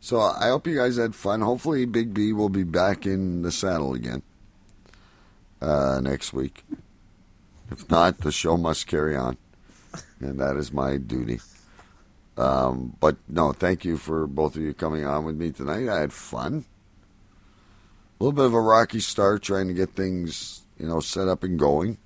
[0.00, 1.40] So I hope you guys had fun.
[1.40, 4.22] Hopefully, Big B will be back in the saddle again
[5.60, 6.64] uh, next week.
[7.70, 9.36] If not, the show must carry on,
[10.20, 11.40] and that is my duty.
[12.36, 15.88] Um, but no, thank you for both of you coming on with me tonight.
[15.88, 16.64] I had fun.
[18.18, 21.44] A little bit of a rocky start trying to get things, you know, set up
[21.44, 21.98] and going.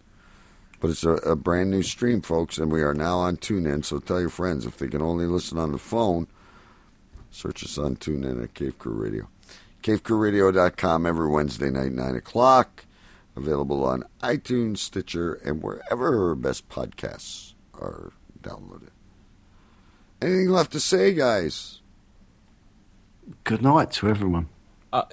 [0.78, 3.84] But it's a, a brand new stream, folks, and we are now on TuneIn.
[3.84, 6.26] So tell your friends if they can only listen on the phone,
[7.30, 9.28] search us on TuneIn at Cave Crew Radio.
[9.82, 12.84] CaveCrewRadio.com every Wednesday night, 9 o'clock.
[13.34, 18.12] Available on iTunes, Stitcher, and wherever best podcasts are
[18.42, 18.90] downloaded.
[20.20, 21.80] Anything left to say, guys?
[23.44, 24.48] Good night to everyone.
[24.92, 25.04] Uh,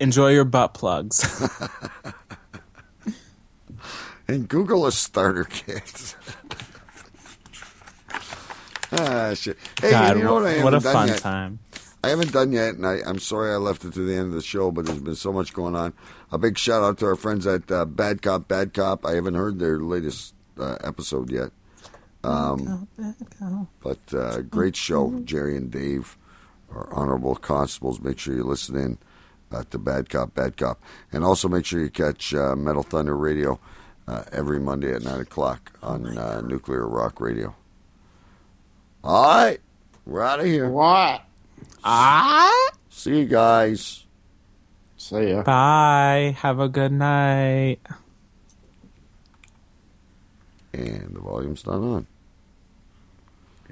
[0.00, 1.48] enjoy your butt plugs.
[4.28, 6.16] and Google a starter kit.
[8.92, 9.56] ah, shit.
[9.80, 11.18] Hey, God, you know what, I what haven't a done fun yet?
[11.18, 11.58] time.
[12.02, 14.32] I haven't done yet, and I, I'm sorry I left it to the end of
[14.32, 15.92] the show, but there's been so much going on.
[16.32, 19.04] A big shout out to our friends at uh, Bad Cop, Bad Cop.
[19.04, 21.50] I haven't heard their latest uh, episode yet.
[22.24, 22.88] Um,
[23.82, 26.16] but uh, great show, Jerry and Dave,
[26.70, 28.00] our honorable constables.
[28.00, 28.98] Make sure you listen in
[29.50, 30.80] to Bad Cop, Bad Cop,
[31.12, 33.58] and also make sure you catch uh, Metal Thunder Radio
[34.06, 37.54] uh, every Monday at nine o'clock on uh, Nuclear Rock Radio.
[39.02, 39.60] All right,
[40.06, 40.68] we're out of here.
[40.68, 41.22] What?
[41.82, 42.70] Ah.
[42.90, 44.04] See you guys.
[44.96, 45.42] See ya.
[45.42, 46.36] Bye.
[46.38, 47.80] Have a good night.
[50.72, 52.06] And the volume's not on.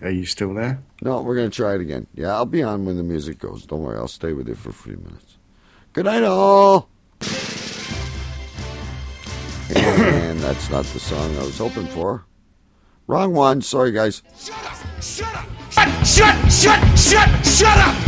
[0.00, 0.80] Are you still there?
[1.02, 2.06] No, we're going to try it again.
[2.14, 3.66] Yeah, I'll be on when the music goes.
[3.66, 5.37] Don't worry, I'll stay with you for a few minutes.
[5.98, 6.88] Good night, all.
[9.74, 12.24] and that's not the song I was hoping for.
[13.08, 13.62] Wrong one.
[13.62, 14.22] Sorry, guys.
[14.38, 15.02] Shut, up!
[15.02, 15.48] Shut up!
[15.72, 16.06] Shut!
[16.06, 18.07] shut, shut, shut, shut up!